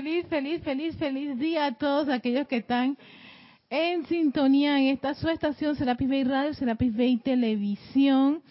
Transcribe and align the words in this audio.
feliz, 0.00 0.26
feliz, 0.28 0.62
feliz, 0.62 0.96
feliz 0.96 1.38
día 1.38 1.66
a 1.66 1.72
todos 1.72 2.08
aquellos 2.08 2.48
que 2.48 2.56
están 2.56 2.96
en 3.68 4.06
sintonía 4.06 4.78
en 4.78 4.86
esta 4.86 5.12
su 5.12 5.28
estación 5.28 5.76
Serapis 5.76 6.08
Bay 6.08 6.24
Radio, 6.24 6.54
Serapis 6.54 6.96
Bay 6.96 7.18
Televisión. 7.18 8.42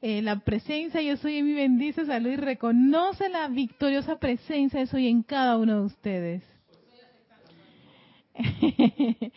Eh, 0.00 0.22
la 0.22 0.38
presencia 0.38 1.02
yo 1.02 1.18
soy 1.18 1.42
mi 1.42 1.52
bendice, 1.52 2.06
salud 2.06 2.30
y 2.30 2.36
reconoce 2.36 3.28
la 3.28 3.48
victoriosa 3.48 4.18
presencia 4.18 4.80
de 4.80 4.86
soy 4.86 5.08
en 5.08 5.22
cada 5.22 5.58
uno 5.58 5.80
de 5.80 5.84
ustedes. 5.84 6.42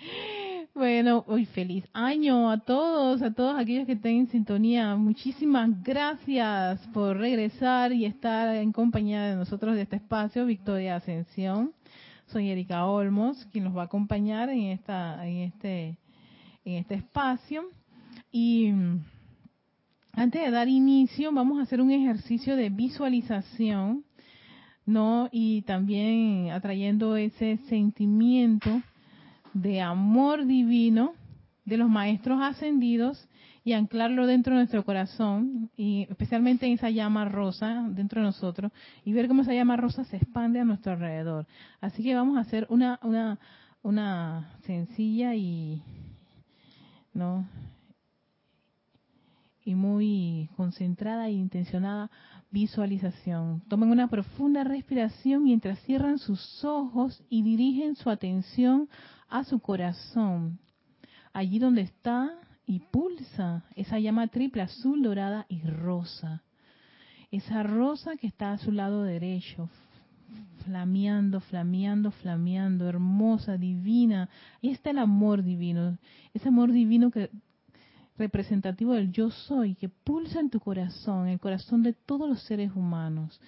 bueno, 0.78 1.26
hoy 1.28 1.46
feliz 1.46 1.84
año 1.92 2.52
a 2.52 2.60
todos, 2.60 3.24
a 3.24 3.34
todos 3.34 3.60
aquellos 3.60 3.88
que 3.88 3.94
estén 3.94 4.18
en 4.18 4.28
sintonía. 4.28 4.96
Muchísimas 4.96 5.82
gracias 5.82 6.80
por 6.94 7.18
regresar 7.18 7.92
y 7.92 8.06
estar 8.06 8.56
en 8.56 8.72
compañía 8.72 9.24
de 9.24 9.36
nosotros 9.36 9.74
de 9.74 9.82
este 9.82 9.96
espacio, 9.96 10.46
Victoria 10.46 10.98
Ascensión. 10.98 11.74
Soy 12.28 12.50
Erika 12.50 12.86
Olmos, 12.86 13.44
quien 13.52 13.64
nos 13.64 13.76
va 13.76 13.82
a 13.82 13.86
acompañar 13.86 14.50
en 14.50 14.66
esta, 14.66 15.28
en 15.28 15.38
este, 15.38 15.98
en 16.64 16.74
este 16.76 16.94
espacio. 16.94 17.64
Y 18.32 18.72
antes 20.14 20.44
de 20.44 20.52
dar 20.52 20.68
inicio, 20.68 21.32
vamos 21.32 21.58
a 21.58 21.64
hacer 21.64 21.82
un 21.82 21.90
ejercicio 21.90 22.56
de 22.56 22.70
visualización 22.70 24.04
¿no? 24.86 25.28
Y 25.34 25.64
también 25.64 26.52
atrayendo 26.52 27.18
ese 27.18 27.58
sentimiento 27.68 28.82
de 29.62 29.82
amor 29.82 30.46
divino 30.46 31.14
de 31.66 31.78
los 31.78 31.90
maestros 31.90 32.40
ascendidos 32.42 33.28
y 33.64 33.74
anclarlo 33.74 34.26
dentro 34.28 34.54
de 34.54 34.60
nuestro 34.60 34.86
corazón, 34.86 35.70
y 35.76 36.08
especialmente 36.10 36.66
en 36.66 36.74
esa 36.74 36.90
llama 36.90 37.26
rosa 37.26 37.86
dentro 37.90 38.22
de 38.22 38.28
nosotros, 38.28 38.72
y 39.04 39.12
ver 39.12 39.28
cómo 39.28 39.42
esa 39.42 39.54
llama 39.54 39.76
rosa 39.76 40.06
se 40.06 40.16
expande 40.16 40.62
a 40.62 40.64
nuestro 40.64 40.94
alrededor. 40.94 41.46
Así 41.82 42.02
que 42.02 42.16
vamos 42.16 42.38
a 42.38 42.42
hacer 42.42 42.66
una, 42.70 42.98
una, 43.04 43.40
una 43.84 44.54
sencilla 44.66 45.36
y, 45.36 45.82
¿no? 47.14 47.46
y 49.68 49.76
muy 49.76 50.50
concentrada 50.56 51.28
e 51.28 51.34
intencionada 51.34 52.10
visualización. 52.52 53.62
Tomen 53.68 53.92
una 53.92 54.08
profunda 54.08 54.64
respiración 54.64 55.44
mientras 55.44 55.78
cierran 55.82 56.20
sus 56.20 56.64
ojos 56.64 57.22
y 57.30 57.42
dirigen 57.44 57.98
su 57.98 58.10
atención 58.10 58.88
a 59.30 59.44
su 59.44 59.60
corazón. 59.60 60.60
Allí 61.34 61.60
donde 61.60 61.82
está 61.82 62.32
y 62.66 62.80
pulsa 62.80 63.64
esa 63.76 64.00
llama 64.00 64.28
triple 64.28 64.62
azul, 64.62 65.02
dorada 65.02 65.46
y 65.50 65.62
rosa. 65.62 66.44
Esa 67.32 67.64
rosa 67.64 68.18
que 68.18 68.28
está 68.28 68.54
a 68.54 68.58
su 68.58 68.72
lado 68.72 69.04
derecho, 69.04 69.70
flameando, 70.66 71.40
flameando, 71.40 72.12
flameando, 72.12 72.88
hermosa, 72.88 73.58
divina. 73.58 74.30
Ahí 74.64 74.72
está 74.72 74.92
el 74.92 75.00
amor 75.00 75.44
divino, 75.44 75.98
ese 76.34 76.50
amor 76.50 76.72
divino 76.72 77.12
que 77.12 77.30
representativo 78.18 78.94
del 78.94 79.12
yo 79.12 79.30
soy 79.30 79.76
que 79.76 79.90
pulsa 79.90 80.40
en 80.40 80.50
tu 80.50 80.60
corazón, 80.60 81.28
el 81.28 81.40
corazón 81.40 81.84
de 81.84 81.94
todos 81.94 82.28
los 82.28 82.42
seres 82.44 82.72
humanos. 82.76 83.40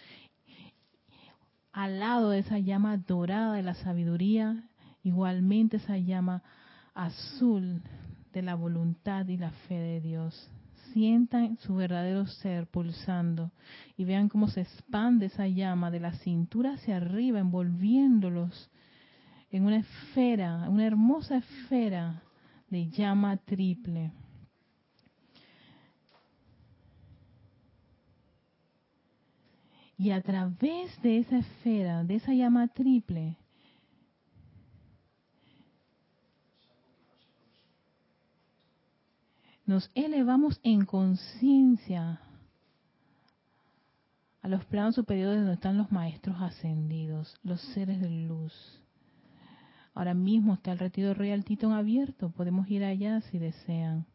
Al 1.72 2.00
lado 2.00 2.32
de 2.32 2.40
esa 2.40 2.60
llama 2.60 2.98
dorada 2.98 3.54
de 3.54 3.64
la 3.64 3.74
sabiduría, 3.74 4.69
igualmente 5.04 5.78
esa 5.78 5.98
llama 5.98 6.44
azul 6.94 7.82
de 8.34 8.42
la 8.42 8.56
voluntad 8.56 9.28
y 9.28 9.38
la 9.38 9.52
fe 9.52 9.76
de 9.76 10.02
Dios. 10.02 10.50
Sientan 10.94 11.58
su 11.60 11.76
verdadero 11.76 12.26
ser 12.26 12.68
pulsando 12.68 13.52
y 13.96 14.06
vean 14.06 14.28
cómo 14.28 14.48
se 14.48 14.62
expande 14.62 15.28
esa 15.28 15.48
llama 15.48 15.92
de 15.92 16.00
la 16.00 16.14
cintura 16.14 16.74
hacia 16.74 16.98
arriba, 16.98 17.40
envolviéndolos 17.40 18.70
en 19.52 19.66
una 19.66 19.78
esfera, 19.78 20.68
una 20.70 20.86
hermosa 20.86 21.38
esfera 21.38 22.24
de 22.70 22.90
llama 22.90 23.38
triple. 23.38 24.12
Y 29.98 30.12
a 30.12 30.22
través 30.22 31.02
de 31.02 31.18
esa 31.20 31.40
esfera, 31.40 32.04
de 32.04 32.16
esa 32.16 32.34
llama 32.34 32.70
triple, 32.70 33.36
nos 39.70 39.92
elevamos 39.94 40.60
en 40.64 40.84
conciencia 40.84 42.20
a 44.42 44.48
los 44.48 44.66
planos 44.66 44.96
superiores 44.96 45.38
donde 45.38 45.54
están 45.54 45.78
los 45.78 45.92
maestros 45.92 46.42
ascendidos, 46.42 47.38
los 47.44 47.62
seres 47.76 48.02
de 48.02 48.10
luz. 48.10 48.52
Ahora 49.94 50.16
mismo 50.16 50.56
está 50.56 50.72
el 50.72 50.80
retiro 50.80 51.14
Real 51.14 51.46
Titón 51.46 51.74
abierto, 51.74 52.32
podemos 52.32 52.68
ir 52.72 52.84
allá 52.84 53.22
si 53.22 53.38
desean. 53.38 54.08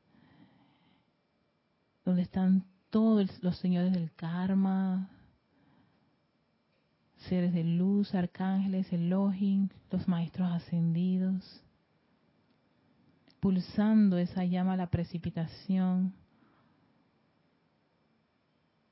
Donde 2.04 2.22
están 2.22 2.64
todos 2.90 3.40
los 3.40 3.56
señores 3.58 3.92
del 3.92 4.10
karma, 4.10 5.08
seres 7.28 7.54
de 7.54 7.62
luz, 7.62 8.12
arcángeles, 8.12 8.92
Elohim, 8.92 9.68
los 9.92 10.08
maestros 10.08 10.50
ascendidos, 10.50 11.63
pulsando 13.44 14.16
esa 14.16 14.42
llama 14.46 14.72
a 14.72 14.76
la 14.78 14.86
precipitación, 14.86 16.14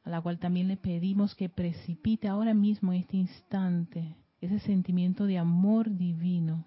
a 0.04 0.10
la 0.10 0.20
cual 0.20 0.38
también 0.38 0.68
le 0.68 0.76
pedimos 0.76 1.34
que 1.34 1.48
precipite 1.48 2.28
ahora 2.28 2.52
mismo, 2.52 2.92
en 2.92 3.00
este 3.00 3.16
instante, 3.16 4.14
ese 4.42 4.58
sentimiento 4.58 5.24
de 5.24 5.38
amor 5.38 5.96
divino. 5.96 6.66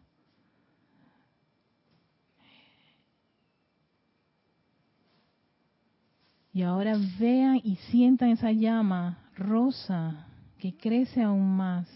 Y 6.52 6.64
ahora 6.64 6.98
vean 7.20 7.62
y 7.64 7.76
sientan 7.92 8.30
esa 8.30 8.52
llama 8.52 9.30
rosa 9.36 10.26
que 10.58 10.76
crece 10.76 11.22
aún 11.22 11.56
más 11.56 11.88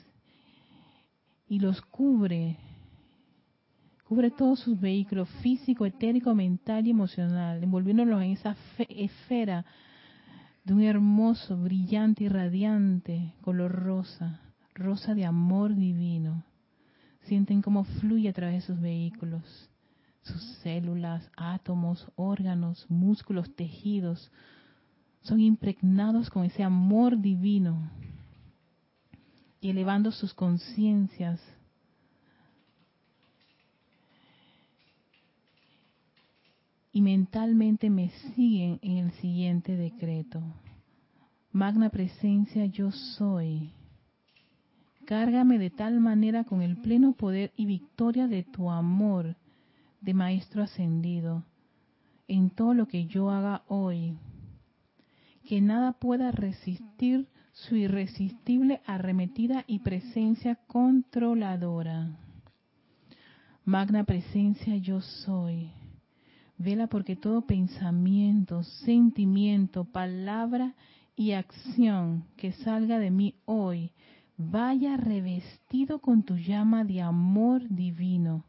y 1.47 1.57
los 1.57 1.81
cubre, 1.81 2.59
cubre 4.09 4.31
todos 4.31 4.61
sus 4.61 4.79
vehículos 4.79 5.29
físico, 5.43 5.85
etérico, 5.85 6.33
mental 6.33 6.87
y 6.87 6.89
emocional, 6.89 7.63
envolviéndolos 7.63 8.23
en 8.23 8.31
esa 8.31 8.55
esfera 8.89 9.63
de 10.63 10.73
un 10.73 10.81
hermoso, 10.81 11.55
brillante 11.55 12.23
y 12.23 12.27
radiante 12.27 13.35
color 13.41 13.71
rosa, 13.71 14.41
rosa 14.73 15.13
de 15.13 15.25
amor 15.25 15.75
divino. 15.75 16.43
Sienten 17.25 17.61
cómo 17.61 17.83
fluye 17.83 18.29
a 18.29 18.33
través 18.33 18.55
de 18.55 18.73
sus 18.73 18.81
vehículos, 18.81 19.69
sus 20.23 20.41
células, 20.63 21.29
átomos, 21.37 22.11
órganos, 22.15 22.89
músculos, 22.89 23.55
tejidos, 23.55 24.31
son 25.21 25.39
impregnados 25.39 26.31
con 26.31 26.45
ese 26.45 26.63
amor 26.63 27.21
divino 27.21 27.91
y 29.61 29.69
elevando 29.69 30.11
sus 30.11 30.33
conciencias. 30.33 31.39
Y 36.99 37.01
mentalmente 37.01 37.89
me 37.89 38.09
siguen 38.35 38.77
en 38.81 38.97
el 38.97 39.11
siguiente 39.21 39.77
decreto. 39.77 40.43
Magna 41.53 41.89
presencia 41.89 42.65
yo 42.65 42.91
soy. 42.91 43.71
Cárgame 45.05 45.59
de 45.59 45.69
tal 45.69 46.01
manera 46.01 46.43
con 46.43 46.61
el 46.61 46.75
pleno 46.75 47.13
poder 47.13 47.53
y 47.55 47.67
victoria 47.67 48.27
de 48.27 48.43
tu 48.43 48.69
amor, 48.69 49.37
de 50.01 50.13
Maestro 50.13 50.61
ascendido, 50.61 51.45
en 52.27 52.49
todo 52.49 52.73
lo 52.73 52.85
que 52.85 53.05
yo 53.05 53.31
haga 53.31 53.63
hoy, 53.69 54.17
que 55.47 55.61
nada 55.61 55.93
pueda 55.93 56.31
resistir 56.31 57.29
su 57.53 57.77
irresistible 57.77 58.81
arremetida 58.85 59.63
y 59.67 59.79
presencia 59.79 60.55
controladora. 60.67 62.09
Magna 63.63 64.03
presencia 64.03 64.75
yo 64.75 64.99
soy. 64.99 65.78
Vela 66.59 66.85
porque 66.87 67.15
todo 67.15 67.47
pensamiento, 67.47 68.63
sentimiento, 68.63 69.85
palabra 69.85 70.75
y 71.15 71.31
acción 71.31 72.25
que 72.35 72.51
salga 72.51 72.99
de 72.99 73.11
mí 73.11 73.35
hoy 73.45 73.93
vaya 74.35 74.97
revestido 74.97 75.99
con 75.99 76.23
tu 76.23 76.35
llama 76.35 76.83
de 76.83 77.01
amor 77.01 77.61
divino 77.69 78.43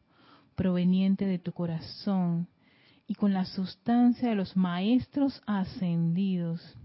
proveniente 0.56 1.24
de 1.24 1.38
tu 1.38 1.52
corazón 1.52 2.48
y 3.06 3.14
con 3.14 3.32
la 3.32 3.44
sustancia 3.44 4.28
de 4.28 4.34
los 4.34 4.56
maestros 4.56 5.40
ascendidos 5.46 6.76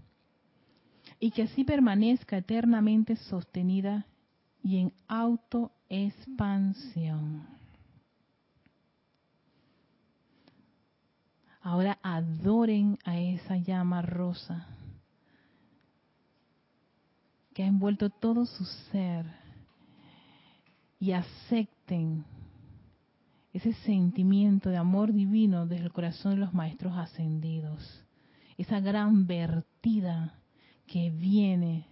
y 1.18 1.32
que 1.32 1.42
así 1.42 1.64
permanezca 1.64 2.36
eternamente 2.36 3.16
sostenida 3.16 4.06
y 4.62 4.78
en 4.78 4.92
autoexpansión. 5.08 7.55
Ahora 11.66 11.98
adoren 12.00 12.96
a 13.04 13.18
esa 13.18 13.56
llama 13.56 14.00
rosa 14.00 14.68
que 17.52 17.64
ha 17.64 17.66
envuelto 17.66 18.08
todo 18.08 18.46
su 18.46 18.64
ser 18.92 19.26
y 21.00 21.10
acepten 21.10 22.24
ese 23.52 23.72
sentimiento 23.72 24.70
de 24.70 24.76
amor 24.76 25.12
divino 25.12 25.66
desde 25.66 25.86
el 25.86 25.92
corazón 25.92 26.34
de 26.34 26.40
los 26.40 26.54
maestros 26.54 26.96
ascendidos, 26.96 28.04
esa 28.56 28.78
gran 28.78 29.26
vertida 29.26 30.38
que 30.86 31.10
viene 31.10 31.88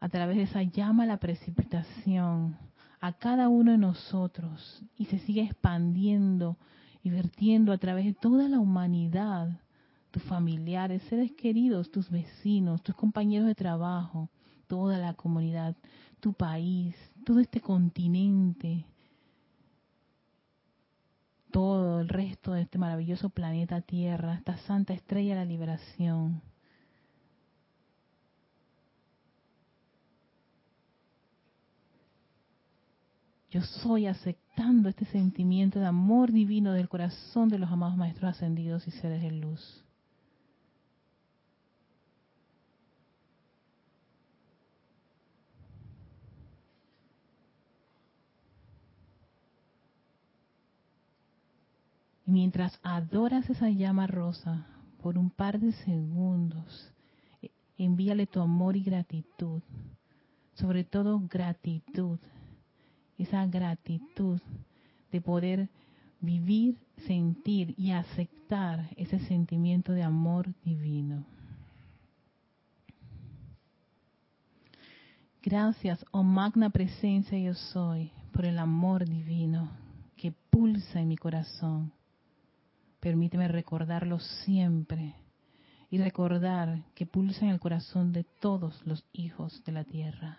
a 0.00 0.08
través 0.08 0.38
de 0.38 0.42
esa 0.42 0.64
llama 0.64 1.04
a 1.04 1.06
la 1.06 1.18
precipitación 1.18 2.56
a 2.98 3.12
cada 3.12 3.48
uno 3.48 3.70
de 3.70 3.78
nosotros 3.78 4.82
y 4.96 5.04
se 5.04 5.20
sigue 5.20 5.42
expandiendo 5.42 6.56
y 7.02 7.10
vertiendo 7.10 7.72
a 7.72 7.78
través 7.78 8.04
de 8.04 8.14
toda 8.14 8.48
la 8.48 8.58
humanidad, 8.58 9.60
tus 10.10 10.22
familiares, 10.24 11.02
seres 11.08 11.32
queridos, 11.32 11.90
tus 11.90 12.10
vecinos, 12.10 12.82
tus 12.82 12.94
compañeros 12.94 13.46
de 13.46 13.54
trabajo, 13.54 14.28
toda 14.66 14.98
la 14.98 15.14
comunidad, 15.14 15.76
tu 16.20 16.32
país, 16.32 16.94
todo 17.24 17.40
este 17.40 17.60
continente, 17.60 18.86
todo 21.50 22.00
el 22.00 22.08
resto 22.08 22.52
de 22.52 22.62
este 22.62 22.78
maravilloso 22.78 23.30
planeta 23.30 23.80
Tierra, 23.80 24.34
esta 24.34 24.56
santa 24.58 24.92
estrella 24.92 25.34
de 25.34 25.40
la 25.40 25.44
liberación. 25.44 26.42
Yo 33.50 33.62
soy 33.62 34.06
este 34.88 35.04
sentimiento 35.04 35.78
de 35.78 35.86
amor 35.86 36.32
divino 36.32 36.72
del 36.72 36.88
corazón 36.88 37.48
de 37.48 37.60
los 37.60 37.70
amados 37.70 37.96
maestros 37.96 38.30
ascendidos 38.30 38.88
y 38.88 38.90
seres 38.90 39.22
de 39.22 39.30
luz. 39.30 39.84
Y 52.26 52.32
mientras 52.32 52.80
adoras 52.82 53.48
esa 53.48 53.70
llama 53.70 54.08
rosa 54.08 54.66
por 55.00 55.16
un 55.16 55.30
par 55.30 55.60
de 55.60 55.72
segundos, 55.72 56.92
e, 57.40 57.50
envíale 57.78 58.26
tu 58.26 58.40
amor 58.40 58.76
y 58.76 58.82
gratitud, 58.82 59.62
sobre 60.54 60.82
todo 60.82 61.20
gratitud, 61.20 62.18
esa 63.18 63.46
gratitud 63.46 64.40
de 65.12 65.20
poder 65.20 65.68
vivir, 66.20 66.78
sentir 67.06 67.74
y 67.76 67.90
aceptar 67.90 68.88
ese 68.96 69.18
sentimiento 69.20 69.92
de 69.92 70.02
amor 70.02 70.54
divino. 70.64 71.24
Gracias, 75.42 76.04
oh 76.10 76.22
magna 76.22 76.70
presencia 76.70 77.38
yo 77.38 77.54
soy, 77.54 78.10
por 78.32 78.44
el 78.44 78.58
amor 78.58 79.08
divino 79.08 79.70
que 80.16 80.32
pulsa 80.50 81.00
en 81.00 81.08
mi 81.08 81.16
corazón 81.16 81.92
Permíteme 83.00 83.46
recordarlo 83.46 84.18
siempre 84.18 85.14
y 85.90 85.98
recordar 85.98 86.82
que 86.94 87.06
pulsa 87.06 87.44
en 87.44 87.52
el 87.52 87.60
corazón 87.60 88.12
de 88.12 88.24
todos 88.24 88.84
los 88.84 89.04
hijos 89.12 89.62
de 89.64 89.72
la 89.72 89.84
tierra. 89.84 90.38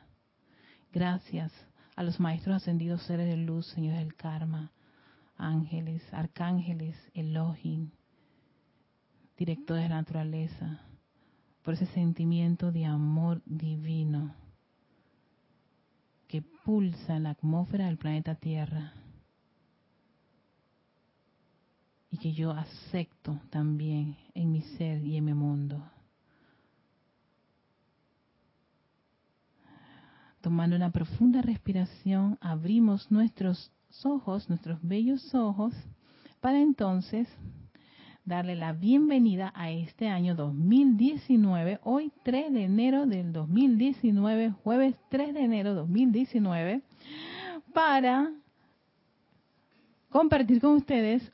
Gracias 0.92 1.54
a 2.00 2.04
los 2.04 2.18
maestros 2.18 2.56
ascendidos 2.56 3.04
seres 3.04 3.28
de 3.28 3.36
luz, 3.36 3.68
señores 3.72 4.00
del 4.00 4.16
karma, 4.16 4.72
ángeles, 5.36 6.02
arcángeles, 6.14 6.96
Elohim, 7.14 7.90
directores 9.38 9.84
de 9.84 9.90
la 9.90 9.98
naturaleza, 9.98 10.80
por 11.62 11.74
ese 11.74 11.88
sentimiento 11.88 12.72
de 12.72 12.86
amor 12.86 13.42
divino 13.46 14.34
que 16.30 16.42
pulsa 16.42 17.18
en 17.18 17.24
la 17.24 17.32
atmósfera 17.32 17.88
del 17.88 17.98
planeta 17.98 18.34
Tierra 18.36 18.94
y 22.12 22.18
que 22.18 22.32
yo 22.32 22.52
acepto 22.52 23.42
también 23.50 24.16
en 24.34 24.54
mi 24.54 24.62
ser 24.62 25.04
y 25.04 25.18
en 25.18 25.26
mi 25.26 25.34
mundo. 25.34 25.84
Tomando 30.42 30.78
una 30.78 30.92
profunda 30.92 31.42
respiración, 31.42 32.38
abrimos 32.40 33.12
nuestros 33.12 33.74
ojos, 34.06 34.48
nuestros 34.48 34.80
bellos 34.82 35.36
ojos, 35.36 35.74
para 36.40 36.62
entonces 36.62 37.28
darle 38.24 38.56
la 38.56 38.72
bienvenida 38.72 39.52
a 39.54 39.70
este 39.72 40.08
año 40.08 40.36
2019, 40.36 41.82
hoy 41.84 42.14
3 42.24 42.54
de 42.54 42.64
enero 42.64 43.06
del 43.06 43.34
2019, 43.34 44.52
jueves 44.64 44.96
3 45.10 45.34
de 45.34 45.42
enero 45.42 45.74
2019, 45.74 46.84
para 47.74 48.32
compartir 50.10 50.62
con 50.62 50.76
ustedes 50.76 51.34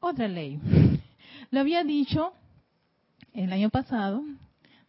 otra 0.00 0.26
ley. 0.26 0.58
Lo 1.52 1.60
había 1.60 1.84
dicho 1.84 2.32
el 3.32 3.52
año 3.52 3.70
pasado, 3.70 4.24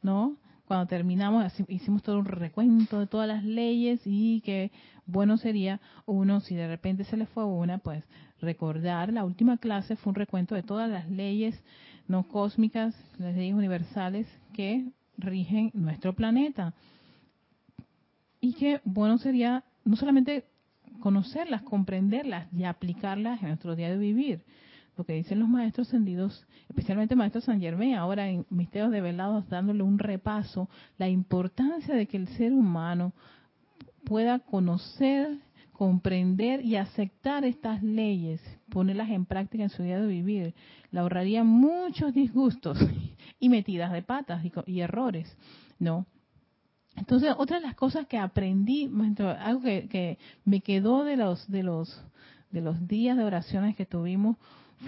¿no? 0.02 0.36
Cuando 0.72 0.88
terminamos, 0.88 1.52
hicimos 1.68 2.02
todo 2.02 2.20
un 2.20 2.24
recuento 2.24 2.98
de 2.98 3.06
todas 3.06 3.28
las 3.28 3.44
leyes 3.44 4.00
y 4.06 4.40
que 4.40 4.72
bueno 5.06 5.36
sería 5.36 5.82
uno, 6.06 6.40
si 6.40 6.56
de 6.56 6.66
repente 6.66 7.04
se 7.04 7.18
le 7.18 7.26
fue 7.26 7.44
una, 7.44 7.80
pues 7.80 8.06
recordar, 8.40 9.12
la 9.12 9.26
última 9.26 9.58
clase 9.58 9.98
fue 9.98 10.12
un 10.12 10.16
recuento 10.16 10.56
de 10.56 10.64
todas 10.64 10.90
las 10.90 11.10
leyes 11.10 11.62
no 12.08 12.24
cósmicas, 12.24 12.96
las 13.18 13.36
leyes 13.36 13.54
universales 13.54 14.28
que 14.54 14.86
rigen 15.18 15.72
nuestro 15.74 16.14
planeta. 16.14 16.74
Y 18.40 18.54
que 18.54 18.80
bueno 18.86 19.18
sería 19.18 19.66
no 19.84 19.98
solamente 19.98 20.46
conocerlas, 21.02 21.64
comprenderlas 21.64 22.48
y 22.54 22.64
aplicarlas 22.64 23.42
en 23.42 23.50
nuestro 23.50 23.76
día 23.76 23.90
de 23.90 23.98
vivir, 23.98 24.46
lo 24.98 25.04
que 25.04 25.14
dicen 25.14 25.40
los 25.40 25.50
maestros 25.50 25.88
ascendidos, 25.88 26.46
especialmente 26.70 27.16
maestro 27.16 27.42
San 27.42 27.60
Germán, 27.60 27.94
ahora 27.94 28.30
en 28.30 28.46
Misterios 28.50 28.92
de 28.92 29.02
Velados, 29.02 29.48
dándole 29.50 29.84
un 29.84 30.00
repaso, 30.00 30.70
la 30.98 31.10
importancia 31.10 31.96
de 31.96 32.08
que 32.08 32.18
el 32.18 32.28
ser 32.30 32.54
humano 32.54 33.14
pueda 34.04 34.40
conocer, 34.40 35.40
comprender 35.72 36.64
y 36.64 36.76
aceptar 36.76 37.46
estas 37.46 37.82
leyes, 37.82 38.42
ponerlas 38.70 39.10
en 39.10 39.26
práctica 39.26 39.64
en 39.64 39.70
su 39.70 39.82
día 39.84 40.00
de 40.00 40.08
vivir, 40.08 40.54
le 40.92 41.00
ahorraría 41.00 41.44
muchos 41.44 42.14
disgustos 42.14 42.78
y 43.40 43.50
metidas 43.50 43.92
de 43.92 44.02
patas 44.02 44.44
y, 44.66 44.82
errores, 44.82 45.36
¿no? 45.80 46.06
Entonces, 46.98 47.34
otra 47.38 47.60
de 47.60 47.66
las 47.66 47.76
cosas 47.76 48.06
que 48.06 48.18
aprendí, 48.18 48.92
algo 49.40 49.62
que, 49.62 49.88
que 49.88 50.18
me 50.44 50.60
quedó 50.60 51.06
de 51.06 51.16
los 51.16 51.50
de 51.50 51.64
los 51.64 52.04
de 52.52 52.60
los 52.62 52.86
días 52.88 53.16
de 53.16 53.24
oraciones 53.24 53.78
que 53.78 53.86
tuvimos 53.86 54.36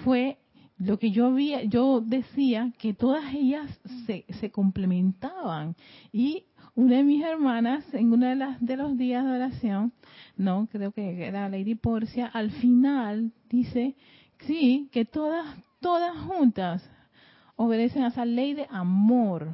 fue 0.04 0.38
lo 0.78 0.98
que 0.98 1.12
yo 1.12 1.38
yo 1.38 2.02
decía 2.02 2.74
que 2.78 2.94
todas 2.94 3.34
ellas 3.34 3.70
se, 4.06 4.26
se 4.40 4.52
complementaban 4.52 5.76
y 6.12 6.46
una 6.76 6.98
de 6.98 7.04
mis 7.04 7.24
hermanas 7.24 7.86
en 7.94 8.12
uno 8.12 8.28
de 8.28 8.36
las 8.36 8.60
de 8.60 8.78
los 8.78 8.98
días 8.98 9.24
de 9.24 9.32
oración, 9.32 9.94
no, 10.36 10.68
creo 10.72 10.92
que 10.92 11.26
era 11.26 11.48
Lady 11.48 11.76
Porcia, 11.76 12.26
al 12.26 12.50
final 12.52 13.32
dice, 13.50 13.96
sí, 14.40 14.90
que 14.92 15.06
todas 15.06 15.46
todas 15.80 16.18
juntas 16.18 16.90
obedecen 17.56 18.04
a 18.04 18.08
esa 18.08 18.26
ley 18.26 18.54
de 18.54 18.68
amor. 18.72 19.50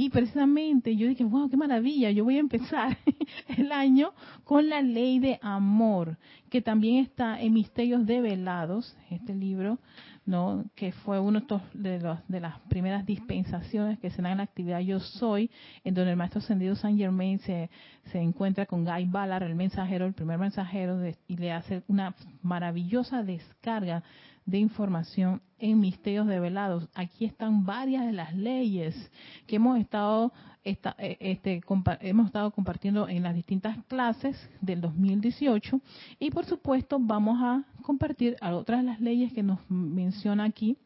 Y 0.00 0.10
precisamente 0.10 0.94
yo 0.94 1.08
dije, 1.08 1.24
wow, 1.24 1.50
qué 1.50 1.56
maravilla, 1.56 2.12
yo 2.12 2.22
voy 2.22 2.36
a 2.36 2.38
empezar 2.38 2.96
el 3.56 3.72
año 3.72 4.12
con 4.44 4.68
la 4.68 4.80
ley 4.80 5.18
de 5.18 5.40
amor, 5.42 6.18
que 6.50 6.62
también 6.62 7.02
está 7.02 7.40
en 7.40 7.52
Misterios 7.52 8.06
Develados, 8.06 8.96
este 9.10 9.34
libro, 9.34 9.80
¿no? 10.24 10.64
que 10.76 10.92
fue 10.92 11.18
uno 11.18 11.42
de, 11.74 11.98
los, 11.98 12.16
de 12.28 12.38
las 12.38 12.60
primeras 12.68 13.04
dispensaciones 13.06 13.98
que 13.98 14.10
se 14.10 14.22
dan 14.22 14.30
en 14.30 14.38
la 14.38 14.44
actividad 14.44 14.78
Yo 14.78 15.00
Soy, 15.00 15.50
en 15.82 15.94
donde 15.94 16.12
el 16.12 16.16
Maestro 16.16 16.38
Ascendido 16.38 16.76
San 16.76 16.96
Germain 16.96 17.40
se, 17.40 17.68
se 18.12 18.20
encuentra 18.20 18.66
con 18.66 18.84
Guy 18.84 19.06
Ballard, 19.06 19.42
el 19.42 19.56
mensajero, 19.56 20.06
el 20.06 20.14
primer 20.14 20.38
mensajero, 20.38 20.96
y 21.26 21.36
le 21.38 21.50
hace 21.50 21.82
una 21.88 22.14
maravillosa 22.40 23.24
descarga 23.24 24.04
de 24.48 24.58
información 24.58 25.42
en 25.58 25.78
misterios 25.78 26.26
develados. 26.26 26.88
Aquí 26.94 27.26
están 27.26 27.66
varias 27.66 28.06
de 28.06 28.12
las 28.12 28.34
leyes 28.34 29.10
que 29.46 29.56
hemos 29.56 29.78
estado 29.78 30.32
eh, 30.64 31.16
este, 31.20 31.62
hemos 32.00 32.26
estado 32.26 32.50
compartiendo 32.50 33.08
en 33.08 33.22
las 33.22 33.34
distintas 33.34 33.76
clases 33.86 34.36
del 34.60 34.80
2018 34.80 35.80
y 36.18 36.30
por 36.30 36.46
supuesto 36.46 36.98
vamos 37.00 37.38
a 37.40 37.64
compartir 37.82 38.36
otras 38.42 38.80
de 38.80 38.86
las 38.86 39.00
leyes 39.00 39.32
que 39.32 39.42
nos 39.42 39.60
menciona 39.70 40.44
aquí 40.44 40.76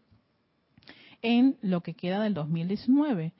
en 1.21 1.57
lo 1.63 1.81
que 1.83 1.95
queda 1.95 2.21
del 2.21 2.35
2019. 2.35 3.33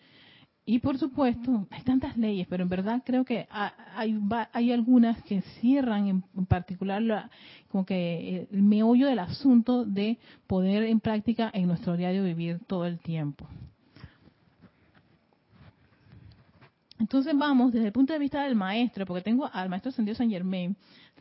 Y 0.65 0.79
por 0.79 0.97
supuesto, 0.97 1.67
hay 1.71 1.83
tantas 1.83 2.17
leyes, 2.17 2.47
pero 2.49 2.63
en 2.63 2.69
verdad 2.69 3.03
creo 3.05 3.25
que 3.25 3.49
hay, 3.51 4.17
hay 4.53 4.73
algunas 4.73 5.21
que 5.25 5.41
cierran 5.61 6.07
en, 6.07 6.47
particular 6.47 7.31
como 7.69 7.85
que 7.85 8.47
el 8.49 8.63
meollo 8.63 9.09
del 9.09 9.19
asunto 9.19 9.85
de 9.85 10.19
poder 10.47 10.85
en 10.85 11.01
práctica 11.01 11.51
en 11.53 11.67
nuestro 11.67 11.97
diario 11.97 12.23
vivir 12.23 12.61
todo 12.67 12.87
el 12.87 13.01
tiempo. 13.01 13.49
Entonces 17.01 17.37
vamos 17.37 17.73
desde 17.73 17.87
el 17.87 17.93
punto 17.93 18.13
de 18.13 18.21
vista 18.21 18.45
del 18.45 18.55
maestro, 18.55 19.05
porque 19.05 19.23
tengo 19.23 19.51
al 19.53 19.69
maestro 19.69 19.89
Ascendido 19.89 20.15
San 20.15 20.31
Germain 20.31 20.77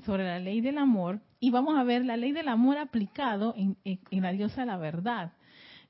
sobre 0.06 0.24
la 0.24 0.38
ley 0.38 0.62
del 0.62 0.78
amor, 0.78 1.20
y 1.40 1.50
vamos 1.50 1.76
a 1.80 1.84
ver 1.84 2.06
la 2.06 2.16
ley 2.16 2.32
del 2.32 2.48
amor 2.48 2.78
aplicado 2.78 3.56
en, 3.58 3.76
en 3.84 4.22
la 4.22 4.32
diosa 4.32 4.62
de 4.62 4.68
la 4.68 4.78
verdad 4.78 5.32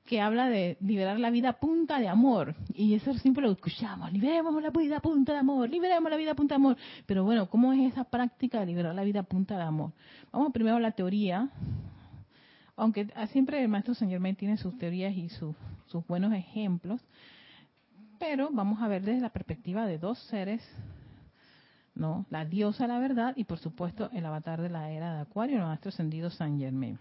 que 0.04 0.20
habla 0.20 0.48
de 0.48 0.76
liberar 0.80 1.18
la 1.20 1.30
vida 1.30 1.50
a 1.50 1.52
punta 1.60 1.98
de 1.98 2.08
amor. 2.08 2.54
Y 2.74 2.94
eso 2.94 3.14
siempre 3.14 3.42
lo 3.42 3.52
escuchamos, 3.52 4.12
liberemos 4.12 4.60
la 4.62 4.70
vida 4.70 4.96
a 4.96 5.00
punta 5.00 5.32
de 5.32 5.38
amor, 5.38 5.70
liberemos 5.70 6.10
la 6.10 6.16
vida 6.16 6.32
a 6.32 6.34
punta 6.34 6.54
de 6.54 6.56
amor. 6.56 6.76
Pero 7.06 7.24
bueno, 7.24 7.48
¿cómo 7.48 7.72
es 7.72 7.92
esa 7.92 8.04
práctica 8.04 8.60
de 8.60 8.66
liberar 8.66 8.94
la 8.94 9.04
vida 9.04 9.20
a 9.20 9.24
punta 9.24 9.56
de 9.56 9.62
amor? 9.62 9.92
Vamos 10.32 10.52
primero 10.52 10.76
a 10.76 10.80
la 10.80 10.92
teoría, 10.92 11.50
aunque 12.76 13.08
siempre 13.30 13.62
el 13.62 13.68
maestro 13.68 13.94
Señor 13.94 14.14
Germain 14.14 14.36
tiene 14.36 14.56
sus 14.56 14.76
teorías 14.78 15.14
y 15.14 15.28
sus, 15.28 15.54
sus 15.86 16.06
buenos 16.06 16.32
ejemplos, 16.32 17.00
pero 18.18 18.50
vamos 18.52 18.80
a 18.82 18.88
ver 18.88 19.02
desde 19.02 19.20
la 19.20 19.30
perspectiva 19.30 19.86
de 19.86 19.98
dos 19.98 20.18
seres, 20.28 20.62
¿no? 21.94 22.26
La 22.30 22.44
diosa 22.44 22.86
la 22.86 22.98
verdad 22.98 23.34
y 23.36 23.44
por 23.44 23.58
supuesto 23.58 24.10
el 24.12 24.24
avatar 24.26 24.60
de 24.62 24.70
la 24.70 24.90
era 24.90 25.14
de 25.14 25.20
Acuario, 25.22 25.58
el 25.58 25.64
maestro 25.64 25.90
ascendido 25.90 26.30
San 26.30 26.58
Germain. 26.58 26.98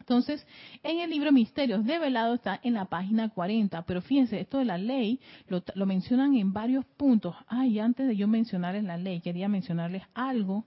Entonces, 0.00 0.46
en 0.82 1.00
el 1.00 1.10
libro 1.10 1.32
Misterios 1.32 1.84
de 1.84 1.98
Velado 1.98 2.34
está 2.34 2.60
en 2.62 2.74
la 2.74 2.86
página 2.86 3.28
40, 3.28 3.82
pero 3.82 4.00
fíjense, 4.00 4.40
esto 4.40 4.58
de 4.58 4.64
la 4.64 4.78
ley 4.78 5.20
lo, 5.48 5.86
mencionan 5.86 6.34
en 6.34 6.52
varios 6.52 6.84
puntos. 6.96 7.34
Ay, 7.46 7.78
antes 7.78 8.06
de 8.06 8.16
yo 8.16 8.28
mencionarles 8.28 8.84
la 8.84 8.96
ley, 8.96 9.20
quería 9.20 9.48
mencionarles 9.48 10.02
algo 10.14 10.64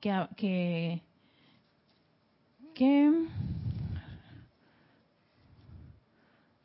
que, 0.00 1.02
que, 2.74 3.12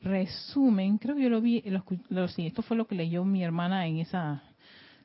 resumen, 0.01 0.97
creo 0.97 1.15
que 1.15 1.23
yo 1.23 1.29
lo 1.29 1.41
vi, 1.41 1.63
lo, 2.09 2.27
sí, 2.27 2.47
esto 2.47 2.61
fue 2.61 2.77
lo 2.77 2.87
que 2.87 2.95
leyó 2.95 3.25
mi 3.25 3.43
hermana 3.43 3.87
en 3.87 3.97
esa, 3.97 4.43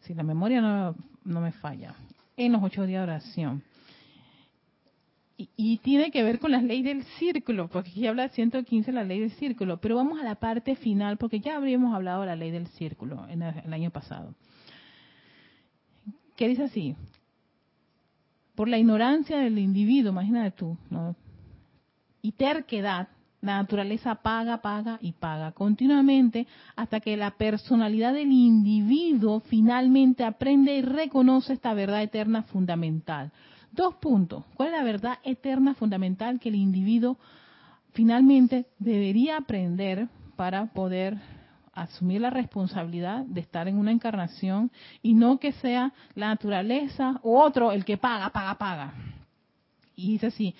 si 0.00 0.14
la 0.14 0.23
memoria 0.23 0.61
no, 0.61 0.95
no 1.25 1.40
me 1.40 1.52
falla, 1.52 1.95
en 2.37 2.52
los 2.52 2.62
ocho 2.62 2.87
días 2.87 3.00
de 3.00 3.12
oración 3.12 3.64
y, 5.56 5.78
tiene 5.78 6.11
que 6.11 6.23
ver 6.23 6.38
con 6.38 6.50
la 6.50 6.61
ley 6.61 6.82
del 6.82 7.04
círculo, 7.18 7.68
porque 7.68 7.90
aquí 7.90 8.06
habla 8.06 8.28
115 8.28 8.92
la 8.92 9.04
ley 9.04 9.20
del 9.20 9.30
círculo, 9.32 9.80
pero 9.80 9.97
vamos 9.97 10.20
a 10.20 10.25
la 10.25 10.35
parte 10.35 10.76
final, 10.76 11.16
porque 11.16 11.40
ya 11.40 11.56
habríamos 11.56 11.94
hablado 11.94 12.23
de 12.23 12.26
la 12.26 12.37
ley 12.37 12.50
del 12.50 12.66
círculo 12.68 13.26
en 13.28 13.42
el, 13.42 13.73
año 13.73 13.90
pasado. 13.90 14.35
¿Qué 16.37 16.49
dice 16.49 16.64
así? 16.64 16.97
Por 18.54 18.68
la 18.68 18.78
ignorancia 18.78 19.38
del 19.38 19.59
individuo, 19.59 20.12
imagínate 20.12 20.50
tú, 20.52 20.76
¿no? 20.90 21.16
y 22.23 22.32
terquedad, 22.32 23.09
la 23.40 23.56
naturaleza 23.56 24.16
paga, 24.16 24.61
paga 24.61 24.99
y 25.00 25.12
paga 25.12 25.52
continuamente 25.52 26.47
hasta 26.76 27.00
que 27.00 27.16
la 27.16 27.32
personalidad 27.32 28.12
del 28.12 28.30
individuo 28.30 29.40
finalmente 29.40 30.25
aprende 30.25 30.76
y 30.76 30.82
reconoce 30.82 31.54
esta 31.54 31.73
verdad 31.73 32.02
eterna 32.02 32.42
fundamental. 32.42 33.32
Dos 33.72 33.94
puntos. 33.96 34.44
¿Cuál 34.54 34.70
es 34.70 34.74
la 34.74 34.82
verdad 34.82 35.18
eterna 35.22 35.74
fundamental 35.74 36.40
que 36.40 36.48
el 36.48 36.56
individuo 36.56 37.18
finalmente 37.92 38.66
debería 38.78 39.36
aprender 39.36 40.08
para 40.36 40.66
poder 40.66 41.18
asumir 41.72 42.20
la 42.20 42.30
responsabilidad 42.30 43.24
de 43.24 43.40
estar 43.40 43.68
en 43.68 43.78
una 43.78 43.92
encarnación 43.92 44.70
y 45.02 45.14
no 45.14 45.38
que 45.38 45.52
sea 45.52 45.92
la 46.14 46.28
naturaleza 46.28 47.20
u 47.22 47.36
otro 47.36 47.72
el 47.72 47.84
que 47.84 47.96
paga, 47.96 48.30
paga, 48.30 48.56
paga? 48.56 48.94
Y 49.94 50.12
dice 50.12 50.26
así, 50.26 50.54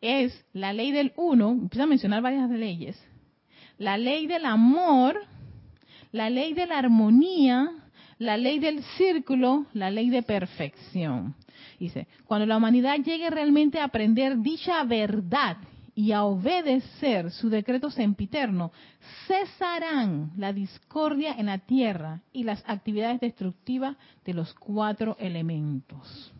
es 0.00 0.44
la 0.52 0.72
ley 0.72 0.92
del 0.92 1.12
uno, 1.16 1.50
empieza 1.50 1.84
a 1.84 1.86
mencionar 1.86 2.22
varias 2.22 2.50
leyes, 2.50 3.02
la 3.78 3.96
ley 3.96 4.26
del 4.26 4.44
amor, 4.44 5.18
la 6.10 6.30
ley 6.30 6.54
de 6.54 6.66
la 6.66 6.78
armonía, 6.78 7.70
la 8.18 8.36
ley 8.36 8.58
del 8.58 8.82
círculo, 8.96 9.66
la 9.72 9.90
ley 9.90 10.10
de 10.10 10.22
perfección. 10.22 11.34
Dice, 11.82 12.06
cuando 12.26 12.46
la 12.46 12.58
humanidad 12.58 12.96
llegue 12.98 13.28
realmente 13.28 13.80
a 13.80 13.84
aprender 13.86 14.38
dicha 14.38 14.84
verdad 14.84 15.56
y 15.96 16.12
a 16.12 16.22
obedecer 16.22 17.32
su 17.32 17.50
decreto 17.50 17.90
sempiterno, 17.90 18.70
cesarán 19.26 20.30
la 20.36 20.52
discordia 20.52 21.34
en 21.36 21.46
la 21.46 21.58
tierra 21.58 22.22
y 22.32 22.44
las 22.44 22.62
actividades 22.68 23.18
destructivas 23.18 23.96
de 24.24 24.32
los 24.32 24.54
cuatro 24.54 25.16
elementos. 25.18 26.32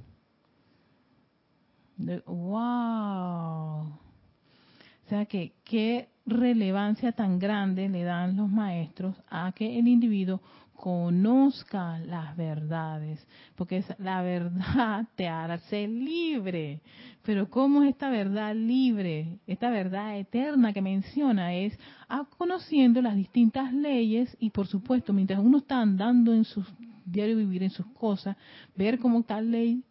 ¡Wow! 1.96 3.80
O 3.82 5.08
sea 5.08 5.26
que 5.26 5.54
qué 5.64 6.08
relevancia 6.24 7.10
tan 7.10 7.40
grande 7.40 7.88
le 7.88 8.04
dan 8.04 8.36
los 8.36 8.48
maestros 8.48 9.16
a 9.28 9.50
que 9.50 9.76
el 9.76 9.88
individuo 9.88 10.40
conozca 10.82 12.00
las 12.00 12.36
verdades, 12.36 13.24
porque 13.54 13.84
la 13.98 14.20
verdad 14.20 15.06
te 15.14 15.28
hace 15.28 15.86
libre. 15.86 16.80
Pero 17.22 17.48
¿cómo 17.48 17.84
es 17.84 17.90
esta 17.90 18.10
verdad 18.10 18.52
libre? 18.56 19.38
Esta 19.46 19.70
verdad 19.70 20.18
eterna 20.18 20.72
que 20.72 20.82
menciona 20.82 21.54
es 21.54 21.78
a 22.08 22.24
conociendo 22.36 23.00
las 23.00 23.14
distintas 23.14 23.72
leyes 23.72 24.36
y 24.40 24.50
por 24.50 24.66
supuesto, 24.66 25.12
mientras 25.12 25.38
uno 25.38 25.58
está 25.58 25.80
andando 25.80 26.34
en 26.34 26.44
su 26.44 26.64
diario 27.04 27.36
vivir, 27.36 27.62
en 27.62 27.70
sus 27.70 27.86
cosas, 27.92 28.36
ver 28.74 28.98
cómo 28.98 29.22
tal 29.22 29.52
ley 29.52 29.84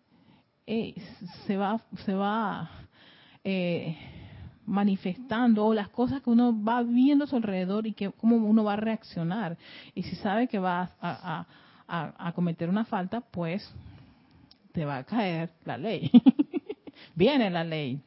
eh, 0.68 0.94
se 1.48 1.56
va, 1.56 1.82
se 2.04 2.14
va 2.14 2.70
eh, 3.46 3.96
manifestando 4.66 5.66
o 5.66 5.74
las 5.74 5.90
cosas 5.90 6.22
que 6.22 6.30
uno 6.30 6.64
va 6.64 6.84
viendo 6.84 7.26
a 7.26 7.28
su 7.28 7.36
alrededor 7.36 7.88
y 7.88 7.94
que 7.94 8.12
cómo 8.12 8.38
uno 8.38 8.64
va 8.64 8.74
a 8.74 8.78
reaccionar. 8.78 9.58
Y 9.96 10.04
si 10.04 10.16
sabe 10.18 10.48
que 10.48 10.60
va 10.60 10.92
a, 11.02 11.46
cometer 12.36 12.70
una 12.70 12.86
falta, 12.86 13.22
pues 13.22 13.70
te 14.72 14.86
va 14.86 14.98
a 14.98 15.04
caer 15.04 15.52
la 15.66 15.78
ley. 15.78 16.10
Viene 17.16 17.50
la 17.50 17.64
ley. 17.64 18.02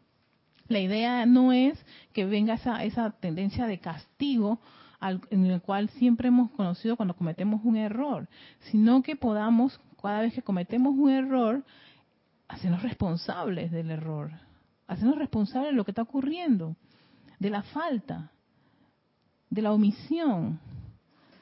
La 0.68 0.80
idea 0.80 1.26
no 1.26 1.52
es 1.52 1.84
que 2.12 2.24
venga 2.24 2.54
esa, 2.54 2.84
esa 2.84 3.10
tendencia 3.10 3.66
de 3.66 3.78
castigo 3.78 4.58
en 5.30 5.44
el 5.44 5.60
cual 5.60 5.90
siempre 5.90 6.28
hemos 6.28 6.50
conocido 6.52 6.96
cuando 6.96 7.14
cometemos 7.14 7.60
un 7.62 7.76
error, 7.76 8.26
sino 8.70 9.02
que 9.02 9.16
podamos, 9.16 9.78
cada 10.00 10.22
vez 10.22 10.32
que 10.32 10.40
cometemos 10.40 10.94
un 10.96 11.10
error, 11.10 11.62
hacernos 12.48 12.82
responsables 12.82 13.70
del 13.70 13.90
error 13.90 14.30
hacernos 14.86 15.18
responsables 15.18 15.72
de 15.72 15.76
lo 15.76 15.84
que 15.84 15.90
está 15.90 16.02
ocurriendo, 16.02 16.76
de 17.38 17.50
la 17.50 17.62
falta, 17.62 18.30
de 19.50 19.62
la 19.62 19.72
omisión, 19.72 20.58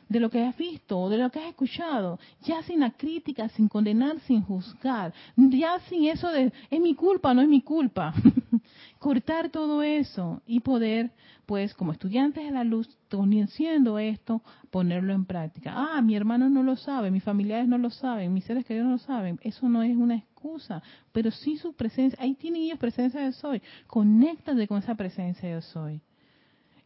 de 0.09 0.21
lo 0.21 0.31
que 0.31 0.45
has 0.45 0.57
visto 0.57 0.99
o 0.99 1.09
de 1.09 1.17
lo 1.17 1.31
que 1.31 1.41
has 1.41 1.49
escuchado, 1.49 2.19
ya 2.43 2.63
sin 2.63 2.81
la 2.81 2.91
crítica, 2.91 3.49
sin 3.49 3.69
condenar, 3.69 4.21
sin 4.21 4.43
juzgar, 4.43 5.13
ya 5.37 5.81
sin 5.89 6.05
eso 6.05 6.29
de 6.29 6.53
es 6.71 6.81
mi 6.81 6.95
culpa, 6.95 7.33
no 7.33 7.41
es 7.41 7.49
mi 7.49 7.63
culpa. 7.63 8.13
Cortar 9.03 9.51
todo 9.51 9.83
eso 9.83 10.43
y 10.47 10.61
poder, 10.61 11.11
pues, 11.45 11.75
como 11.75 11.91
estudiantes 11.91 12.45
de 12.45 12.53
la 12.53 12.63
luz, 12.63 12.89
conociendo 13.11 13.99
esto, 13.99 14.43
ponerlo 14.71 15.13
en 15.13 15.25
práctica. 15.25 15.73
Ah, 15.75 16.01
mi 16.01 16.15
hermano 16.15 16.49
no 16.49 16.63
lo 16.63 16.77
sabe, 16.77 17.11
mis 17.11 17.25
familiares 17.25 17.67
no 17.67 17.79
lo 17.79 17.91
saben, 17.91 18.33
mis 18.33 18.45
seres 18.45 18.65
queridos 18.65 18.87
no 18.87 18.93
lo 18.93 18.99
saben. 18.99 19.41
Eso 19.43 19.69
no 19.69 19.83
es 19.83 19.97
una 19.97 20.15
excusa, 20.15 20.85
pero 21.11 21.33
sí 21.33 21.57
su 21.57 21.73
presencia. 21.73 22.17
Ahí 22.23 22.35
tienen 22.35 22.63
ellos 22.63 22.79
presencia 22.79 23.21
de 23.21 23.33
soy. 23.33 23.61
Conéctate 23.89 24.69
con 24.69 24.79
esa 24.79 24.95
presencia 24.95 25.53
de 25.53 25.63
soy. 25.63 26.01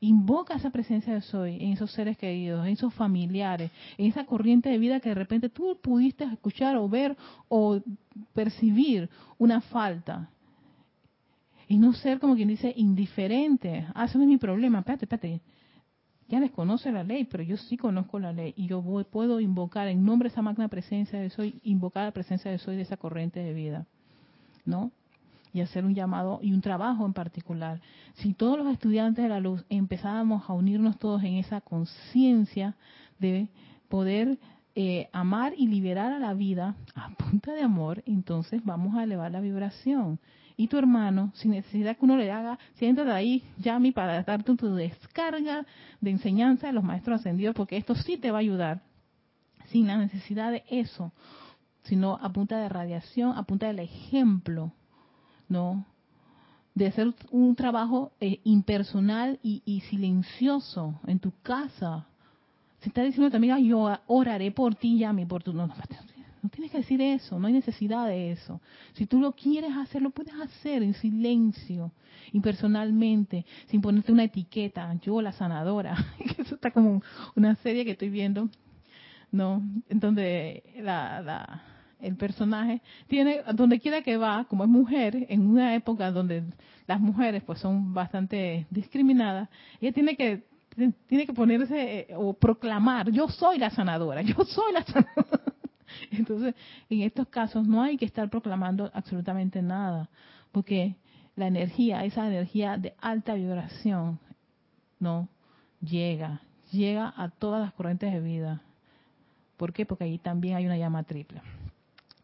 Invoca 0.00 0.54
esa 0.54 0.70
presencia 0.70 1.12
de 1.12 1.20
soy 1.20 1.56
en 1.56 1.72
esos 1.72 1.90
seres 1.90 2.16
queridos, 2.16 2.66
en 2.66 2.72
esos 2.72 2.94
familiares, 2.94 3.70
en 3.98 4.06
esa 4.06 4.24
corriente 4.24 4.70
de 4.70 4.78
vida 4.78 5.00
que 5.00 5.10
de 5.10 5.16
repente 5.16 5.50
tú 5.50 5.78
pudiste 5.82 6.24
escuchar 6.24 6.76
o 6.76 6.88
ver 6.88 7.14
o 7.48 7.78
percibir 8.32 9.10
una 9.36 9.60
falta. 9.60 10.30
Y 11.68 11.78
no 11.78 11.92
ser 11.92 12.20
como 12.20 12.36
quien 12.36 12.48
dice 12.48 12.72
indiferente. 12.76 13.86
Ah, 13.94 14.04
eso 14.04 14.18
no 14.18 14.24
es 14.24 14.28
mi 14.28 14.38
problema. 14.38 14.80
Espérate, 14.80 15.04
espérate. 15.04 15.40
Ya 16.28 16.40
desconoce 16.40 16.90
la 16.90 17.04
ley, 17.04 17.24
pero 17.24 17.42
yo 17.42 17.56
sí 17.56 17.76
conozco 17.76 18.18
la 18.18 18.32
ley. 18.32 18.54
Y 18.56 18.66
yo 18.66 18.82
puedo 19.10 19.40
invocar 19.40 19.88
en 19.88 20.04
nombre 20.04 20.28
de 20.28 20.32
esa 20.32 20.42
magna 20.42 20.68
presencia 20.68 21.20
de 21.20 21.30
soy, 21.30 21.60
invocar 21.62 22.04
la 22.04 22.12
presencia 22.12 22.50
de 22.50 22.58
soy 22.58 22.76
de 22.76 22.82
esa 22.82 22.96
corriente 22.96 23.40
de 23.40 23.52
vida. 23.52 23.86
¿No? 24.64 24.90
y 25.56 25.62
hacer 25.62 25.86
un 25.86 25.94
llamado 25.94 26.38
y 26.42 26.52
un 26.52 26.60
trabajo 26.60 27.06
en 27.06 27.14
particular. 27.14 27.80
Si 28.16 28.34
todos 28.34 28.58
los 28.58 28.70
estudiantes 28.70 29.22
de 29.22 29.30
la 29.30 29.40
luz 29.40 29.64
empezábamos 29.70 30.50
a 30.50 30.52
unirnos 30.52 30.98
todos 30.98 31.22
en 31.22 31.36
esa 31.36 31.62
conciencia 31.62 32.76
de 33.18 33.48
poder 33.88 34.38
eh, 34.74 35.08
amar 35.14 35.54
y 35.56 35.66
liberar 35.68 36.12
a 36.12 36.18
la 36.18 36.34
vida 36.34 36.76
a 36.94 37.08
punta 37.14 37.54
de 37.54 37.62
amor, 37.62 38.02
entonces 38.04 38.62
vamos 38.66 38.94
a 38.96 39.04
elevar 39.04 39.32
la 39.32 39.40
vibración. 39.40 40.20
Y 40.56 40.68
tu 40.68 40.78
hermano, 40.78 41.32
sin 41.34 41.50
necesidad 41.50 41.96
que 41.96 42.04
uno 42.04 42.16
le 42.16 42.30
haga, 42.30 42.58
siéntate 42.74 43.10
ahí, 43.10 43.44
llame 43.58 43.92
para 43.92 44.22
darte 44.22 44.54
tu 44.56 44.74
descarga 44.74 45.66
de 46.00 46.10
enseñanza 46.10 46.68
de 46.68 46.72
los 46.72 46.82
maestros 46.82 47.20
ascendidos, 47.20 47.54
porque 47.54 47.76
esto 47.76 47.94
sí 47.94 48.16
te 48.16 48.30
va 48.30 48.38
a 48.38 48.40
ayudar, 48.40 48.82
sin 49.66 49.86
la 49.86 49.98
necesidad 49.98 50.50
de 50.50 50.64
eso, 50.70 51.12
sino 51.82 52.18
a 52.22 52.32
punta 52.32 52.58
de 52.58 52.68
radiación, 52.68 53.36
a 53.36 53.42
punta 53.42 53.66
del 53.66 53.80
ejemplo 53.80 54.72
¿no? 55.48 55.84
De 56.74 56.86
hacer 56.86 57.14
un 57.30 57.54
trabajo 57.56 58.12
eh, 58.20 58.40
impersonal 58.44 59.38
y, 59.42 59.80
silencioso 59.88 61.00
en 61.06 61.18
tu 61.18 61.32
casa, 61.42 62.06
Si 62.80 62.90
está 62.90 63.02
diciendo 63.02 63.30
también, 63.30 63.64
yo 63.64 63.88
oraré 64.06 64.50
por 64.50 64.74
ti, 64.74 64.98
Yami, 64.98 65.24
por 65.24 65.42
tu... 65.42 65.52
No, 65.54 65.66
no, 65.66 65.74
no 66.42 66.48
tienes 66.48 66.70
que 66.70 66.78
decir 66.78 67.00
eso, 67.00 67.38
no 67.38 67.46
hay 67.46 67.52
necesidad 67.52 68.06
de 68.06 68.32
eso. 68.32 68.60
Si 68.94 69.06
tú 69.06 69.20
lo 69.20 69.32
quieres 69.32 69.70
hacer, 69.76 70.02
lo 70.02 70.10
puedes 70.10 70.34
hacer 70.34 70.82
en 70.82 70.94
silencio, 70.94 71.92
impersonalmente, 72.32 73.44
sin 73.66 73.80
ponerte 73.80 74.12
una 74.12 74.24
etiqueta, 74.24 74.94
yo 75.02 75.20
la 75.20 75.32
sanadora. 75.32 75.96
eso 76.38 76.54
está 76.54 76.70
como 76.70 77.02
una 77.34 77.56
serie 77.56 77.84
que 77.84 77.92
estoy 77.92 78.10
viendo, 78.10 78.48
¿no? 79.32 79.62
En 79.88 80.00
donde 80.00 80.62
la, 80.78 81.62
el 82.00 82.16
personaje 82.16 82.82
tiene, 83.08 83.42
donde 83.54 83.80
quiera 83.80 84.02
que 84.02 84.16
va, 84.16 84.44
como 84.44 84.64
es 84.64 84.70
mujer, 84.70 85.26
en 85.28 85.46
una 85.46 85.74
época 85.74 86.10
donde 86.10 86.44
las 86.86 87.00
mujeres 87.00 87.42
pues 87.44 87.58
son 87.58 87.92
bastante 87.94 88.66
discriminadas, 88.70 89.48
ella 89.80 89.92
tiene 89.92 90.16
que 90.16 90.44
tiene 91.06 91.26
que 91.26 91.32
ponerse 91.32 92.00
eh, 92.00 92.14
o 92.14 92.34
proclamar, 92.34 93.10
yo 93.10 93.28
soy 93.28 93.58
la 93.58 93.70
sanadora, 93.70 94.20
yo 94.22 94.44
soy 94.44 94.72
la 94.72 94.84
sanadora. 94.84 95.55
Entonces, 96.10 96.54
en 96.88 97.02
estos 97.02 97.28
casos 97.28 97.66
no 97.66 97.82
hay 97.82 97.96
que 97.96 98.04
estar 98.04 98.28
proclamando 98.30 98.90
absolutamente 98.94 99.62
nada, 99.62 100.08
porque 100.52 100.96
la 101.36 101.46
energía, 101.46 102.04
esa 102.04 102.26
energía 102.26 102.76
de 102.78 102.94
alta 103.00 103.34
vibración, 103.34 104.18
no 104.98 105.28
llega, 105.80 106.40
llega 106.72 107.12
a 107.16 107.28
todas 107.30 107.60
las 107.60 107.72
corrientes 107.74 108.12
de 108.12 108.20
vida. 108.20 108.62
¿Por 109.56 109.72
qué? 109.72 109.86
Porque 109.86 110.04
ahí 110.04 110.18
también 110.18 110.56
hay 110.56 110.66
una 110.66 110.76
llama 110.76 111.02
triple. 111.02 111.40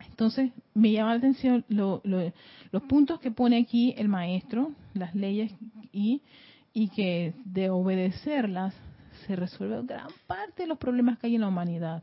Entonces, 0.09 0.53
me 0.75 0.93
llama 0.93 1.13
la 1.13 1.19
atención 1.19 1.65
los 1.69 2.83
puntos 2.89 3.21
que 3.21 3.31
pone 3.31 3.59
aquí 3.59 3.95
el 3.97 4.09
maestro, 4.09 4.73
las 4.95 5.15
leyes 5.15 5.53
y, 5.93 6.23
y 6.73 6.89
que 6.89 7.35
de 7.45 7.71
obedecerlas 7.71 8.75
se 9.27 9.37
resuelve 9.37 9.83
gran 9.85 10.09
parte 10.27 10.63
de 10.63 10.69
los 10.69 10.79
problemas 10.79 11.19
que 11.19 11.29
hay 11.29 11.37
en 11.37 11.43
la 11.43 11.49
humanidad. 11.49 12.03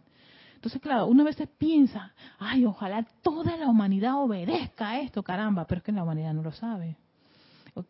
Entonces, 0.60 0.82
claro, 0.82 1.08
uno 1.08 1.22
a 1.22 1.28
veces 1.28 1.48
piensa, 1.58 2.12
ay, 2.38 2.66
ojalá 2.66 3.04
toda 3.22 3.56
la 3.56 3.70
humanidad 3.70 4.22
obedezca 4.22 4.90
a 4.90 5.00
esto, 5.00 5.24
caramba, 5.24 5.64
pero 5.66 5.80
es 5.80 5.86
que 5.86 5.94
la 5.94 6.04
humanidad 6.04 6.34
no 6.34 6.44
lo 6.44 6.52
sabe. 6.52 6.98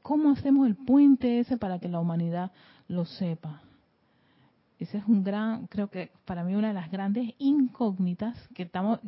¿Cómo 0.04 0.30
hacemos 0.30 0.68
el 0.68 0.76
puente 0.76 1.40
ese 1.40 1.58
para 1.58 1.80
que 1.80 1.88
la 1.88 2.00
humanidad 2.00 2.52
lo 2.88 3.06
sepa? 3.06 3.64
Ese 4.78 5.00
es 5.00 5.04
un 5.08 5.24
gran, 5.24 5.66
creo 5.66 5.90
que 5.90 6.12
para 6.26 6.44
mí 6.44 6.54
una 6.54 6.68
de 6.68 6.76
las 6.76 6.92
grandes 6.92 7.34
incógnitas 7.40 8.38
que 8.54 8.62
estamos 8.62 9.00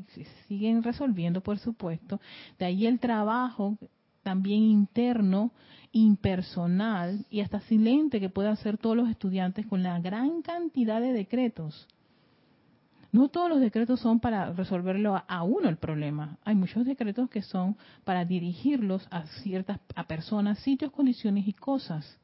siguen 0.47 0.81
resolviendo, 0.81 1.41
por 1.41 1.59
supuesto. 1.59 2.19
De 2.57 2.65
ahí 2.65 2.87
el 2.87 2.99
trabajo 2.99 3.77
también 4.23 4.63
interno, 4.63 5.51
impersonal 5.91 7.27
y 7.29 7.41
hasta 7.41 7.61
silente 7.61 8.19
que 8.19 8.29
pueden 8.29 8.53
hacer 8.53 8.79
todos 8.79 8.97
los 8.97 9.07
estudiantes 9.07 9.67
con 9.67 9.83
la 9.83 9.99
gran 9.99 10.41
cantidad 10.41 10.99
de 10.99 11.13
decretos 11.13 11.87
no 13.11 13.27
todos 13.27 13.49
los 13.49 13.59
decretos 13.59 13.99
son 13.99 14.19
para 14.19 14.53
resolverlo 14.53 15.21
a 15.27 15.43
uno 15.43 15.67
el 15.67 15.77
problema. 15.77 16.37
Hay 16.45 16.55
muchos 16.55 16.85
decretos 16.85 17.29
que 17.29 17.41
son 17.41 17.75
para 18.05 18.23
dirigirlos 18.23 19.05
a 19.11 19.23
ciertas 19.43 19.79
a 19.95 20.05
personas, 20.05 20.59
sitios, 20.59 20.91
condiciones 20.91 21.47
y 21.47 21.53
cosas. 21.53 22.17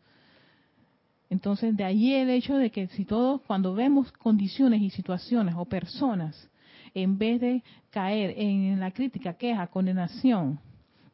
Entonces, 1.29 1.75
de 1.75 1.83
ahí 1.83 2.13
el 2.13 2.29
hecho 2.29 2.55
de 2.55 2.71
que 2.71 2.87
si 2.87 3.03
todos, 3.03 3.41
cuando 3.41 3.73
vemos 3.73 4.11
condiciones 4.13 4.81
y 4.81 4.89
situaciones 4.89 5.55
o 5.57 5.65
personas, 5.65 6.49
en 6.93 7.17
vez 7.17 7.41
de 7.41 7.63
caer 7.89 8.33
en 8.37 8.79
la 8.79 8.91
crítica, 8.91 9.33
queja, 9.33 9.67
condenación, 9.67 10.59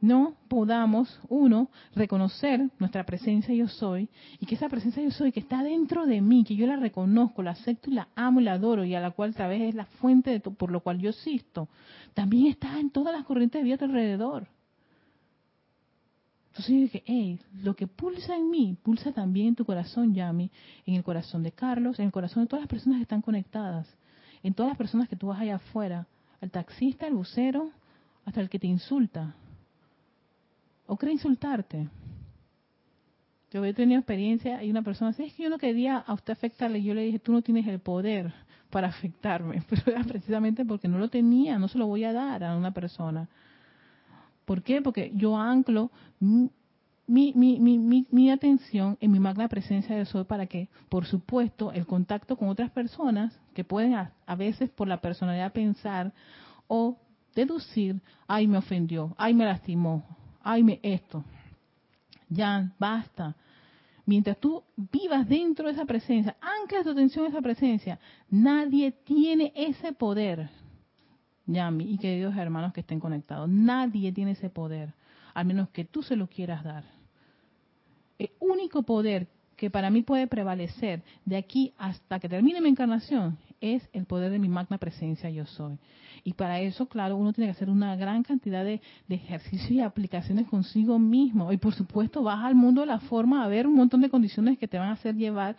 no 0.04 0.36
podamos, 0.50 1.18
uno, 1.30 1.70
reconocer 1.96 2.70
nuestra 2.78 3.06
presencia 3.06 3.56
yo 3.56 3.70
soy 3.70 4.10
y 4.38 4.46
que 4.46 4.56
esa 4.56 4.68
presencia 4.68 5.02
yo 5.02 5.12
soy 5.12 5.32
que 5.32 5.40
está 5.40 5.64
dentro 5.64 6.06
de 6.06 6.20
mí, 6.20 6.44
que 6.44 6.58
yo 6.58 6.68
la 6.68 6.76
reconozco, 6.76 7.42
la 7.42 7.52
acepto 7.52 7.90
y 7.90 7.94
la 7.94 8.10
amo 8.14 8.42
y 8.42 8.44
la 8.44 8.54
adoro 8.54 8.84
y 8.84 8.96
a 8.96 9.00
la 9.00 9.12
cual 9.12 9.34
tal 9.34 9.52
vez 9.52 9.62
es 9.62 9.76
la 9.76 9.86
fuente 9.86 10.32
de 10.32 10.42
por 10.42 10.72
lo 10.72 10.82
cual 10.82 11.00
yo 11.00 11.12
existo, 11.12 11.70
también 12.14 12.48
está 12.48 12.82
en 12.82 12.90
todas 12.90 13.16
las 13.16 13.24
corrientes 13.24 13.62
de 13.62 13.64
vida 13.64 13.76
a 13.76 13.78
tu 13.78 13.86
alrededor. 13.86 14.48
Entonces 16.48 16.76
yo 16.76 16.82
dije, 16.82 17.04
hey, 17.06 17.40
lo 17.62 17.74
que 17.78 17.88
pulsa 17.88 18.36
en 18.36 18.50
mí, 18.50 18.78
pulsa 18.84 19.14
también 19.14 19.48
en 19.48 19.56
tu 19.56 19.64
corazón, 19.64 20.14
Yami, 20.14 20.52
en 20.86 20.96
el 20.96 21.04
corazón 21.06 21.44
de 21.44 21.54
Carlos, 21.54 21.98
en 21.98 22.08
el 22.08 22.12
corazón 22.12 22.44
de 22.44 22.48
todas 22.50 22.64
las 22.64 22.70
personas 22.70 22.98
que 22.98 23.04
están 23.04 23.22
conectadas, 23.22 23.88
en 24.44 24.54
todas 24.54 24.72
las 24.72 24.78
personas 24.78 25.08
que 25.08 25.16
tú 25.16 25.28
vas 25.28 25.40
allá 25.40 25.56
afuera, 25.56 26.08
al 26.42 26.52
taxista, 26.52 27.06
al 27.06 27.14
bucero, 27.14 27.72
hasta 28.26 28.42
el 28.42 28.50
que 28.50 28.60
te 28.60 28.68
insulta, 28.68 29.34
o 30.94 30.96
cree 30.96 31.14
insultarte. 31.14 31.90
Yo 33.50 33.66
he 33.66 33.74
tenido 33.74 34.00
experiencia 34.00 34.64
y 34.64 34.70
una 34.70 34.84
persona 34.84 35.10
dice, 35.10 35.26
es 35.26 35.34
que 35.34 35.42
yo 35.44 35.50
no 35.50 35.58
quería 35.58 35.98
a 35.98 36.14
usted 36.14 36.34
afectarle. 36.34 36.84
Yo 36.84 36.94
le 36.94 37.02
dije, 37.02 37.18
tú 37.18 37.32
no 37.32 37.42
tienes 37.42 37.66
el 37.68 37.80
poder 37.80 38.32
para 38.70 38.90
afectarme. 38.90 39.64
Pero 39.70 39.82
era 39.88 40.04
precisamente 40.04 40.66
porque 40.66 40.88
no 40.88 41.00
lo 41.00 41.10
tenía, 41.10 41.58
no 41.58 41.68
se 41.68 41.80
lo 41.80 41.88
voy 41.88 42.04
a 42.04 42.14
dar 42.14 42.44
a 42.44 42.56
una 42.56 42.72
persona. 42.76 43.28
¿Por 44.46 44.62
qué? 44.62 44.84
Porque 44.84 45.12
yo 45.16 45.36
anclo 45.36 45.90
mi, 46.20 47.34
mi, 47.34 47.60
mi, 47.60 48.06
mi, 48.12 48.30
atención 48.30 48.98
en 49.02 49.12
mi 49.12 49.20
magna 49.20 49.48
presencia 49.48 49.96
de 49.96 50.06
soy 50.06 50.26
para 50.26 50.46
que, 50.46 50.70
por 50.90 51.06
supuesto, 51.06 51.72
el 51.72 51.88
contacto 51.88 52.38
con 52.38 52.50
otras 52.50 52.70
personas 52.70 53.40
que 53.56 53.64
pueden 53.64 53.96
a, 53.96 54.14
a 54.28 54.36
veces 54.36 54.70
por 54.70 54.88
la 54.88 55.02
personalidad 55.02 55.54
pensar 55.54 56.14
o 56.68 56.98
deducir, 57.34 58.00
ay, 58.28 58.46
me 58.48 58.60
ofendió, 58.60 59.16
ay, 59.18 59.34
me 59.34 59.46
lastimó, 59.46 60.04
ay, 60.44 60.80
esto. 60.84 61.24
Ya, 62.30 62.72
basta. 62.78 63.36
Mientras 64.06 64.38
tú 64.38 64.64
vivas 64.76 65.28
dentro 65.28 65.68
de 65.68 65.74
esa 65.74 65.86
presencia, 65.86 66.36
ancla 66.42 66.84
tu 66.84 66.90
atención 66.90 67.26
a 67.26 67.30
esa 67.30 67.42
presencia, 67.42 68.00
nadie 68.30 68.92
tiene 68.92 69.54
ese 69.56 69.94
poder. 69.94 70.50
Ya, 71.46 71.72
y 71.78 71.98
queridos 71.98 72.36
hermanos 72.36 72.74
que 72.74 72.82
estén 72.82 73.00
conectados, 73.00 73.50
nadie 73.50 74.12
tiene 74.12 74.32
ese 74.32 74.50
poder, 74.50 74.94
al 75.34 75.46
menos 75.46 75.70
que 75.70 75.86
tú 75.86 76.04
se 76.04 76.16
lo 76.16 76.28
quieras 76.28 76.64
dar. 76.64 76.84
El 78.18 78.32
único 78.40 78.84
poder 78.84 79.28
que 79.64 79.70
para 79.70 79.90
mí 79.90 80.02
puede 80.02 80.28
prevalecer 80.28 81.04
de 81.24 81.38
aquí 81.38 81.74
hasta 81.78 82.20
que 82.20 82.28
termine 82.28 82.60
mi 82.60 82.68
encarnación 82.68 83.38
es 83.62 83.82
el 83.94 84.06
poder 84.06 84.30
de 84.30 84.38
mi 84.38 84.50
magna 84.50 84.78
presencia 84.78 85.30
yo 85.30 85.46
soy. 85.46 85.80
Y 86.26 86.34
para 86.34 86.60
eso, 86.60 86.88
claro, 86.88 87.16
uno 87.16 87.32
tiene 87.32 87.48
que 87.48 87.56
hacer 87.56 87.70
una 87.70 87.96
gran 87.96 88.24
cantidad 88.24 88.66
de, 88.66 88.82
ejercicios 89.08 89.72
y 89.72 89.80
aplicaciones 89.80 90.50
consigo 90.50 91.00
mismo. 91.00 91.50
Y 91.54 91.56
por 91.56 91.74
supuesto, 91.74 92.24
vas 92.24 92.44
al 92.44 92.56
mundo 92.56 92.82
de 92.82 92.88
la 92.88 93.00
forma 93.00 93.42
a 93.42 93.48
ver 93.48 93.66
un 93.66 93.76
montón 93.76 94.02
de 94.02 94.10
condiciones 94.10 94.58
que 94.58 94.68
te 94.68 94.78
van 94.78 94.90
a 94.90 94.94
hacer 94.96 95.16
llevar, 95.16 95.56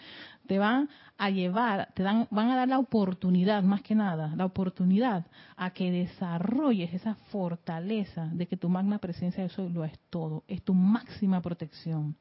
te 0.46 0.58
van 0.58 0.90
a 1.16 1.30
llevar, 1.30 1.88
te 1.94 2.02
dan, 2.02 2.28
van 2.30 2.50
a 2.50 2.56
dar 2.56 2.68
la 2.68 2.80
oportunidad, 2.80 3.62
más 3.62 3.80
que 3.80 3.94
nada, 3.94 4.36
la 4.36 4.44
oportunidad 4.44 5.24
a 5.56 5.70
que 5.70 5.90
desarrolles 5.90 6.92
esa 6.92 7.14
fortaleza 7.32 8.26
de 8.34 8.46
que 8.46 8.58
tu 8.58 8.68
magna 8.68 8.98
presencia 8.98 9.42
yo 9.44 9.48
soy 9.48 9.70
lo 9.70 9.82
es 9.82 9.98
todo, 10.10 10.44
es 10.46 10.62
tu 10.62 10.74
máxima 10.74 11.40
protección. 11.40 12.16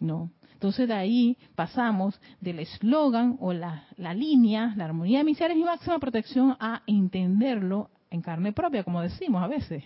¿No? 0.00 0.30
Entonces 0.64 0.88
de 0.88 0.94
ahí 0.94 1.36
pasamos 1.54 2.18
del 2.40 2.60
eslogan 2.60 3.36
o 3.38 3.52
la, 3.52 3.84
línea, 4.14 4.72
la 4.76 4.86
armonía 4.86 5.18
de 5.18 5.24
mis 5.24 5.36
seres 5.36 5.58
y 5.58 5.62
máxima 5.62 5.98
protección, 5.98 6.56
a 6.58 6.82
entenderlo 6.86 7.90
en 8.10 8.22
carne 8.22 8.52
propia, 8.52 8.82
como 8.82 9.02
decimos 9.02 9.42
a 9.42 9.46
veces. 9.46 9.84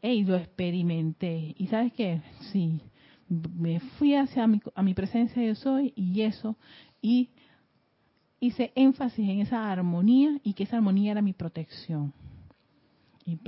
Ey, 0.00 0.24
lo 0.24 0.36
experimenté. 0.36 1.54
¿Y 1.58 1.66
sabes 1.66 1.92
qué? 1.92 2.22
Sí, 2.52 2.80
me 3.28 3.80
fui 3.80 4.14
hacia 4.14 4.46
mi, 4.46 4.62
a 4.74 4.82
mi 4.82 4.94
presencia 4.94 5.42
yo 5.42 5.54
soy 5.54 5.92
y 5.94 6.22
eso, 6.22 6.56
y 7.02 7.28
hice 8.40 8.72
énfasis 8.76 9.28
en 9.28 9.40
esa 9.40 9.70
armonía 9.70 10.38
y 10.42 10.54
que 10.54 10.62
esa 10.62 10.76
armonía 10.76 11.12
era 11.12 11.20
mi 11.22 11.34
protección. 11.34 12.14
Y 13.26 13.38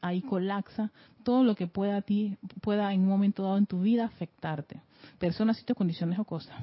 ahí 0.00 0.22
colapsa 0.22 0.92
todo 1.24 1.42
lo 1.42 1.56
que 1.56 1.66
pueda 1.66 1.96
a 1.96 2.02
ti, 2.02 2.36
pueda 2.60 2.92
en 2.92 3.00
un 3.00 3.08
momento 3.08 3.42
dado 3.42 3.58
en 3.58 3.66
tu 3.66 3.80
vida 3.80 4.04
afectarte 4.04 4.82
personas, 5.18 5.56
sitios, 5.56 5.76
condiciones 5.76 6.18
o 6.18 6.24
cosas. 6.24 6.56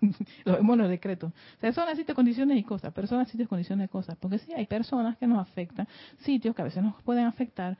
Lo 0.44 0.54
vemos 0.54 0.74
en 0.74 0.78
los 0.80 0.88
decretos. 0.88 1.32
Personas, 1.60 1.96
sitios, 1.96 2.14
condiciones 2.14 2.58
y 2.58 2.62
cosas. 2.62 2.92
Personas, 2.92 3.28
sitios, 3.28 3.48
condiciones 3.48 3.86
y 3.86 3.88
cosas. 3.88 4.16
Porque 4.18 4.38
sí, 4.38 4.52
hay 4.52 4.66
personas 4.66 5.16
que 5.18 5.26
nos 5.26 5.38
afectan, 5.38 5.86
sitios 6.20 6.54
que 6.54 6.62
a 6.62 6.64
veces 6.64 6.82
nos 6.82 7.00
pueden 7.02 7.26
afectar, 7.26 7.76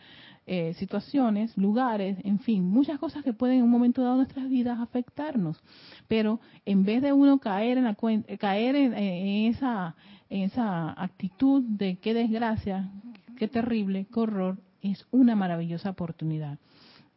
eh, 0.46 0.74
situaciones, 0.74 1.56
lugares, 1.56 2.18
en 2.24 2.38
fin, 2.40 2.64
muchas 2.64 2.98
cosas 2.98 3.22
que 3.22 3.32
pueden 3.32 3.58
en 3.58 3.64
un 3.64 3.70
momento 3.70 4.02
dado 4.02 4.14
en 4.14 4.18
nuestras 4.18 4.48
vidas 4.48 4.80
afectarnos. 4.80 5.62
Pero 6.08 6.40
en 6.66 6.84
vez 6.84 7.02
de 7.02 7.12
uno 7.12 7.38
caer 7.38 7.78
en 7.78 7.84
la 7.84 7.96
caer 8.38 8.76
en, 8.76 8.94
esa 8.94 9.94
en 10.28 10.42
esa 10.42 10.90
actitud 11.00 11.62
de 11.62 11.96
qué 11.96 12.14
desgracia, 12.14 12.90
qué 13.36 13.48
terrible, 13.48 14.06
qué 14.12 14.20
horror, 14.20 14.58
es 14.82 15.06
una 15.10 15.36
maravillosa 15.36 15.90
oportunidad. 15.90 16.58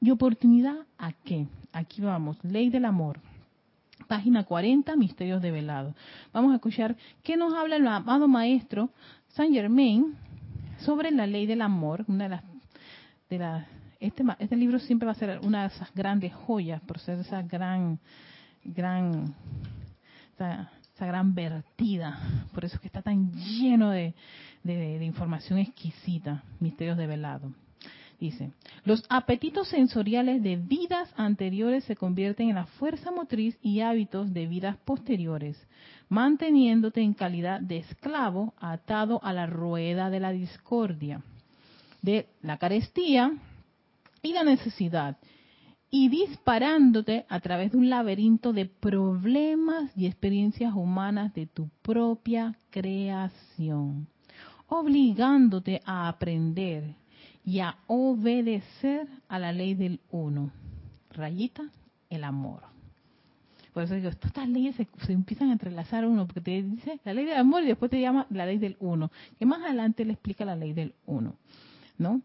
¿Y 0.03 0.11
oportunidad 0.11 0.85
a 0.97 1.13
qué? 1.13 1.47
Aquí 1.71 2.01
vamos, 2.01 2.37
ley 2.43 2.69
del 2.69 2.83
amor. 2.83 3.21
Página 4.09 4.43
40, 4.43 4.97
misterios 4.97 5.41
develados. 5.41 5.95
Vamos 6.33 6.51
a 6.51 6.55
escuchar 6.55 6.97
qué 7.23 7.37
nos 7.37 7.53
habla 7.53 7.77
el 7.77 7.87
amado 7.87 8.27
maestro 8.27 8.89
Saint 9.29 9.55
Germain 9.55 10.13
sobre 10.79 11.09
la 11.09 11.25
ley 11.25 11.45
del 11.45 11.61
amor. 11.61 12.03
Una 12.09 12.25
de 12.25 12.29
las, 12.31 12.43
de 13.29 13.39
las, 13.39 13.65
este, 14.01 14.25
este 14.39 14.57
libro 14.57 14.77
siempre 14.77 15.05
va 15.05 15.13
a 15.13 15.15
ser 15.15 15.39
una 15.41 15.61
de 15.61 15.67
esas 15.67 15.93
grandes 15.93 16.33
joyas 16.33 16.81
por 16.81 16.99
ser 16.99 17.19
esa 17.19 17.41
gran, 17.41 17.97
gran, 18.65 19.33
esa, 20.35 20.69
gran 20.99 21.33
vertida. 21.33 22.19
Por 22.53 22.65
eso 22.65 22.75
es 22.75 22.81
que 22.81 22.87
está 22.87 23.01
tan 23.01 23.31
lleno 23.31 23.89
de, 23.89 24.13
de 24.63 25.05
información 25.05 25.59
exquisita, 25.59 26.43
misterios 26.59 26.97
de 26.97 27.07
velado. 27.07 27.53
Dice, 28.23 28.53
los 28.85 29.03
apetitos 29.09 29.67
sensoriales 29.67 30.41
de 30.41 30.55
vidas 30.55 31.13
anteriores 31.17 31.83
se 31.83 31.97
convierten 31.97 32.47
en 32.47 32.55
la 32.55 32.67
fuerza 32.67 33.11
motriz 33.11 33.59
y 33.61 33.81
hábitos 33.81 34.31
de 34.31 34.47
vidas 34.47 34.77
posteriores, 34.85 35.61
manteniéndote 36.07 37.01
en 37.01 37.15
calidad 37.15 37.59
de 37.59 37.79
esclavo 37.79 38.53
atado 38.61 39.21
a 39.25 39.33
la 39.33 39.45
rueda 39.45 40.09
de 40.09 40.21
la 40.21 40.31
discordia, 40.31 41.21
de 42.01 42.27
la 42.41 42.55
carestía 42.55 43.33
y 44.21 44.31
la 44.31 44.45
necesidad, 44.45 45.17
y 45.89 46.07
disparándote 46.07 47.25
a 47.27 47.41
través 47.41 47.73
de 47.73 47.77
un 47.77 47.89
laberinto 47.89 48.53
de 48.53 48.67
problemas 48.67 49.91
y 49.97 50.05
experiencias 50.05 50.73
humanas 50.73 51.33
de 51.33 51.45
tu 51.45 51.67
propia 51.81 52.57
creación, 52.69 54.07
obligándote 54.69 55.81
a 55.83 56.07
aprender 56.07 57.02
y 57.45 57.59
a 57.59 57.77
obedecer 57.87 59.07
a 59.27 59.39
la 59.39 59.51
ley 59.51 59.73
del 59.75 59.99
uno. 60.11 60.51
Rayita, 61.11 61.63
el 62.09 62.23
amor. 62.23 62.63
Por 63.73 63.83
eso 63.83 63.95
digo, 63.95 64.09
estas 64.09 64.47
leyes 64.47 64.75
se, 64.75 64.87
empiezan 65.11 65.49
a 65.49 65.53
entrelazar 65.53 66.05
uno, 66.05 66.27
porque 66.27 66.41
te 66.41 66.61
dice 66.61 66.99
la 67.03 67.13
ley 67.13 67.25
del 67.25 67.37
amor 67.37 67.63
y 67.63 67.67
después 67.67 67.89
te 67.89 67.99
llama 67.99 68.27
la 68.29 68.45
ley 68.45 68.59
del 68.59 68.77
uno, 68.79 69.11
que 69.39 69.45
más 69.45 69.63
adelante 69.63 70.05
le 70.05 70.13
explica 70.13 70.45
la 70.45 70.55
ley 70.55 70.73
del 70.73 70.93
uno, 71.07 71.35
¿no? 71.97 72.21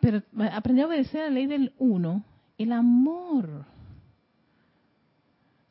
Pero 0.00 0.22
aprender 0.52 0.84
a 0.84 0.88
obedecer 0.88 1.22
a 1.22 1.24
la 1.24 1.30
ley 1.30 1.46
del 1.46 1.72
uno, 1.78 2.22
el 2.56 2.72
amor 2.72 3.66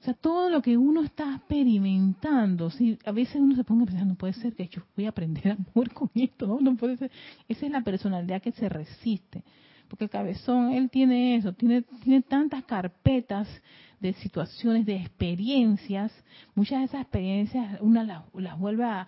o 0.03 0.05
sea, 0.05 0.15
todo 0.15 0.49
lo 0.49 0.61
que 0.61 0.75
uno 0.75 1.01
está 1.01 1.33
experimentando, 1.33 2.69
si 2.69 2.99
a 3.05 3.13
veces 3.13 3.37
uno 3.37 3.55
se 3.55 3.63
pone 3.63 3.83
a 3.83 3.85
pensar, 3.85 4.05
no 4.05 4.15
puede 4.15 4.33
ser 4.33 4.53
que 4.53 4.67
yo 4.67 4.81
voy 4.97 5.05
a 5.05 5.09
aprender 5.11 5.55
amor 5.73 5.93
con 5.93 6.11
esto, 6.13 6.57
no, 6.59 6.75
puede 6.75 6.97
ser. 6.97 7.09
Esa 7.47 7.65
es 7.65 7.71
la 7.71 7.79
personalidad 7.79 8.41
que 8.41 8.51
se 8.51 8.67
resiste. 8.67 9.45
Porque 9.87 10.03
el 10.03 10.09
cabezón, 10.09 10.73
él 10.73 10.89
tiene 10.89 11.37
eso, 11.37 11.53
tiene, 11.53 11.83
tiene 12.03 12.21
tantas 12.21 12.65
carpetas 12.65 13.47
de 14.01 14.11
situaciones, 14.15 14.85
de 14.85 14.97
experiencias, 14.97 16.11
muchas 16.53 16.79
de 16.79 16.85
esas 16.85 17.01
experiencias 17.03 17.79
una 17.79 18.03
las, 18.03 18.23
las 18.33 18.59
vuelve 18.59 18.83
a, 18.83 19.07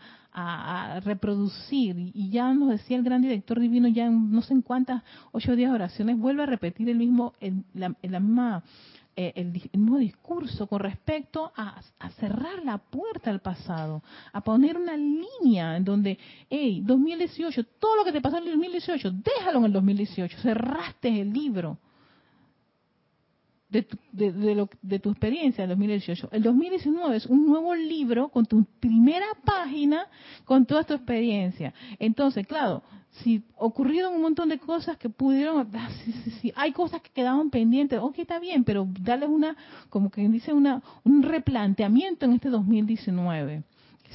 reproducir 1.03 2.12
y 2.13 2.29
ya 2.29 2.53
nos 2.53 2.67
decía 2.67 2.97
el 2.97 3.03
gran 3.03 3.21
director 3.21 3.58
divino 3.58 3.88
ya 3.88 4.08
en 4.08 4.31
no 4.31 4.41
sé 4.41 4.53
en 4.53 4.62
cuántas 4.62 5.01
ocho 5.31 5.55
días 5.55 5.71
oraciones 5.71 6.17
vuelve 6.17 6.43
a 6.43 6.45
repetir 6.45 6.89
el 6.89 6.97
mismo 6.97 7.31
en 7.39 7.63
la 7.73 8.19
misma 8.19 8.62
eh, 9.17 9.32
el, 9.36 9.51
mismo 9.73 9.97
discurso 9.97 10.67
con 10.67 10.80
respecto 10.80 11.51
a, 11.56 11.82
cerrar 12.19 12.63
la 12.65 12.78
puerta 12.78 13.30
al 13.30 13.39
pasado, 13.39 14.04
a 14.34 14.41
poner 14.41 14.78
una 14.78 14.97
línea 14.97 15.78
en 15.78 15.86
donde, 15.86 16.17
hey, 16.49 16.82
2018, 16.84 17.63
todo 17.80 17.95
lo 17.97 18.04
que 18.04 18.12
te 18.12 18.21
pasó 18.21 18.38
en 18.38 18.43
el 18.43 18.51
2018, 18.51 19.12
déjalo 19.12 19.60
en 19.60 19.65
el 19.65 19.73
2018, 19.73 20.38
cerraste 20.39 21.21
el 21.21 21.32
libro 21.32 21.78
de 23.75 23.83
tu, 23.83 23.97
de, 24.13 24.67
de 24.81 24.99
tu 24.99 25.09
experiencia 25.09 25.63
en 25.63 25.69
2018. 25.69 26.29
El 26.31 26.43
2019 26.43 27.17
es 27.17 27.25
un 27.25 27.45
nuevo 27.45 27.75
libro 27.75 28.29
con 28.29 28.45
tu 28.45 28.63
primera 28.79 29.25
página, 29.43 30.07
con 30.45 30.65
toda 30.65 30.83
tu 30.83 30.93
experiencia. 30.93 31.73
Entonces, 31.99 32.47
claro, 32.47 32.83
si 33.11 33.43
ocurrieron 33.57 34.13
un 34.15 34.21
montón 34.21 34.47
de 34.47 34.59
cosas 34.59 34.97
que 34.97 35.09
pudieron, 35.09 35.69
ah, 35.75 35.89
hay 36.55 36.71
cosas 36.71 37.01
que 37.01 37.09
quedaban 37.09 37.49
pendientes, 37.49 37.99
ok, 38.01 38.19
está 38.19 38.39
bien, 38.39 38.63
pero 38.63 38.88
darles 39.01 39.29
una, 39.29 39.57
como 39.89 40.09
que 40.09 40.27
dice, 40.29 40.53
una, 40.53 40.81
un 41.03 41.21
replanteamiento 41.21 42.25
en 42.25 42.33
este 42.33 42.49
2019. 42.49 43.63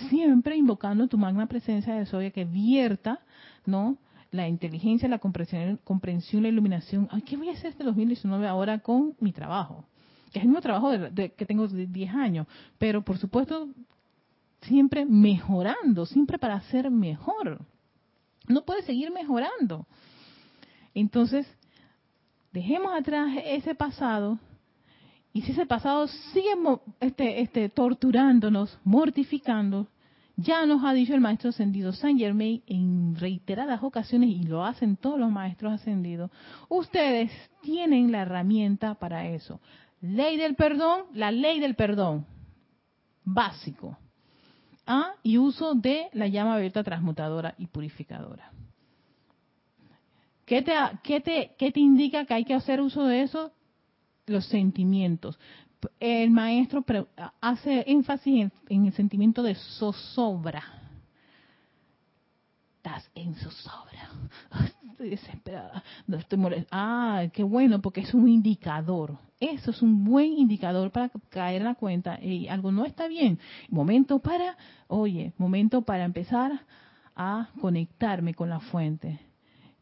Siempre 0.08 0.56
invocando 0.56 1.06
tu 1.06 1.18
magna 1.18 1.46
presencia 1.46 1.94
de 1.94 2.06
Soya 2.06 2.30
que 2.30 2.46
vierta, 2.46 3.20
¿no? 3.66 3.98
La 4.30 4.48
inteligencia, 4.48 5.08
la 5.08 5.18
comprensión, 5.18 6.42
la 6.42 6.48
iluminación. 6.48 7.08
Ay, 7.10 7.22
¿qué 7.22 7.36
voy 7.36 7.48
a 7.48 7.52
hacer 7.52 7.70
este 7.70 7.84
2019 7.84 8.46
ahora 8.46 8.78
con 8.78 9.14
mi 9.20 9.32
trabajo? 9.32 9.84
Que 10.32 10.38
es 10.38 10.44
el 10.44 10.48
mismo 10.48 10.62
trabajo 10.62 10.90
de, 10.90 11.32
que 11.32 11.46
tengo 11.46 11.66
de 11.66 11.86
10 11.86 12.14
años, 12.14 12.46
pero 12.78 13.02
por 13.02 13.18
supuesto 13.18 13.68
siempre 14.62 15.04
mejorando, 15.04 16.06
siempre 16.06 16.38
para 16.38 16.60
ser 16.62 16.90
mejor 16.90 17.60
no 18.50 18.62
puede 18.62 18.82
seguir 18.82 19.10
mejorando. 19.12 19.86
Entonces, 20.94 21.46
dejemos 22.52 22.92
atrás 22.92 23.28
ese 23.44 23.74
pasado 23.74 24.38
y 25.32 25.42
si 25.42 25.52
ese 25.52 25.66
pasado 25.66 26.08
sigue 26.08 26.54
este, 26.98 27.40
este, 27.40 27.68
torturándonos, 27.68 28.76
mortificando, 28.84 29.86
ya 30.42 30.66
nos 30.66 30.84
ha 30.84 30.92
dicho 30.92 31.14
el 31.14 31.20
maestro 31.20 31.50
ascendido 31.50 31.92
Saint 31.92 32.18
Germain 32.18 32.62
en 32.66 33.16
reiteradas 33.16 33.82
ocasiones 33.82 34.30
y 34.30 34.42
lo 34.44 34.64
hacen 34.64 34.96
todos 34.96 35.18
los 35.18 35.30
maestros 35.30 35.72
ascendidos, 35.72 36.30
ustedes 36.68 37.30
tienen 37.62 38.12
la 38.12 38.22
herramienta 38.22 38.94
para 38.94 39.26
eso. 39.28 39.60
Ley 40.00 40.36
del 40.36 40.54
perdón, 40.54 41.02
la 41.12 41.30
ley 41.30 41.60
del 41.60 41.74
perdón, 41.74 42.26
básico 43.24 43.98
y 45.22 45.38
uso 45.38 45.74
de 45.74 46.08
la 46.12 46.26
llama 46.26 46.54
abierta 46.54 46.82
transmutadora 46.82 47.54
y 47.58 47.66
purificadora. 47.66 48.50
¿Qué 50.44 50.62
te, 50.62 50.72
qué, 51.02 51.20
te, 51.20 51.54
¿Qué 51.56 51.70
te 51.70 51.80
indica 51.80 52.24
que 52.24 52.34
hay 52.34 52.44
que 52.44 52.54
hacer 52.54 52.80
uso 52.80 53.04
de 53.04 53.22
eso? 53.22 53.52
Los 54.26 54.46
sentimientos. 54.46 55.38
El 55.98 56.30
maestro 56.30 56.84
hace 57.40 57.84
énfasis 57.86 58.50
en, 58.68 58.86
el 58.86 58.92
sentimiento 58.92 59.42
de 59.42 59.54
zozobra. 59.54 60.62
Estás 62.76 63.10
en 63.14 63.34
zozobra. 63.34 64.10
Estoy 64.90 65.10
desesperada. 65.10 65.82
No 66.06 66.16
estoy 66.16 66.38
Ah, 66.70 67.24
qué 67.32 67.42
bueno, 67.42 67.80
porque 67.80 68.00
es 68.00 68.12
un 68.14 68.28
indicador. 68.28 69.18
Eso 69.38 69.70
es 69.70 69.80
un 69.80 70.04
buen 70.04 70.32
indicador 70.32 70.90
para 70.90 71.10
caer 71.30 71.62
en 71.62 71.64
la 71.64 71.74
cuenta. 71.74 72.22
y 72.22 72.48
algo 72.48 72.72
no 72.72 72.84
está 72.84 73.08
bien. 73.08 73.38
Momento 73.70 74.18
para, 74.18 74.56
oye, 74.88 75.32
momento 75.38 75.82
para 75.82 76.04
empezar 76.04 76.52
a 77.16 77.48
conectarme 77.60 78.34
con 78.34 78.50
la 78.50 78.60
fuente. 78.60 79.20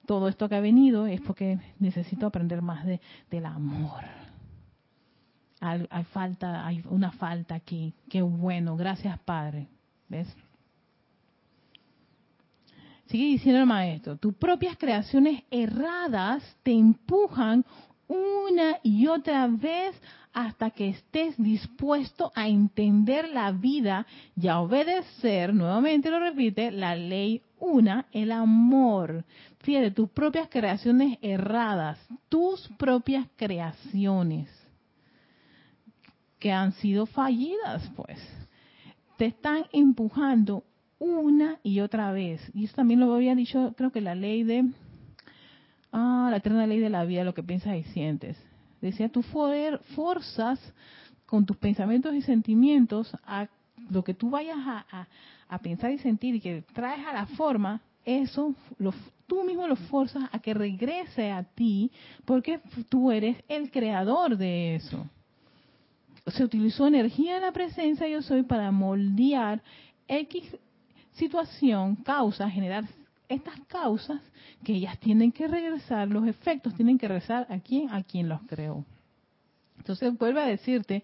Todo 0.07 0.29
esto 0.29 0.49
que 0.49 0.55
ha 0.55 0.61
venido 0.61 1.07
es 1.07 1.21
porque 1.21 1.59
necesito 1.79 2.27
aprender 2.27 2.63
más 2.63 2.87
de, 2.87 3.01
del 3.31 3.47
amor. 3.47 4.05
Hay, 5.61 6.05
falta, 6.13 6.67
hay 6.67 6.83
una 6.89 7.11
falta 7.13 7.57
aquí. 7.57 7.93
Qué 8.09 8.23
bueno, 8.23 8.77
gracias 8.77 9.19
Padre. 9.21 9.67
¿Ves? 10.09 10.29
Sigue 13.07 13.25
diciendo 13.25 13.61
el 13.61 13.67
maestro, 13.67 14.17
tus 14.17 14.35
propias 14.35 14.77
creaciones 14.77 15.43
erradas 15.51 16.43
te 16.63 16.73
empujan 16.73 17.65
una 18.07 18.79
y 18.83 19.07
otra 19.07 19.47
vez 19.47 20.01
hasta 20.33 20.71
que 20.71 20.91
estés 20.91 21.35
dispuesto 21.39 22.31
a 22.35 22.49
entender 22.49 23.29
la 23.31 23.51
vida 23.51 24.07
y 24.37 24.47
a 24.49 24.61
obedecer, 24.61 25.55
nuevamente 25.55 26.11
lo 26.11 26.21
repite, 26.21 26.71
la 26.71 26.95
ley 26.95 27.43
una, 27.59 28.07
el 28.13 28.31
amor. 28.31 29.25
Fíjate, 29.61 29.91
tus 29.91 30.11
propias 30.11 30.49
creaciones 30.49 31.19
erradas, 31.23 31.99
tus 32.29 32.69
propias 32.77 33.27
creaciones 33.37 34.58
que 36.39 36.53
han 36.53 36.73
sido 36.73 37.07
fallidas, 37.07 37.91
pues, 37.97 38.19
te 39.17 39.27
están 39.27 39.65
empujando 39.73 40.65
una 40.99 41.59
y 41.63 41.81
otra 41.81 42.13
vez. 42.13 42.41
Y 42.55 42.65
eso 42.65 42.77
también 42.77 43.01
lo 43.01 43.13
había 43.15 43.35
dicho, 43.35 43.75
creo 43.77 43.91
que 43.91 44.01
la 44.01 44.15
ley 44.15 44.43
de 44.43 44.65
Ah, 45.93 46.29
la 46.31 46.37
eterna 46.37 46.67
ley 46.67 46.81
de 46.81 46.91
la 46.91 47.05
vida, 47.05 47.25
lo 47.25 47.35
que 47.35 47.43
piensas 47.43 47.77
y 47.77 47.83
sientes. 47.85 48.37
Decía, 48.81 49.09
tú 49.09 49.23
forzas 49.23 50.61
con 51.27 51.47
tus 51.47 51.57
pensamientos 51.57 52.15
y 52.15 52.23
sentimientos 52.23 53.15
a 53.25 53.49
lo 53.91 54.05
que 54.05 54.15
tú 54.15 54.31
vayas 54.31 54.59
a, 54.59 55.59
pensar 55.63 55.91
y 55.91 55.99
sentir 55.99 56.35
y 56.35 56.41
que 56.41 56.63
traes 56.75 57.07
a 57.07 57.13
la 57.13 57.27
forma, 57.27 57.81
eso 58.05 58.55
lo, 58.79 58.93
tú 59.27 59.45
mismo 59.45 59.67
lo 59.67 59.77
forzas 59.77 60.29
a 60.31 60.39
que 60.39 60.53
regrese 60.53 61.31
a 61.31 61.43
ti 61.43 61.91
porque 62.25 62.61
tú 62.89 63.11
eres 63.11 63.37
el 63.49 63.71
creador 63.71 64.37
de 64.37 64.77
eso. 64.77 65.07
Se 66.31 66.45
utilizó 66.45 66.87
energía 66.87 67.35
de 67.35 67.41
la 67.41 67.53
presencia 67.53 68.09
yo 68.09 68.23
soy 68.23 68.43
para 68.43 68.71
moldear 68.71 69.63
X 70.07 70.57
situación, 71.13 71.97
causa, 71.97 72.49
generar 72.51 72.85
estas 73.29 73.59
causas 73.67 74.21
que 74.65 74.75
ellas 74.75 74.99
tienen 74.99 75.33
que 75.33 75.47
regresar, 75.47 76.09
los 76.09 76.27
efectos 76.27 76.75
tienen 76.75 76.99
que 76.99 77.09
regresar 77.09 77.47
a 77.51 77.59
quien, 77.59 77.91
a 77.91 78.03
quien 78.03 78.29
los 78.29 78.41
creó. 78.43 78.85
Entonces 79.77 80.17
vuelve 80.17 80.41
a 80.41 80.47
decirte, 80.47 81.03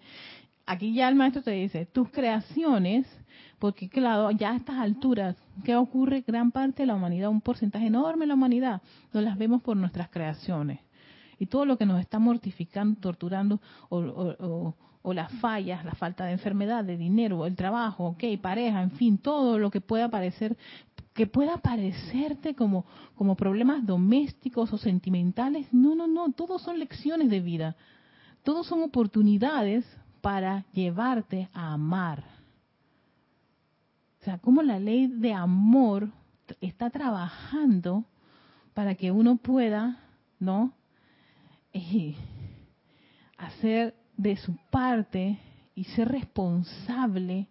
aquí 0.65 0.93
ya 0.93 1.07
el 1.07 1.15
maestro 1.15 1.41
te 1.41 1.51
dice, 1.51 1.85
tus 1.85 2.09
creaciones, 2.09 3.05
porque 3.59 3.89
claro, 3.89 4.31
ya 4.31 4.51
a 4.51 4.55
estas 4.55 4.77
alturas, 4.77 5.35
¿qué 5.63 5.75
ocurre? 5.75 6.23
Gran 6.25 6.51
parte 6.51 6.83
de 6.83 6.87
la 6.87 6.95
humanidad, 6.95 7.29
un 7.29 7.41
porcentaje 7.41 7.87
enorme 7.87 8.21
de 8.23 8.27
la 8.27 8.33
humanidad, 8.33 8.81
no 9.13 9.21
las 9.21 9.37
vemos 9.37 9.61
por 9.61 9.77
nuestras 9.77 10.09
creaciones. 10.09 10.79
y 11.37 11.47
todo 11.47 11.65
lo 11.65 11.77
que 11.77 11.85
nos 11.85 11.99
está 11.99 12.17
mortificando, 12.17 12.97
torturando, 12.99 13.59
o, 13.89 14.73
las 15.13 15.31
fallas, 15.33 15.85
la 15.85 15.93
falta 15.93 16.25
de 16.25 16.33
enfermedad, 16.33 16.83
de 16.83 16.97
dinero, 16.97 17.45
el 17.45 17.55
trabajo, 17.55 18.07
ok, 18.07 18.23
pareja, 18.41 18.81
en 18.81 18.91
fin, 18.91 19.17
todo 19.17 19.59
lo 19.59 19.69
que 19.69 19.81
pueda 19.81 20.09
parecer, 20.09 20.57
que 21.13 21.27
pueda 21.27 21.57
parecerte 21.57 22.55
como, 22.55 22.85
como 23.15 23.35
problemas 23.35 23.85
domésticos 23.85 24.73
o 24.73 24.77
sentimentales, 24.77 25.67
no, 25.71 25.95
no, 25.95 26.07
no, 26.07 26.31
todos 26.31 26.61
son 26.61 26.79
lecciones 26.79 27.29
de 27.29 27.39
vida, 27.39 27.75
todos 28.43 28.67
son 28.67 28.83
oportunidades 28.83 29.85
para 30.21 30.65
llevarte 30.73 31.49
a 31.53 31.73
amar. 31.73 32.23
O 34.21 34.25
sea, 34.25 34.39
como 34.39 34.63
la 34.63 34.79
ley 34.79 35.07
de 35.07 35.33
amor 35.33 36.09
está 36.61 36.89
trabajando 36.89 38.05
para 38.73 38.95
que 38.95 39.11
uno 39.11 39.37
pueda, 39.37 39.99
¿no? 40.39 40.73
Eh, 41.73 42.15
hacer 43.37 43.95
de 44.17 44.37
su 44.37 44.55
parte 44.69 45.37
y 45.75 45.83
ser 45.83 46.09
responsable 46.09 47.47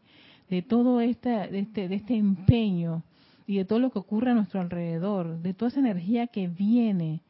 de 0.48 0.62
todo 0.62 1.00
este, 1.00 1.30
de 1.30 1.60
este, 1.60 1.88
de 1.88 1.94
este 1.94 2.16
empeño 2.16 3.02
y 3.46 3.56
de 3.56 3.64
todo 3.64 3.78
lo 3.78 3.90
que 3.90 3.98
ocurre 3.98 4.30
a 4.30 4.34
nuestro 4.34 4.60
alrededor, 4.60 5.40
de 5.42 5.54
toda 5.54 5.70
esa 5.70 5.80
energía 5.80 6.26
que 6.26 6.48
viene, 6.48 7.20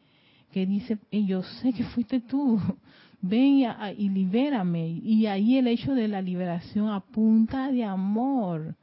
que 0.53 0.67
dice, 0.67 0.99
yo 1.11 1.43
sé 1.43 1.73
que 1.73 1.85
fuiste 1.85 2.21
tú, 2.21 2.61
ven 3.21 3.65
y, 3.99 4.09
libérame. 4.09 5.01
Y 5.03 5.27
ahí 5.27 5.57
el 5.57 5.67
hecho 5.67 5.95
de 5.95 6.09
la 6.09 6.23
liberación 6.23 6.89
apunta 6.91 7.73
de 7.73 7.85
amor. 7.85 8.77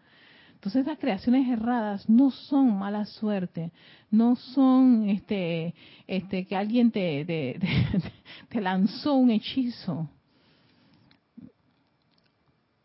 Entonces 0.55 0.85
esas 0.85 0.99
creaciones 0.99 1.47
erradas 1.47 2.07
no 2.09 2.29
son 2.29 2.77
mala 2.77 3.05
suerte, 3.05 3.71
no 4.11 4.35
son 4.35 5.09
este, 5.09 5.73
este 6.05 6.45
que 6.45 6.55
alguien 6.55 6.91
te, 6.91 7.25
te, 7.25 8.61
lanzó 8.61 9.15
un 9.15 9.31
hechizo 9.31 10.09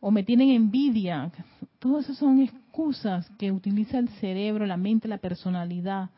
o 0.07 0.13
me 0.13 0.23
tienen 0.23 0.51
envidia. 0.51 1.33
Todas 1.81 2.05
esas 2.05 2.19
son 2.19 2.39
excusas 2.39 3.29
que 3.39 3.51
utiliza 3.51 3.99
el 3.99 4.09
cerebro, 4.21 4.65
la 4.65 4.77
mente, 4.77 5.09
la 5.09 5.19
personalidad 5.19 6.11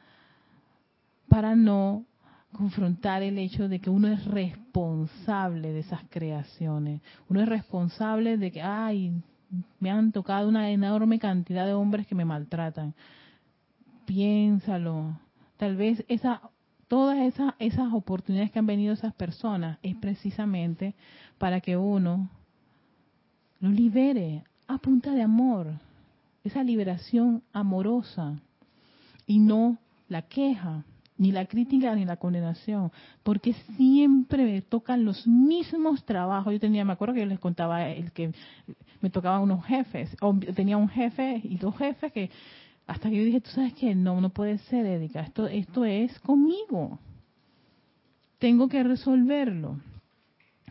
para 1.27 1.57
no 1.57 2.05
confrontar 2.53 3.23
el 3.23 3.39
hecho 3.39 3.67
de 3.67 3.81
que 3.81 3.89
uno 3.89 4.09
es 4.09 4.27
responsable 4.27 5.73
de 5.73 5.79
esas 5.79 6.03
creaciones. 6.11 7.01
Uno 7.31 7.41
es 7.41 7.49
responsable 7.49 8.37
de 8.37 8.53
que, 8.53 8.61
ay, 8.61 9.23
me 9.81 9.91
han 9.91 10.13
tocado 10.13 10.51
una 10.51 10.71
enorme 10.71 11.19
cantidad 11.19 11.65
de 11.65 11.73
hombres 11.73 12.07
que 12.07 12.15
me 12.15 12.27
maltratan. 12.27 12.95
Piénsalo. 14.05 15.19
Tal 15.57 15.77
vez 15.77 16.05
esa, 16.09 16.43
todas 16.89 17.17
esas, 17.21 17.55
esas 17.59 17.91
oportunidades 17.95 18.51
que 18.51 18.59
han 18.59 18.67
venido 18.67 18.93
esas 18.93 19.15
personas 19.15 19.79
es 19.83 19.97
precisamente 19.97 20.95
para 21.39 21.63
que 21.63 21.79
uno 21.79 22.29
lo 23.61 23.71
libere 23.71 24.45
a 24.67 24.79
punta 24.79 25.13
de 25.13 25.23
amor. 25.23 25.73
Esa 26.45 26.63
liberación 26.63 27.43
amorosa 27.53 28.41
y 29.27 29.39
no 29.39 29.79
la 30.09 30.23
queja 30.23 30.85
ni 31.19 31.33
la 31.33 31.47
crítica 31.47 31.95
ni 31.97 32.05
la 32.05 32.17
condenación, 32.17 32.93
porque 33.25 33.53
siempre 33.77 34.45
me 34.45 34.63
tocan 34.63 35.05
los 35.05 35.27
mismos 35.27 36.05
trabajos. 36.05 36.53
Yo 36.53 36.61
tenía, 36.61 36.85
me 36.85 36.93
acuerdo 36.93 37.15
que 37.15 37.21
yo 37.21 37.27
les 37.27 37.41
contaba 37.41 37.89
el 37.89 38.13
que 38.13 38.33
me 39.01 39.11
tocaban 39.11 39.43
unos 39.43 39.65
jefes, 39.67 40.17
tenía 40.55 40.77
un 40.77 40.89
jefe 40.89 41.41
y 41.43 41.57
dos 41.57 41.77
jefes 41.77 42.13
que 42.13 42.31
hasta 42.87 43.11
que 43.11 43.17
yo 43.17 43.25
dije, 43.25 43.41
tú 43.43 43.51
sabes 43.51 43.75
que 43.75 43.95
no, 43.95 44.21
no 44.21 44.31
puede 44.31 44.59
ser, 44.59 44.87
Erika, 44.87 45.21
esto, 45.21 45.47
esto 45.47 45.85
es 45.85 46.19
conmigo. 46.21 46.99
Tengo 48.39 48.69
que 48.69 48.83
resolverlo. 48.83 49.79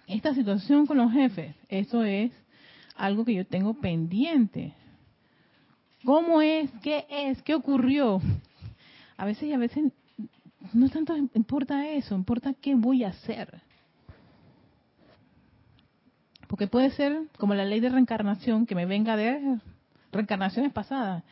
Esta 0.08 0.34
situación 0.34 0.88
con 0.88 0.97
los 0.97 1.12
jefes, 1.12 1.54
eso 1.69 2.04
es 2.04 2.32
algo 2.97 3.25
que 3.25 3.33
yo 3.33 3.45
tengo 3.45 3.73
pendiente. 3.75 4.73
¿Cómo 6.03 6.41
es? 6.41 6.69
¿Qué 6.81 7.05
es? 7.10 7.41
¿Qué 7.43 7.55
ocurrió? 7.55 8.21
A 9.17 9.25
veces 9.25 9.43
y 9.43 9.53
a 9.53 9.57
veces 9.57 9.91
no 10.73 10.89
tanto 10.89 11.15
importa 11.33 11.88
eso, 11.88 12.15
importa 12.15 12.53
qué 12.53 12.75
voy 12.75 13.03
a 13.03 13.10
hacer. 13.10 13.62
Porque 16.47 16.67
puede 16.67 16.91
ser 16.91 17.23
como 17.38 17.53
la 17.53 17.65
ley 17.65 17.79
de 17.79 17.89
reencarnación, 17.89 18.65
que 18.65 18.75
me 18.75 18.86
venga 18.86 19.17
de 19.17 19.60
reencarnaciones 20.12 20.71
pasadas. 20.71 21.23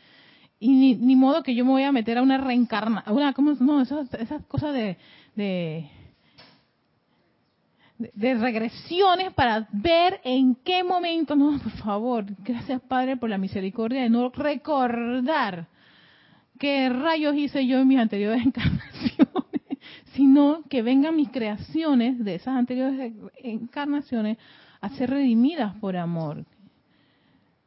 Y 0.58 0.94
ni, 0.96 1.16
modo 1.16 1.42
que 1.42 1.54
yo 1.54 1.64
me 1.64 1.72
voy 1.72 1.82
a 1.82 1.92
meter 1.92 2.18
a 2.18 2.22
una 2.22 2.38
reencarnación, 2.38 3.14
una, 3.14 3.32
¿cómo? 3.32 3.52
No, 3.60 3.82
esas, 3.82 4.12
esas 4.14 4.44
cosas 4.46 4.72
de, 4.72 4.96
de, 5.34 5.90
de, 7.98 8.34
regresiones 8.34 9.32
para 9.32 9.68
ver 9.72 10.20
en 10.24 10.54
qué 10.56 10.84
momento, 10.84 11.34
no, 11.34 11.58
por 11.58 11.72
favor, 11.72 12.26
gracias 12.44 12.80
Padre 12.82 13.16
por 13.16 13.30
la 13.30 13.38
misericordia 13.38 14.02
de 14.02 14.10
no 14.10 14.28
recordar 14.30 15.66
qué 16.58 16.88
rayos 16.88 17.36
hice 17.36 17.66
yo 17.66 17.78
en 17.78 17.88
mis 17.88 17.98
anteriores 17.98 18.42
encarnaciones, 18.46 19.78
sino 20.14 20.62
que 20.68 20.82
vengan 20.82 21.16
mis 21.16 21.30
creaciones 21.30 22.22
de 22.22 22.34
esas 22.34 22.56
anteriores 22.56 23.12
encarnaciones 23.42 24.38
a 24.80 24.88
ser 24.90 25.10
redimidas 25.10 25.74
por 25.76 25.96
amor. 25.96 26.44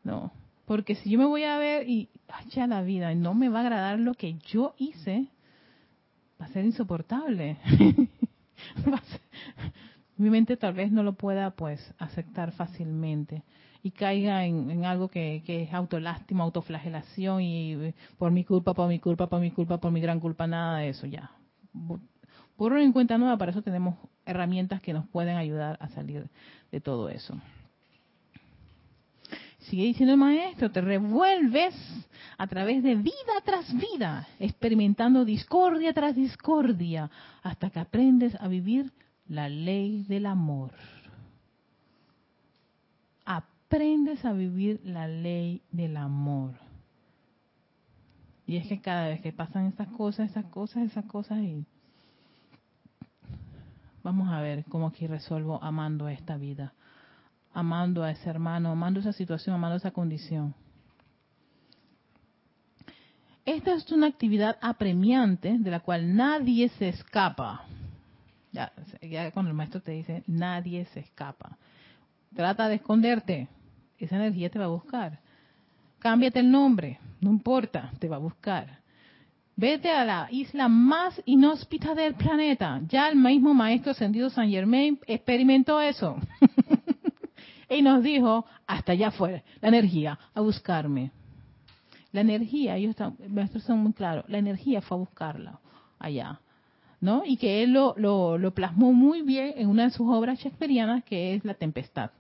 No, 0.04 0.32
porque 0.66 0.96
si 0.96 1.10
yo 1.10 1.20
me 1.20 1.26
voy 1.26 1.44
a 1.44 1.58
ver 1.58 1.90
y 1.90 2.10
ya 2.52 2.68
la 2.68 2.82
vida 2.82 3.12
y 3.12 3.16
no 3.16 3.34
me 3.34 3.50
va 3.50 3.60
a 3.60 3.62
agradar 3.64 4.00
lo 4.00 4.14
que 4.14 4.36
yo 4.48 4.76
hice, 4.78 5.28
va 6.40 6.46
a 6.46 6.50
ser 6.50 6.66
insoportable. 6.66 7.58
mi 10.20 10.30
mente 10.30 10.58
tal 10.58 10.74
vez 10.74 10.92
no 10.92 11.02
lo 11.02 11.14
pueda 11.14 11.52
pues 11.52 11.94
aceptar 11.98 12.52
fácilmente 12.52 13.44
y 13.82 13.92
caiga 13.92 14.46
en, 14.46 14.84
algo 14.84 15.08
que, 15.08 15.42
es 15.48 15.74
autolástima, 15.74 16.44
autoflagelación 16.44 17.42
y 17.42 17.74
eh, 17.74 17.96
por 18.18 18.30
mi 18.30 18.44
culpa, 18.44 18.74
por 18.74 18.90
mi 18.90 19.00
culpa, 19.00 19.28
por 19.28 19.40
mi 19.40 19.52
culpa, 19.52 19.80
por 19.80 19.92
mi 19.92 20.02
gran 20.02 20.20
culpa, 20.20 20.46
nada 20.46 20.80
de 20.80 20.90
eso 20.90 21.08
ya. 21.08 21.32
Por 22.58 22.78
en 22.78 22.92
cuenta 22.92 23.18
nueva, 23.18 23.38
para 23.38 23.52
eso 23.52 23.62
tenemos 23.62 23.96
herramientas 24.26 24.82
que 24.82 24.92
nos 24.92 25.08
pueden 25.08 25.38
ayudar 25.38 25.78
a 25.80 25.88
salir 25.88 26.30
de 26.70 26.82
todo 26.82 27.08
eso. 27.08 27.40
Sigue 29.60 29.86
diciendo 29.86 30.14
el 30.14 30.20
maestro, 30.20 30.70
te 30.70 30.82
revuelves 30.82 31.76
a 32.38 32.48
través 32.48 32.84
de 32.84 32.96
vida 32.96 33.14
tras 33.46 33.74
vida, 33.74 34.28
experimentando 34.40 35.24
discordia 35.24 35.94
tras 35.94 36.16
discordia, 36.16 37.10
hasta 37.42 37.70
que 37.70 37.80
aprendes 37.80 38.36
a 38.36 38.50
vivir 38.50 38.92
la 39.30 39.48
ley 39.48 40.04
del 40.04 40.26
amor 40.26 40.72
aprendes 43.70 44.26
a 44.26 44.34
vivir 44.34 44.82
la 44.84 45.08
ley 45.08 45.62
del 45.72 45.96
amor. 45.98 46.56
Y 48.48 48.58
es 48.58 48.68
que 48.68 48.82
cada 48.82 49.08
vez 49.10 49.22
que 49.22 49.32
pasan 49.32 49.68
estas 49.68 49.88
cosas, 49.90 50.32
esas 50.32 50.46
cosas, 50.46 50.84
esas 50.84 51.06
cosas, 51.06 51.38
y 51.38 51.64
vamos 54.02 54.28
a 54.30 54.42
ver 54.42 54.66
cómo 54.66 54.88
aquí 54.88 55.06
resuelvo 55.06 55.64
amando 55.64 56.08
a 56.08 56.14
esta 56.14 56.36
vida, 56.36 56.74
amando 57.54 58.04
a 58.04 58.10
ese 58.10 58.28
hermano, 58.28 58.72
amando 58.72 59.00
esa 59.00 59.14
situación, 59.14 59.56
amando 59.56 59.78
esa 59.78 59.92
condición. 59.92 60.56
Esta 63.46 63.76
es 63.76 63.92
una 63.92 64.08
actividad 64.08 64.58
apremiante 64.62 65.60
de 65.60 65.70
la 65.70 65.82
cual 65.82 66.16
nadie 66.16 66.70
se 66.70 66.90
escapa. 66.90 67.66
Ya, 68.52 68.72
ya 69.02 69.32
cuando 69.32 69.50
el 69.50 69.56
maestro 69.56 69.82
te 69.82 69.92
dice, 69.92 70.24
nadie 70.28 70.86
se 70.86 71.02
escapa. 71.02 71.58
Trata 72.36 72.68
de 72.68 72.76
esconderte, 72.76 73.48
esa 73.98 74.16
energía 74.16 74.50
te 74.50 74.60
va 74.60 74.66
a 74.66 74.70
buscar. 74.70 75.20
Cámbiate 76.00 76.40
el 76.40 76.50
nombre, 76.50 77.00
no 77.22 77.30
importa, 77.30 77.92
te 78.00 78.08
va 78.08 78.16
a 78.16 78.20
buscar. 78.20 78.80
Vete 79.56 79.92
a 79.92 80.06
la 80.06 80.28
isla 80.32 80.70
más 80.70 81.22
inhóspita 81.26 81.94
del 81.94 82.16
planeta. 82.16 82.80
Ya 82.88 83.10
el 83.10 83.18
mismo 83.18 83.54
maestro 83.54 83.92
ascendido 83.92 84.30
San 84.30 84.50
Germain 84.50 84.98
experimentó 85.06 85.82
eso. 85.82 86.16
y 87.70 87.82
nos 87.82 88.02
dijo, 88.02 88.46
hasta 88.66 88.94
allá 88.94 89.12
fue 89.12 89.44
la 89.60 89.68
energía, 89.68 90.18
a 90.34 90.40
buscarme. 90.40 91.12
La 92.14 92.22
energía, 92.22 92.78
ellos 92.78 92.92
están, 92.92 93.18
maestros 93.28 93.64
son 93.64 93.80
muy 93.80 93.92
claros, 93.94 94.24
la 94.30 94.38
energía 94.38 94.82
fue 94.82 94.96
a 94.96 95.00
buscarla 95.02 95.60
allá. 96.00 96.40
¿No? 97.02 97.24
Y 97.26 97.38
que 97.38 97.64
él 97.64 97.72
lo, 97.72 97.96
lo, 97.98 98.52
plasmó 98.54 98.94
muy 98.94 99.22
bien 99.22 99.54
en 99.56 99.70
una 99.70 99.84
de 99.86 99.92
sus 99.92 100.08
obras 100.10 100.40
shakespearianas, 100.40 101.04
que 101.04 101.36
es 101.36 101.46
La 101.46 101.54
Tempestad 101.54 102.12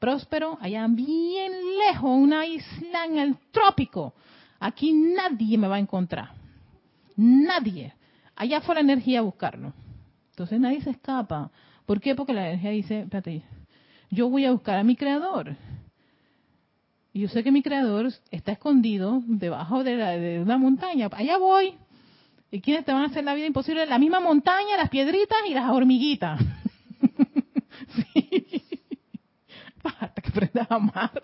próspero, 0.00 0.58
allá 0.60 0.88
bien 0.88 1.52
lejos, 1.86 2.10
una 2.10 2.46
isla 2.46 3.04
en 3.04 3.18
el 3.18 3.36
trópico. 3.52 4.14
Aquí 4.58 4.92
nadie 4.92 5.56
me 5.58 5.68
va 5.68 5.76
a 5.76 5.80
encontrar. 5.80 6.30
Nadie. 7.16 7.94
Allá 8.34 8.62
fue 8.62 8.74
la 8.74 8.80
energía 8.80 9.20
a 9.20 9.22
buscarlo. 9.22 9.72
Entonces 10.30 10.58
nadie 10.58 10.80
se 10.80 10.90
escapa. 10.90 11.50
¿Por 11.86 12.00
qué? 12.00 12.14
Porque 12.14 12.32
la 12.32 12.48
energía 12.48 12.70
dice, 12.70 13.00
espérate, 13.00 13.42
yo 14.10 14.28
voy 14.28 14.46
a 14.46 14.52
buscar 14.52 14.78
a 14.78 14.84
mi 14.84 14.96
creador. 14.96 15.54
Y 17.12 17.20
yo 17.20 17.28
sé 17.28 17.44
que 17.44 17.52
mi 17.52 17.62
creador 17.62 18.10
está 18.30 18.52
escondido 18.52 19.22
debajo 19.26 19.84
de, 19.84 19.96
de 19.96 20.40
una 20.40 20.56
montaña. 20.56 21.08
Allá 21.12 21.36
voy. 21.36 21.74
¿Y 22.50 22.60
quiénes 22.60 22.84
te 22.84 22.92
van 22.92 23.02
a 23.02 23.06
hacer 23.06 23.24
la 23.24 23.34
vida 23.34 23.46
imposible? 23.46 23.86
La 23.86 23.98
misma 23.98 24.20
montaña, 24.20 24.76
las 24.76 24.90
piedritas 24.90 25.38
y 25.48 25.54
las 25.54 25.70
hormiguitas. 25.70 26.40
sí. 27.94 28.62
Hasta 29.82 30.20
que 30.20 30.28
aprendas 30.28 30.70
a 30.70 30.74
amar. 30.74 31.22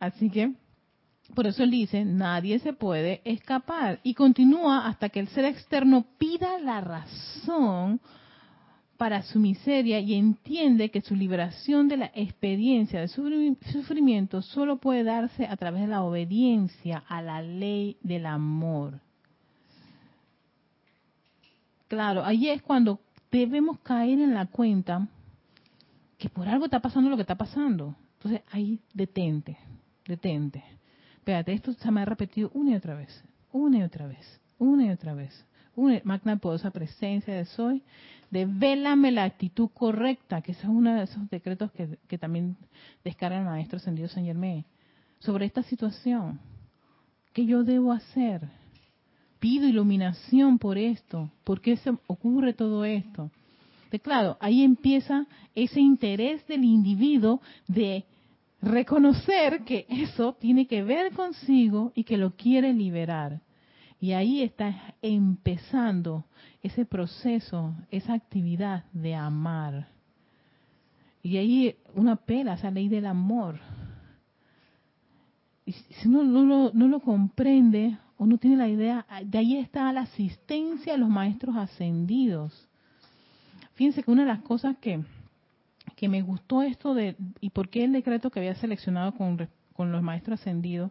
Así 0.00 0.30
que, 0.30 0.52
por 1.34 1.46
eso 1.46 1.62
él 1.62 1.70
dice, 1.70 2.04
nadie 2.04 2.58
se 2.58 2.72
puede 2.72 3.22
escapar. 3.24 4.00
Y 4.02 4.14
continúa 4.14 4.86
hasta 4.86 5.08
que 5.10 5.20
el 5.20 5.28
ser 5.28 5.44
externo 5.44 6.04
pida 6.18 6.58
la 6.58 6.80
razón 6.80 8.00
para 8.96 9.22
su 9.22 9.38
miseria 9.38 9.98
y 10.00 10.14
entiende 10.14 10.90
que 10.90 11.00
su 11.00 11.16
liberación 11.16 11.88
de 11.88 11.96
la 11.96 12.12
experiencia 12.14 13.00
de 13.00 13.08
sufrimiento 13.08 14.42
solo 14.42 14.76
puede 14.76 15.04
darse 15.04 15.46
a 15.46 15.56
través 15.56 15.82
de 15.82 15.88
la 15.88 16.02
obediencia 16.02 17.02
a 17.08 17.20
la 17.20 17.42
ley 17.42 17.96
del 18.02 18.26
amor. 18.26 19.00
Claro, 21.88 22.24
ahí 22.24 22.48
es 22.48 22.62
cuando 22.62 23.00
debemos 23.30 23.78
caer 23.80 24.20
en 24.20 24.34
la 24.34 24.46
cuenta 24.46 25.08
que 26.16 26.28
por 26.28 26.48
algo 26.48 26.66
está 26.66 26.80
pasando 26.80 27.10
lo 27.10 27.16
que 27.16 27.22
está 27.22 27.34
pasando. 27.34 27.96
Entonces 28.14 28.42
ahí 28.50 28.78
detente, 28.94 29.58
detente. 30.06 30.62
Espérate, 31.16 31.52
esto 31.52 31.72
se 31.72 31.90
me 31.90 32.02
ha 32.02 32.04
repetido 32.04 32.50
una 32.54 32.70
y 32.70 32.74
otra 32.76 32.94
vez, 32.94 33.24
una 33.52 33.78
y 33.78 33.82
otra 33.82 34.06
vez, 34.06 34.40
una 34.58 34.86
y 34.86 34.90
otra 34.90 35.14
vez. 35.14 35.44
Una 35.74 36.00
magna 36.04 36.36
poderosa 36.36 36.70
presencia 36.70 37.34
de 37.34 37.46
soy, 37.46 37.82
devélame 38.30 39.10
la 39.10 39.24
actitud 39.24 39.70
correcta, 39.72 40.42
que 40.42 40.52
ese 40.52 40.62
es 40.62 40.68
uno 40.68 40.94
de 40.94 41.04
esos 41.04 41.28
decretos 41.30 41.70
que, 41.72 42.18
también 42.18 42.56
descarga 43.04 43.38
el 43.38 43.44
maestro 43.44 43.76
ascendido 43.76 44.08
San 44.08 44.24
Germán, 44.24 44.64
sobre 45.18 45.46
esta 45.46 45.62
situación. 45.62 46.40
¿Qué 47.32 47.46
yo 47.46 47.64
debo 47.64 47.92
hacer? 47.92 48.48
Pido 49.38 49.66
iluminación 49.66 50.58
por 50.58 50.78
esto. 50.78 51.30
¿Por 51.44 51.60
qué 51.60 51.76
se 51.76 51.90
ocurre 52.06 52.52
todo 52.52 52.84
esto? 52.84 53.30
claro, 54.02 54.38
ahí 54.40 54.62
empieza 54.62 55.26
ese 55.54 55.80
interés 55.80 56.46
del 56.46 56.64
individuo 56.64 57.42
de 57.68 58.04
reconocer 58.62 59.64
que 59.64 59.84
eso 59.88 60.34
tiene 60.40 60.66
que 60.66 60.82
ver 60.82 61.12
consigo 61.12 61.92
y 61.94 62.04
que 62.04 62.16
lo 62.16 62.30
quiere 62.30 62.72
liberar. 62.72 63.40
Y 64.02 64.14
ahí 64.14 64.42
está 64.42 64.96
empezando 65.00 66.24
ese 66.60 66.84
proceso, 66.84 67.72
esa 67.88 68.14
actividad 68.14 68.82
de 68.92 69.14
amar. 69.14 69.86
Y 71.22 71.36
ahí 71.36 71.76
uno 71.94 72.10
apela 72.10 72.50
a 72.50 72.54
esa 72.56 72.72
ley 72.72 72.88
del 72.88 73.06
amor. 73.06 73.60
Y 75.64 75.70
si 75.70 76.08
uno 76.08 76.24
no, 76.24 76.44
no, 76.44 76.72
no 76.74 76.88
lo 76.88 76.98
comprende 76.98 77.96
o 78.16 78.26
no 78.26 78.38
tiene 78.38 78.56
la 78.56 78.68
idea, 78.68 79.06
de 79.24 79.38
ahí 79.38 79.56
está 79.56 79.92
la 79.92 80.00
asistencia 80.00 80.94
a 80.94 80.98
los 80.98 81.08
maestros 81.08 81.54
ascendidos. 81.54 82.68
Fíjense 83.74 84.02
que 84.02 84.10
una 84.10 84.22
de 84.22 84.32
las 84.32 84.42
cosas 84.42 84.76
que, 84.78 85.00
que 85.94 86.08
me 86.08 86.22
gustó 86.22 86.62
esto 86.62 86.92
de, 86.92 87.14
y 87.40 87.50
por 87.50 87.68
qué 87.68 87.84
el 87.84 87.92
decreto 87.92 88.30
que 88.32 88.40
había 88.40 88.56
seleccionado 88.56 89.14
con, 89.14 89.48
con 89.74 89.92
los 89.92 90.02
maestros 90.02 90.40
ascendidos, 90.40 90.90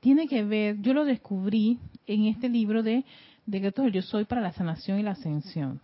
tiene 0.00 0.28
que 0.28 0.44
ver, 0.44 0.80
yo 0.80 0.94
lo 0.94 1.04
descubrí 1.04 1.78
en 2.06 2.26
este 2.26 2.48
libro 2.48 2.82
de 2.82 3.04
Decretos 3.46 3.92
Yo 3.92 4.02
Soy 4.02 4.24
para 4.24 4.40
la 4.40 4.52
Sanación 4.52 4.98
y 4.98 5.02
la 5.02 5.12
Ascensión. 5.12 5.80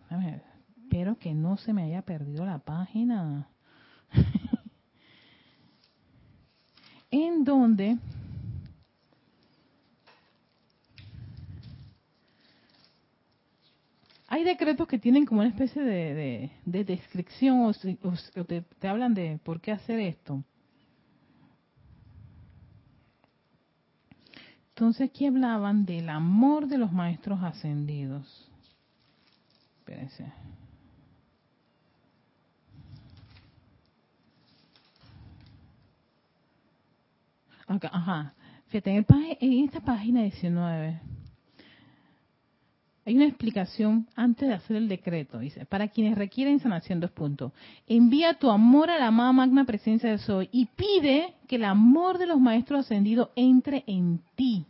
espero 0.84 1.18
que 1.18 1.34
no 1.34 1.56
se 1.56 1.72
me 1.72 1.84
haya 1.84 2.02
perdido 2.02 2.44
la 2.44 2.58
página. 2.58 3.48
en 7.10 7.44
donde 7.44 7.96
hay 14.26 14.42
decretos 14.42 14.88
que 14.88 14.98
tienen 14.98 15.24
como 15.24 15.40
una 15.40 15.50
especie 15.50 15.82
de, 15.82 16.50
descripción 16.64 17.62
o, 17.62 17.72
te, 18.44 18.64
hablan 18.88 19.14
de 19.14 19.38
por 19.44 19.60
qué 19.60 19.70
hacer 19.70 20.00
esto. 20.00 20.42
Entonces 24.76 25.08
aquí 25.08 25.26
hablaban 25.26 25.84
del 25.84 26.08
amor 26.08 26.66
de 26.66 26.78
los 26.78 26.90
maestros 26.92 27.40
ascendidos. 27.44 28.50
Espérense. 29.78 30.32
ajá. 37.68 38.34
Fíjate, 38.66 38.96
en, 38.96 39.06
en 39.40 39.64
esta 39.64 39.80
página 39.80 40.22
19 40.22 41.13
hay 43.06 43.16
una 43.16 43.26
explicación 43.26 44.08
antes 44.16 44.48
de 44.48 44.54
hacer 44.54 44.76
el 44.76 44.88
decreto. 44.88 45.38
Dice, 45.38 45.66
para 45.66 45.88
quienes 45.88 46.16
requieren 46.16 46.60
sanación, 46.60 47.00
dos 47.00 47.10
puntos. 47.10 47.52
Envía 47.86 48.34
tu 48.34 48.50
amor 48.50 48.90
a 48.90 48.98
la 48.98 49.08
amada 49.08 49.32
magna 49.32 49.64
presencia 49.64 50.10
de 50.10 50.18
Soy 50.18 50.48
y 50.52 50.66
pide 50.66 51.34
que 51.46 51.56
el 51.56 51.64
amor 51.64 52.18
de 52.18 52.26
los 52.26 52.40
maestros 52.40 52.86
ascendidos 52.86 53.28
entre 53.36 53.84
en 53.86 54.20
ti 54.36 54.66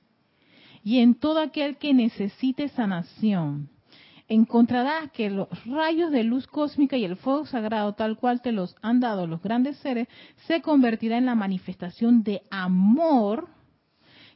y 0.82 0.98
en 0.98 1.14
todo 1.14 1.40
aquel 1.40 1.76
que 1.76 1.94
necesite 1.94 2.68
sanación. 2.68 3.70
Encontrarás 4.26 5.12
que 5.12 5.30
los 5.30 5.48
rayos 5.66 6.10
de 6.10 6.24
luz 6.24 6.46
cósmica 6.46 6.96
y 6.96 7.04
el 7.04 7.16
fuego 7.16 7.46
sagrado, 7.46 7.92
tal 7.92 8.16
cual 8.16 8.40
te 8.40 8.52
los 8.52 8.74
han 8.82 8.98
dado 8.98 9.26
los 9.26 9.42
grandes 9.42 9.76
seres, 9.76 10.08
se 10.46 10.60
convertirá 10.60 11.18
en 11.18 11.26
la 11.26 11.34
manifestación 11.34 12.22
de 12.24 12.42
amor 12.50 13.48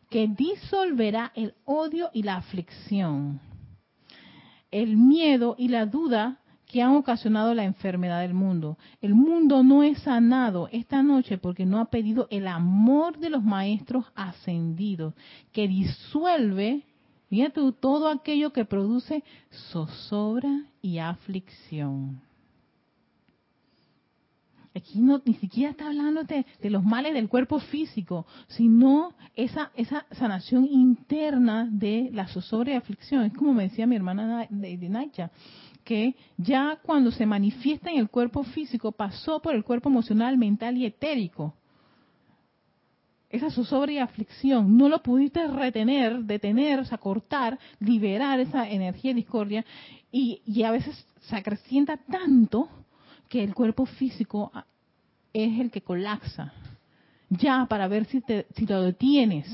que 0.09 0.29
disolverá 0.29 1.33
el 1.35 1.55
odio 1.65 2.11
y 2.13 2.23
la 2.23 2.37
aflicción 2.37 3.41
el 4.70 4.96
miedo 4.96 5.54
y 5.59 5.68
la 5.68 5.87
duda 5.87 6.38
que 6.66 6.83
han 6.83 6.94
ocasionado 6.96 7.54
la 7.54 7.64
enfermedad 7.64 8.20
del 8.20 8.35
mundo. 8.35 8.76
El 9.00 9.14
mundo 9.14 9.62
no 9.62 9.83
es 9.83 9.98
sanado 10.00 10.68
esta 10.70 11.02
noche 11.02 11.38
porque 11.38 11.64
no 11.64 11.81
ha 11.81 11.87
pedido 11.87 12.28
el 12.31 12.46
amor 12.46 13.18
de 13.18 13.31
los 13.31 13.42
maestros 13.42 14.04
ascendidos, 14.14 15.14
que 15.52 15.66
disuelve, 15.66 16.83
tú, 17.54 17.72
todo 17.72 18.09
aquello 18.09 18.52
que 18.52 18.66
produce 18.66 19.24
zozobra 19.70 20.64
y 20.83 20.98
aflicción. 20.98 22.20
Aquí 24.79 25.01
no, 25.01 25.21
ni 25.25 25.35
siquiera 25.35 25.73
está 25.73 25.88
hablando 25.88 26.23
de, 26.23 26.45
los 26.62 26.85
males 26.85 27.12
del 27.12 27.29
cuerpo 27.29 27.59
físico, 27.59 28.27
sino 28.47 29.12
esa, 29.35 29.73
esa 29.75 30.07
sanación 30.12 30.67
interna 30.67 31.69
de 31.69 32.11
la 32.12 32.29
zozobra 32.29 32.73
y 32.73 32.77
aflicción. 32.77 33.25
Es 33.25 33.33
como 33.33 33.55
me 33.55 33.64
decía 33.64 33.88
mi 33.88 33.97
hermana 33.97 34.47
de 34.49 34.88
Naicha, 34.88 35.33
que 35.83 36.14
ya 36.37 36.79
cuando 36.83 37.11
se 37.11 37.27
manifiesta 37.27 37.91
en 37.91 37.99
el 37.99 38.09
cuerpo 38.09 38.45
físico 38.45 38.93
pasó 38.93 39.41
por 39.41 39.55
el 39.55 39.64
cuerpo 39.64 39.88
emocional, 39.88 40.38
mental 40.38 40.77
y 40.77 40.87
etérico. 40.87 41.55
Esa 43.29 43.51
zozobra 43.51 43.91
y 43.91 43.99
aflicción, 43.99 44.77
no 44.77 44.88
lo 44.88 45.03
pudiste 45.03 45.45
retener, 45.49 46.25
detener, 46.25 46.79
o 46.79 46.85
sea, 46.85 46.99
cortar, 46.99 47.59
liberar 47.81 48.38
esa 48.38 48.69
energía 48.69 49.11
de 49.11 49.17
discordia 49.17 49.64
y, 50.12 50.41
y 50.47 50.62
a 50.62 50.71
veces 50.71 51.05
se 51.21 51.35
acrecienta 51.35 51.97
tanto 51.97 52.69
que 53.29 53.43
el 53.43 53.55
cuerpo 53.55 53.87
físico 53.87 54.51
es 55.33 55.61
el 55.61 55.71
que 55.71 55.83
colapsa, 55.83 56.53
ya 57.31 57.67
para 57.67 57.88
ver 57.88 58.07
si, 58.07 58.21
te, 58.21 58.47
si 58.55 58.67
lo 58.67 58.83
detienes. 58.83 59.47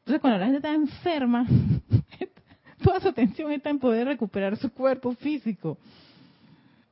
Entonces 0.00 0.20
cuando 0.20 0.38
la 0.38 0.46
gente 0.46 0.58
está 0.58 0.74
enferma, 0.74 1.46
toda 2.82 3.00
su 3.00 3.08
atención 3.08 3.52
está 3.52 3.70
en 3.70 3.78
poder 3.78 4.06
recuperar 4.06 4.56
su 4.56 4.70
cuerpo 4.72 5.12
físico. 5.14 5.76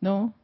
¿No? 0.00 0.34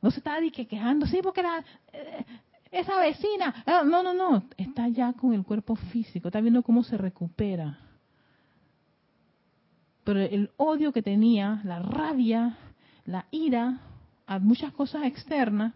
No 0.00 0.10
se 0.10 0.18
está 0.18 0.38
quejando, 0.50 1.06
sí, 1.06 1.20
porque 1.22 1.42
la, 1.42 1.64
eh, 1.92 2.24
esa 2.72 2.98
vecina, 2.98 3.62
ah, 3.66 3.82
no, 3.84 4.02
no, 4.02 4.14
no, 4.14 4.44
está 4.56 4.88
ya 4.88 5.12
con 5.12 5.34
el 5.34 5.44
cuerpo 5.44 5.76
físico, 5.76 6.28
está 6.28 6.40
viendo 6.40 6.62
cómo 6.62 6.82
se 6.82 6.96
recupera. 6.96 7.78
Pero 10.04 10.20
el 10.20 10.50
odio 10.56 10.92
que 10.92 11.02
tenía, 11.02 11.60
la 11.64 11.80
rabia, 11.80 12.56
la 13.04 13.26
ira 13.30 13.80
a 14.26 14.38
muchas 14.38 14.72
cosas 14.72 15.04
externas 15.04 15.74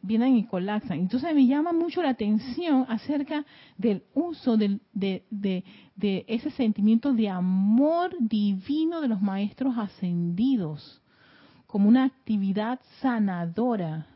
vienen 0.00 0.36
y 0.36 0.44
colapsan. 0.44 0.98
Entonces 0.98 1.34
me 1.34 1.46
llama 1.46 1.72
mucho 1.72 2.02
la 2.02 2.10
atención 2.10 2.86
acerca 2.88 3.44
del 3.76 4.04
uso 4.14 4.56
de, 4.56 4.80
de, 4.92 6.24
ese 6.28 6.50
sentimiento 6.50 7.12
de 7.12 7.28
amor 7.28 8.14
divino 8.20 9.00
de 9.00 9.08
los 9.08 9.20
maestros 9.20 9.76
ascendidos 9.76 11.00
como 11.66 11.88
una 11.88 12.04
actividad 12.04 12.80
sanadora, 13.00 14.06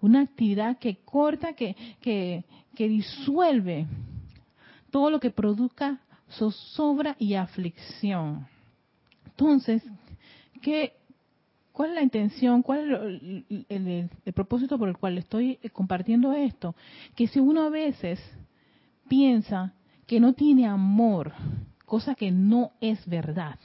una 0.00 0.20
actividad 0.20 0.78
que 0.78 0.96
corta, 0.96 1.54
que, 1.54 1.74
que, 2.00 2.44
que 2.74 2.88
disuelve 2.88 3.86
todo 4.90 5.10
lo 5.10 5.18
que 5.18 5.30
produzca 5.30 6.00
zozobra 6.30 7.16
y 7.18 7.34
aflicción. 7.34 8.46
Entonces, 9.24 9.82
¿Qué, 10.60 10.92
¿Cuál 11.78 11.90
es 11.90 11.94
la 11.94 12.02
intención? 12.02 12.62
¿Cuál 12.62 13.62
es 13.68 14.10
el, 14.26 14.32
propósito 14.34 14.78
por 14.78 14.88
el 14.88 14.96
cual 14.96 15.16
estoy 15.16 15.60
compartiendo 15.72 16.32
esto? 16.32 16.74
Que 17.14 17.28
si 17.28 17.38
uno 17.38 17.62
a 17.62 17.68
veces 17.68 18.18
piensa 19.08 19.74
que 20.04 20.18
no 20.18 20.32
tiene 20.32 20.66
amor, 20.66 21.34
cosa 21.86 22.16
que 22.16 22.32
no 22.32 22.72
es 22.80 23.06
verdad, 23.06 23.60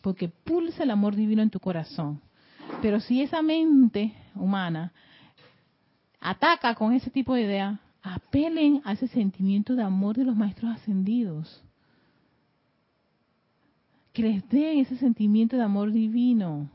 porque 0.00 0.28
pulsa 0.28 0.82
el 0.82 0.90
amor 0.90 1.14
divino 1.14 1.40
en 1.40 1.50
tu 1.50 1.60
corazón. 1.60 2.20
Pero 2.80 2.98
si 2.98 3.22
esa 3.22 3.42
mente 3.42 4.12
humana 4.34 4.92
ataca 6.20 6.74
con 6.74 6.92
ese 6.92 7.10
tipo 7.10 7.34
de 7.34 7.42
idea, 7.42 7.78
apelen 8.02 8.82
a 8.84 8.94
ese 8.94 9.06
sentimiento 9.06 9.76
de 9.76 9.84
amor 9.84 10.16
de 10.16 10.24
los 10.24 10.34
maestros 10.34 10.72
ascendidos. 10.72 11.62
Que 14.12 14.22
les 14.22 14.48
den 14.48 14.78
ese 14.78 14.96
sentimiento 14.96 15.56
de 15.56 15.62
amor 15.62 15.92
divino. 15.92 16.68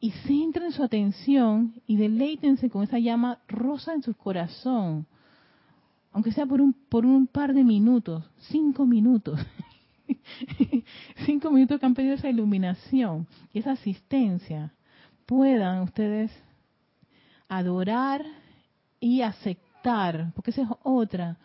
Y 0.00 0.10
centren 0.26 0.72
su 0.72 0.82
atención 0.82 1.74
y 1.86 1.96
deleítense 1.96 2.68
con 2.70 2.82
esa 2.82 2.98
llama 2.98 3.38
rosa 3.46 3.92
en 3.92 4.02
su 4.02 4.14
corazón. 4.14 5.06
Aunque 6.12 6.32
sea 6.32 6.44
por 6.44 6.60
un, 6.60 6.72
por 6.72 7.06
un 7.06 7.26
par 7.26 7.54
de 7.54 7.64
minutos, 7.64 8.24
cinco 8.50 8.84
minutos. 8.84 9.40
cinco 11.24 11.50
minutos 11.50 11.78
que 11.78 11.86
han 11.86 11.94
pedido 11.94 12.14
esa 12.14 12.28
iluminación 12.28 13.26
y 13.52 13.60
esa 13.60 13.72
asistencia. 13.72 14.72
Puedan 15.24 15.82
ustedes 15.82 16.32
adorar 17.48 18.24
y 18.98 19.22
aceptar, 19.22 20.32
porque 20.34 20.50
esa 20.50 20.62
es 20.62 20.68
otra. 20.82 21.38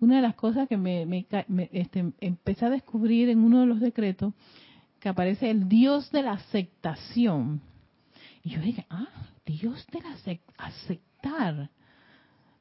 Una 0.00 0.16
de 0.16 0.22
las 0.22 0.34
cosas 0.34 0.68
que 0.68 0.76
me, 0.76 1.26
este, 1.72 2.12
empecé 2.20 2.64
a 2.64 2.70
descubrir 2.70 3.28
en 3.28 3.40
uno 3.40 3.60
de 3.60 3.66
los 3.66 3.80
decretos, 3.80 4.32
que 4.98 5.08
aparece 5.08 5.50
el 5.50 5.68
Dios 5.68 6.10
de 6.10 6.22
la 6.22 6.32
aceptación. 6.32 7.60
Y 8.42 8.50
yo 8.50 8.60
dije, 8.60 8.86
ah, 8.90 9.08
Dios 9.44 9.86
de 9.92 10.00
la 10.00 10.16
aceptar. 10.58 11.70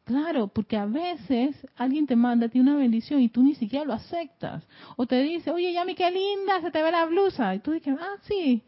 Claro, 0.06 0.48
porque 0.48 0.76
a 0.76 0.86
veces 0.86 1.56
alguien 1.76 2.08
te 2.08 2.16
manda 2.16 2.48
a 2.48 2.50
ti 2.50 2.60
una 2.60 2.76
bendición 2.76 3.22
y 3.22 3.30
tú 3.30 3.44
ni 3.44 3.56
siquiera 3.56 3.86
lo 3.86 3.94
aceptas. 3.94 4.64
O 4.98 5.06
te 5.06 5.22
dice, 5.22 5.52
oye, 5.52 5.72
Yami, 5.72 5.96
qué 5.96 6.10
linda, 6.10 6.62
se 6.62 6.72
te 6.72 6.82
ve 6.82 6.92
la 6.92 7.06
blusa. 7.06 7.54
Y 7.56 7.60
tú 7.60 7.72
dices, 7.72 7.96
ah, 8.00 8.16
sí, 8.24 8.64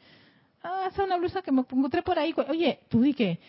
ah, 0.64 0.88
esa 0.90 1.02
es 1.02 1.08
una 1.08 1.18
blusa 1.18 1.42
que 1.42 1.52
me 1.52 1.62
encontré 1.62 2.04
por 2.04 2.20
ahí. 2.20 2.34
Oye, 2.48 2.80
tú 2.90 3.02
dices, 3.02 3.40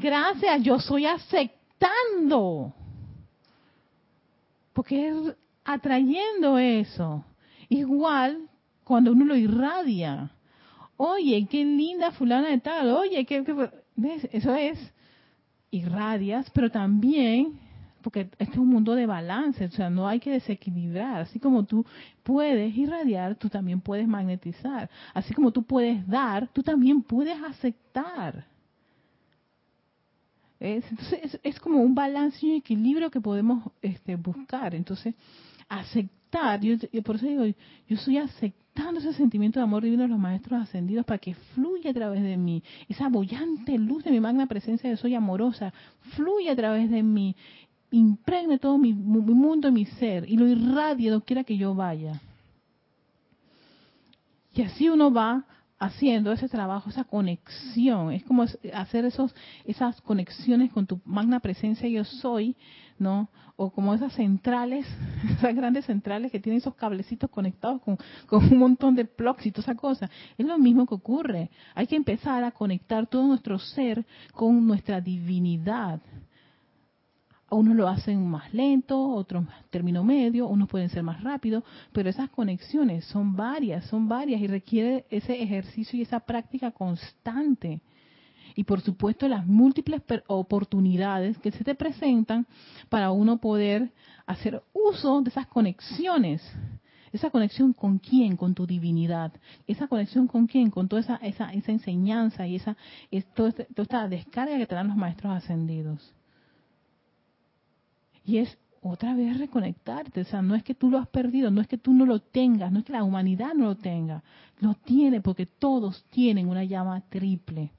Gracias, 0.00 0.62
yo 0.62 0.78
soy 0.78 1.06
aceptando. 1.06 2.74
Porque 4.78 5.08
es 5.08 5.34
atrayendo 5.64 6.56
eso. 6.56 7.24
Igual 7.68 8.48
cuando 8.84 9.10
uno 9.10 9.24
lo 9.24 9.34
irradia. 9.34 10.30
Oye, 10.96 11.48
qué 11.50 11.64
linda 11.64 12.12
fulana 12.12 12.50
de 12.50 12.60
tal. 12.60 12.90
Oye, 12.90 13.26
qué, 13.26 13.44
eso 14.30 14.54
es 14.54 14.78
irradias, 15.72 16.48
pero 16.50 16.70
también 16.70 17.58
porque 18.02 18.30
este 18.38 18.52
es 18.52 18.58
un 18.58 18.68
mundo 18.68 18.94
de 18.94 19.06
balance, 19.06 19.64
o 19.64 19.70
sea, 19.72 19.90
no 19.90 20.06
hay 20.06 20.20
que 20.20 20.30
desequilibrar. 20.30 21.22
Así 21.22 21.40
como 21.40 21.64
tú 21.64 21.84
puedes 22.22 22.76
irradiar, 22.76 23.34
tú 23.34 23.48
también 23.48 23.80
puedes 23.80 24.06
magnetizar. 24.06 24.88
Así 25.12 25.34
como 25.34 25.50
tú 25.50 25.64
puedes 25.64 26.06
dar, 26.06 26.46
tú 26.52 26.62
también 26.62 27.02
puedes 27.02 27.36
aceptar. 27.42 28.46
Es, 30.60 30.84
es, 31.42 31.60
como 31.60 31.80
un 31.80 31.94
balance 31.94 32.38
y 32.44 32.50
un 32.50 32.56
equilibrio 32.56 33.10
que 33.10 33.20
podemos 33.20 33.70
este, 33.80 34.16
buscar. 34.16 34.74
Entonces, 34.74 35.14
aceptar, 35.68 36.60
yo, 36.60 36.76
por 37.02 37.16
eso 37.16 37.26
digo, 37.26 37.44
yo 37.46 37.96
estoy 37.96 38.18
aceptando 38.18 39.00
ese 39.00 39.12
sentimiento 39.12 39.60
de 39.60 39.64
amor 39.64 39.84
divino 39.84 40.02
de 40.02 40.08
los 40.08 40.18
maestros 40.18 40.60
ascendidos 40.62 41.04
para 41.04 41.18
que 41.18 41.34
fluya 41.34 41.90
a 41.90 41.94
través 41.94 42.22
de 42.22 42.36
mí. 42.36 42.62
Esa 42.88 43.08
bollante 43.08 43.78
luz 43.78 44.02
de 44.02 44.10
mi 44.10 44.20
magna 44.20 44.46
presencia 44.46 44.90
de 44.90 44.96
soy 44.96 45.14
amorosa, 45.14 45.72
fluye 46.16 46.50
a 46.50 46.56
través 46.56 46.90
de 46.90 47.02
mí, 47.02 47.36
impregne 47.90 48.58
todo 48.58 48.78
mi, 48.78 48.92
mi 48.92 49.34
mundo 49.34 49.68
y 49.68 49.72
mi 49.72 49.86
ser 49.86 50.28
y 50.28 50.36
lo 50.36 50.46
irradie 50.46 51.10
donde 51.10 51.24
quiera 51.24 51.44
que 51.44 51.56
yo 51.56 51.74
vaya. 51.74 52.20
Y 54.54 54.62
así 54.62 54.88
uno 54.88 55.12
va 55.12 55.44
haciendo 55.78 56.32
ese 56.32 56.48
trabajo, 56.48 56.90
esa 56.90 57.04
conexión, 57.04 58.12
es 58.12 58.24
como 58.24 58.44
hacer 58.74 59.04
esos, 59.04 59.34
esas 59.64 60.00
conexiones 60.00 60.72
con 60.72 60.86
tu 60.86 61.00
magna 61.04 61.40
presencia 61.40 61.88
yo 61.88 62.04
soy, 62.04 62.56
¿no? 62.98 63.28
O 63.56 63.70
como 63.70 63.94
esas 63.94 64.12
centrales, 64.14 64.86
esas 65.38 65.54
grandes 65.54 65.84
centrales 65.86 66.32
que 66.32 66.40
tienen 66.40 66.58
esos 66.58 66.74
cablecitos 66.74 67.30
conectados 67.30 67.80
con, 67.82 67.96
con 68.26 68.44
un 68.44 68.58
montón 68.58 68.94
de 68.94 69.04
plugs 69.04 69.46
y 69.46 69.52
toda 69.52 69.62
esa 69.62 69.74
cosa. 69.74 70.10
Es 70.36 70.46
lo 70.46 70.58
mismo 70.58 70.86
que 70.86 70.94
ocurre. 70.94 71.50
Hay 71.74 71.86
que 71.86 71.96
empezar 71.96 72.42
a 72.44 72.50
conectar 72.50 73.06
todo 73.06 73.26
nuestro 73.26 73.58
ser 73.58 74.04
con 74.32 74.66
nuestra 74.66 75.00
divinidad, 75.00 76.00
unos 77.50 77.76
lo 77.76 77.88
hacen 77.88 78.26
más 78.26 78.52
lento, 78.52 79.10
otros 79.10 79.44
término 79.70 80.04
medio, 80.04 80.48
unos 80.48 80.68
pueden 80.68 80.90
ser 80.90 81.02
más 81.02 81.22
rápidos, 81.22 81.64
pero 81.92 82.10
esas 82.10 82.30
conexiones 82.30 83.04
son 83.06 83.36
varias, 83.36 83.84
son 83.86 84.08
varias 84.08 84.40
y 84.40 84.46
requiere 84.46 85.06
ese 85.10 85.42
ejercicio 85.42 85.98
y 85.98 86.02
esa 86.02 86.20
práctica 86.20 86.70
constante. 86.70 87.80
Y 88.54 88.64
por 88.64 88.80
supuesto 88.80 89.28
las 89.28 89.46
múltiples 89.46 90.02
oportunidades 90.26 91.38
que 91.38 91.52
se 91.52 91.64
te 91.64 91.74
presentan 91.74 92.46
para 92.88 93.12
uno 93.12 93.38
poder 93.38 93.92
hacer 94.26 94.62
uso 94.72 95.22
de 95.22 95.30
esas 95.30 95.46
conexiones. 95.46 96.42
Esa 97.12 97.30
conexión 97.30 97.72
con 97.72 97.98
quién, 97.98 98.36
con 98.36 98.54
tu 98.54 98.66
divinidad. 98.66 99.32
Esa 99.66 99.86
conexión 99.86 100.26
con 100.26 100.46
quién, 100.46 100.70
con 100.70 100.88
toda 100.88 101.00
esa, 101.00 101.16
esa, 101.16 101.52
esa 101.52 101.72
enseñanza 101.72 102.46
y 102.46 102.56
esa, 102.56 102.76
toda 103.34 103.54
esta 103.76 104.08
descarga 104.08 104.58
que 104.58 104.66
te 104.66 104.74
dan 104.74 104.88
los 104.88 104.96
maestros 104.96 105.32
ascendidos. 105.32 106.12
Y 108.28 108.36
es 108.36 108.58
otra 108.82 109.14
vez 109.14 109.38
reconectarte. 109.38 110.20
O 110.20 110.24
sea, 110.24 110.42
no 110.42 110.54
es 110.54 110.62
que 110.62 110.74
tú 110.74 110.90
lo 110.90 110.98
has 110.98 111.08
perdido, 111.08 111.50
no 111.50 111.62
es 111.62 111.66
que 111.66 111.78
tú 111.78 111.94
no 111.94 112.04
lo 112.04 112.20
tengas, 112.20 112.70
no 112.70 112.80
es 112.80 112.84
que 112.84 112.92
la 112.92 113.02
humanidad 113.02 113.54
no 113.54 113.64
lo 113.64 113.76
tenga. 113.76 114.22
Lo 114.60 114.74
tiene 114.74 115.22
porque 115.22 115.46
todos 115.46 116.04
tienen 116.10 116.46
una 116.50 116.62
llama 116.62 117.00
triple. 117.08 117.72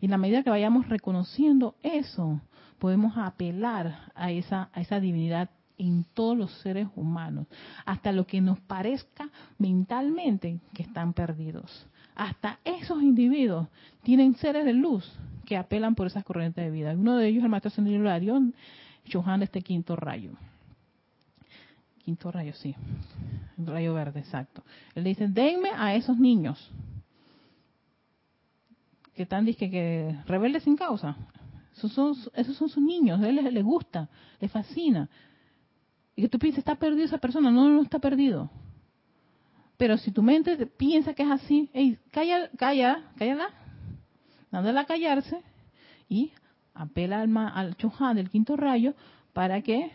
Y 0.00 0.06
en 0.06 0.10
la 0.10 0.16
medida 0.16 0.42
que 0.42 0.48
vayamos 0.48 0.88
reconociendo 0.88 1.74
eso, 1.82 2.40
podemos 2.78 3.12
apelar 3.18 4.10
a 4.14 4.30
esa, 4.30 4.70
a 4.72 4.80
esa 4.80 5.00
divinidad 5.00 5.50
en 5.76 6.06
todos 6.14 6.36
los 6.36 6.50
seres 6.60 6.88
humanos, 6.96 7.46
hasta 7.84 8.10
lo 8.10 8.26
que 8.26 8.40
nos 8.40 8.58
parezca 8.60 9.28
mentalmente 9.58 10.60
que 10.72 10.82
están 10.82 11.12
perdidos. 11.12 11.86
Hasta 12.14 12.58
esos 12.64 13.02
individuos 13.02 13.68
tienen 14.02 14.34
seres 14.36 14.64
de 14.64 14.72
luz 14.72 15.10
que 15.44 15.58
apelan 15.58 15.94
por 15.94 16.06
esas 16.06 16.24
corrientes 16.24 16.64
de 16.64 16.70
vida. 16.70 16.94
Uno 16.94 17.16
de 17.16 17.28
ellos, 17.28 17.44
el 17.44 17.50
maestro 17.50 17.68
ascendido 17.68 18.08
Arión, 18.08 18.54
Johan 19.10 19.42
este 19.42 19.62
quinto 19.62 19.96
rayo. 19.96 20.32
Quinto 22.04 22.30
rayo, 22.30 22.52
sí. 22.54 22.74
rayo 23.58 23.94
verde, 23.94 24.20
exacto. 24.20 24.62
Él 24.94 25.04
dice, 25.04 25.28
denme 25.28 25.70
a 25.76 25.94
esos 25.94 26.18
niños 26.18 26.70
que 29.14 29.24
están 29.24 29.44
que, 29.44 29.70
que 29.70 30.16
rebeldes 30.26 30.62
sin 30.62 30.76
causa. 30.76 31.16
Esos 31.76 31.92
son, 31.92 32.14
esos 32.34 32.56
son 32.56 32.68
sus 32.68 32.82
niños, 32.82 33.20
a 33.20 33.28
él 33.28 33.36
les, 33.36 33.64
gusta, 33.64 34.08
les 34.40 34.50
fascina. 34.50 35.08
Y 36.16 36.22
que 36.22 36.28
tú 36.28 36.38
pienses, 36.38 36.58
está 36.58 36.74
perdido 36.74 37.04
esa 37.04 37.18
persona. 37.18 37.50
No, 37.50 37.68
no 37.68 37.82
está 37.82 37.98
perdido. 37.98 38.50
Pero 39.76 39.96
si 39.96 40.10
tu 40.10 40.22
mente 40.22 40.66
piensa 40.66 41.14
que 41.14 41.22
es 41.22 41.30
así, 41.30 41.70
hey, 41.72 41.98
calla, 42.10 42.50
calla, 42.58 43.04
cállala, 43.16 43.48
dándole 44.50 44.78
a 44.78 44.84
callarse 44.84 45.42
y 46.08 46.32
apela 46.74 47.22
al, 47.22 47.36
al 47.36 47.76
Chohan 47.76 48.16
del 48.16 48.30
quinto 48.30 48.56
rayo 48.56 48.94
para 49.32 49.60
que 49.62 49.90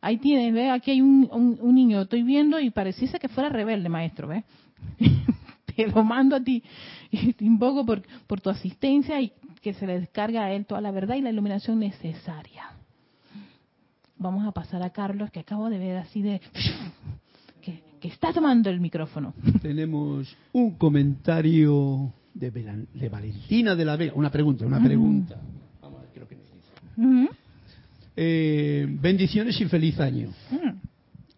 ahí 0.00 0.18
tienes, 0.18 0.52
ve, 0.52 0.70
aquí 0.70 0.92
hay 0.92 1.00
un, 1.00 1.28
un, 1.30 1.74
niño, 1.74 2.02
estoy 2.02 2.22
viendo 2.22 2.58
y 2.58 2.70
pareciese 2.70 3.18
que 3.18 3.28
fuera 3.28 3.48
rebelde, 3.48 3.88
maestro, 3.88 4.28
ve. 4.28 4.44
te 5.76 5.86
lo 5.86 6.02
mando 6.04 6.36
a 6.36 6.40
ti 6.40 6.62
y 7.10 7.32
te 7.32 7.44
invoco 7.44 7.84
por, 7.84 8.02
por 8.26 8.40
tu 8.40 8.50
asistencia 8.50 9.20
y 9.20 9.32
que 9.60 9.74
se 9.74 9.86
le 9.86 10.00
descarga 10.00 10.44
a 10.44 10.52
él 10.52 10.64
toda 10.64 10.80
la 10.80 10.90
verdad 10.90 11.16
y 11.16 11.20
la 11.20 11.30
iluminación 11.30 11.78
necesaria. 11.78 12.70
Vamos 14.16 14.46
a 14.46 14.52
pasar 14.52 14.82
a 14.82 14.90
Carlos, 14.90 15.30
que 15.30 15.40
acabo 15.40 15.70
de 15.70 15.78
ver 15.78 15.96
así 15.96 16.22
de... 16.22 16.40
que, 17.62 17.82
que 18.00 18.08
está 18.08 18.32
tomando 18.32 18.68
el 18.68 18.80
micrófono. 18.80 19.34
Tenemos 19.62 20.34
un 20.52 20.72
comentario 20.72 22.12
de, 22.34 22.50
de 22.50 23.08
Valentina 23.08 23.74
de 23.74 23.84
la 23.84 23.96
Vega, 23.96 24.12
una 24.14 24.30
pregunta, 24.30 24.66
una 24.66 24.82
pregunta. 24.82 25.40
Eh, 28.16 28.86
bendiciones 28.88 29.60
y 29.60 29.64
feliz 29.66 29.98
año. 29.98 30.28
Mm. 30.50 30.90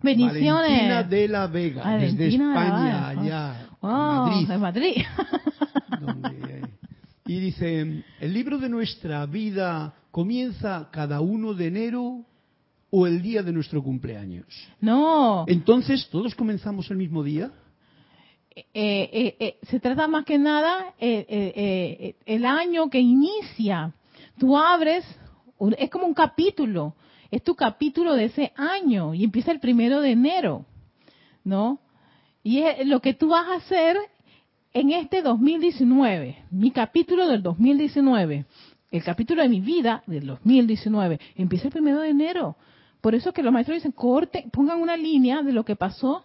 Bendiciones. 0.02 0.52
Valentina 0.52 1.02
de 1.04 1.28
la 1.28 1.46
Vega, 1.46 1.96
desde 1.96 2.28
España, 2.28 3.08
allá. 3.08 3.68
Oh, 3.80 4.44
de 4.48 4.58
Madrid. 4.58 4.96
y 7.26 7.38
dice, 7.38 8.04
¿el 8.20 8.32
libro 8.32 8.58
de 8.58 8.68
nuestra 8.68 9.24
vida 9.26 9.94
comienza 10.10 10.88
cada 10.90 11.20
uno 11.20 11.54
de 11.54 11.68
enero 11.68 12.24
o 12.90 13.06
el 13.06 13.22
día 13.22 13.44
de 13.44 13.52
nuestro 13.52 13.82
cumpleaños? 13.82 14.46
No. 14.80 15.44
Entonces, 15.46 16.08
¿todos 16.10 16.34
comenzamos 16.34 16.90
el 16.90 16.96
mismo 16.96 17.22
día? 17.22 17.52
Eh, 18.54 18.64
eh, 18.74 19.36
eh 19.38 19.56
se 19.62 19.78
trata 19.78 20.08
más 20.08 20.24
que 20.24 20.36
nada 20.36 20.94
el 20.98 22.44
año 22.44 22.90
que 22.90 22.98
inicia. 22.98 23.92
Tú 24.36 24.58
abres 24.58 25.04
es 25.78 25.90
como 25.90 26.06
un 26.06 26.14
capítulo. 26.14 26.94
es 27.30 27.42
tu 27.42 27.54
capítulo 27.54 28.14
de 28.14 28.24
ese 28.26 28.52
año 28.56 29.14
y 29.14 29.24
empieza 29.24 29.52
el 29.52 29.60
primero 29.60 30.00
de 30.00 30.10
enero, 30.10 30.66
¿no? 31.44 31.80
Y 32.42 32.58
es 32.58 32.86
lo 32.86 33.00
que 33.00 33.14
tú 33.14 33.28
vas 33.28 33.48
a 33.48 33.54
hacer 33.54 33.96
en 34.74 34.90
este 34.90 35.22
2019, 35.22 36.44
mi 36.50 36.70
capítulo 36.70 37.28
del 37.28 37.42
2019, 37.42 38.46
el 38.90 39.04
capítulo 39.04 39.42
de 39.42 39.48
mi 39.48 39.60
vida 39.60 40.02
del 40.06 40.26
2019, 40.26 41.20
empieza 41.36 41.68
el 41.68 41.72
primero 41.72 42.00
de 42.00 42.08
enero. 42.08 42.56
Por 43.00 43.14
eso 43.14 43.32
que 43.32 43.42
los 43.42 43.52
maestros 43.52 43.76
dicen, 43.76 43.92
corte, 43.92 44.46
pongan 44.52 44.80
una 44.80 44.96
línea 44.96 45.42
de 45.42 45.52
lo 45.52 45.64
que 45.64 45.76
pasó 45.76 46.24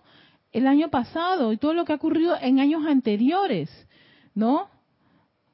el 0.51 0.67
año 0.67 0.89
pasado 0.89 1.51
y 1.51 1.57
todo 1.57 1.73
lo 1.73 1.85
que 1.85 1.93
ha 1.93 1.97
ocurrido 1.97 2.35
en 2.39 2.59
años 2.59 2.85
anteriores, 2.85 3.69
¿no? 4.33 4.69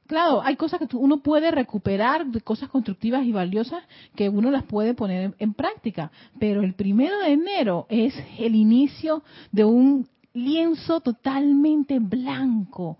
Claro, 0.06 0.42
hay 0.42 0.56
cosas 0.56 0.80
que 0.80 0.96
uno 0.96 1.18
puede 1.22 1.50
recuperar, 1.50 2.26
cosas 2.42 2.68
constructivas 2.68 3.24
y 3.24 3.32
valiosas 3.32 3.82
que 4.14 4.28
uno 4.28 4.50
las 4.50 4.64
puede 4.64 4.92
poner 4.92 5.34
en 5.38 5.54
práctica, 5.54 6.10
pero 6.38 6.62
el 6.62 6.74
primero 6.74 7.18
de 7.20 7.32
enero 7.32 7.86
es 7.88 8.14
el 8.38 8.54
inicio 8.54 9.22
de 9.50 9.64
un 9.64 10.06
lienzo 10.34 11.00
totalmente 11.00 12.00
blanco, 12.00 12.98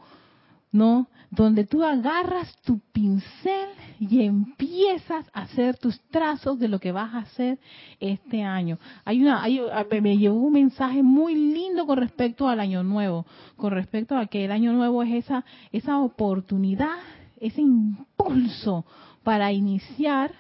¿no? 0.75 1.07
Donde 1.31 1.65
tú 1.65 1.85
agarras 1.85 2.53
tu 2.63 2.81
pincel 2.93 3.69
y 4.01 4.25
empiezas 4.25 5.25
a 5.33 5.43
hacer 5.43 5.79
tus 5.79 6.01
trazos 6.11 6.59
de 6.59 6.67
lo 6.67 6.81
que 6.81 6.91
vas 6.91 7.15
a 7.15 7.19
hacer 7.19 7.61
este 8.01 8.43
año. 8.43 8.81
Hay 9.05 9.23
una, 9.23 9.41
hay, 9.41 9.61
me 10.03 10.19
llevó 10.19 10.41
un 10.41 10.53
mensaje 10.53 11.05
muy 11.05 11.37
lindo 11.37 11.87
con 11.87 11.99
respecto 11.99 12.49
al 12.49 12.59
año 12.59 12.83
nuevo, 12.83 13.25
con 13.55 13.71
respecto 13.71 14.17
a 14.17 14.27
que 14.27 14.45
el 14.45 14.51
año 14.51 14.73
nuevo 14.73 15.05
es 15.05 15.25
esa, 15.25 15.45
esa 15.71 16.01
oportunidad, 16.01 16.97
ese 17.41 17.61
impulso 17.61 18.85
para 19.23 19.53
iniciar 19.53 20.33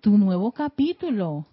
tu 0.00 0.16
nuevo 0.16 0.52
capítulo. 0.52 1.46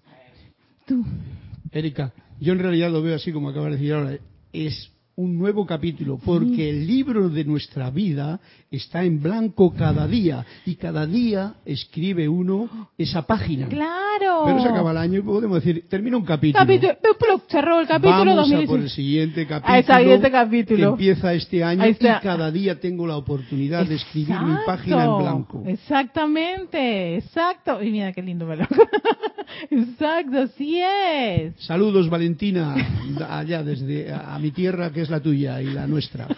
Erika, 1.71 2.13
yo 2.39 2.53
en 2.53 2.59
realidad 2.59 2.91
lo 2.91 3.01
veo 3.01 3.15
así 3.15 3.33
como 3.33 3.49
acabas 3.49 3.71
de 3.71 3.77
decir 3.77 3.93
ahora. 3.93 4.17
Es 4.53 4.91
un 5.17 5.35
nuevo 5.35 5.65
capítulo, 5.65 6.19
porque 6.23 6.69
el 6.69 6.85
libro 6.85 7.27
de 7.27 7.43
nuestra 7.43 7.89
vida 7.89 8.39
está 8.69 9.03
en 9.03 9.19
blanco 9.19 9.73
cada 9.73 10.07
día 10.07 10.45
y 10.63 10.75
cada 10.75 11.07
día 11.07 11.55
escribe 11.65 12.29
uno 12.29 12.91
esa 12.99 13.23
página. 13.23 13.67
Claro. 13.67 14.43
Pero 14.45 14.61
se 14.61 14.69
acaba 14.69 14.91
el 14.91 14.97
año 14.97 15.19
y 15.19 15.23
podemos 15.23 15.63
decir, 15.63 15.85
termina 15.89 16.17
un 16.17 16.25
capítulo. 16.25 16.63
capítulo 16.63 17.41
cerró 17.47 17.79
el 17.79 17.87
capítulo 17.87 18.35
Vamos 18.35 18.51
a 18.51 18.61
por 18.67 18.79
el 18.79 18.89
siguiente 18.89 19.47
capítulo, 19.47 19.97
siguiente 19.97 20.31
capítulo. 20.31 20.77
Que 20.77 20.83
empieza 20.83 21.33
este 21.33 21.63
año 21.63 21.87
y 21.87 21.95
cada 21.95 22.51
día 22.51 22.79
tengo 22.79 23.07
la 23.07 23.17
oportunidad 23.17 23.87
de 23.87 23.95
escribir 23.95 24.39
mi 24.39 24.55
página 24.67 25.05
en 25.05 25.17
blanco. 25.17 25.63
Exactamente, 25.65 27.17
exacto. 27.17 27.81
Y 27.81 27.91
mira 27.91 28.13
qué 28.13 28.21
lindo, 28.21 28.45
¿verdad? 28.45 28.69
exacto, 29.71 30.41
así 30.41 30.79
es. 30.79 31.53
Saludos, 31.65 32.07
Valentina, 32.09 32.75
allá 33.29 33.63
desde 33.63 34.13
a 34.13 34.37
mi 34.39 34.51
tierra 34.51 34.91
que 34.91 35.01
es 35.01 35.06
la 35.09 35.19
tuya 35.19 35.61
y 35.61 35.65
la 35.65 35.87
nuestra. 35.87 36.27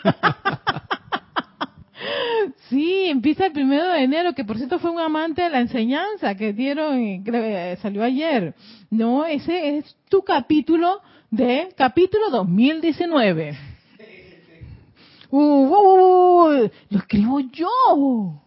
Sí, 2.70 3.06
empieza 3.06 3.48
el 3.48 3.52
primero 3.52 3.92
de 3.92 4.04
enero, 4.04 4.34
que 4.34 4.46
por 4.46 4.58
cierto 4.58 4.78
fue 4.78 4.92
un 4.92 5.00
amante 5.00 5.42
de 5.42 5.50
la 5.50 5.60
enseñanza 5.60 6.36
que 6.36 6.54
dieron, 6.54 7.24
salió 7.82 8.04
ayer. 8.04 8.54
No, 8.92 9.26
ese 9.26 9.78
es 9.78 9.98
tu 10.08 10.22
capítulo 10.22 11.02
de 11.32 11.70
capítulo 11.76 12.30
2019. 12.30 13.58
Uh, 15.32 15.38
uh, 15.40 16.64
uh, 16.64 16.70
lo 16.90 17.00
escribo 17.00 17.40
yo. 17.40 18.42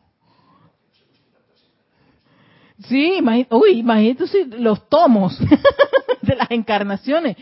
Sí, 2.88 3.18
uy, 3.50 3.70
imagínate 3.78 4.24
los 4.58 4.88
tomos 4.88 5.38
de 6.32 6.36
las 6.36 6.50
encarnaciones. 6.50 7.36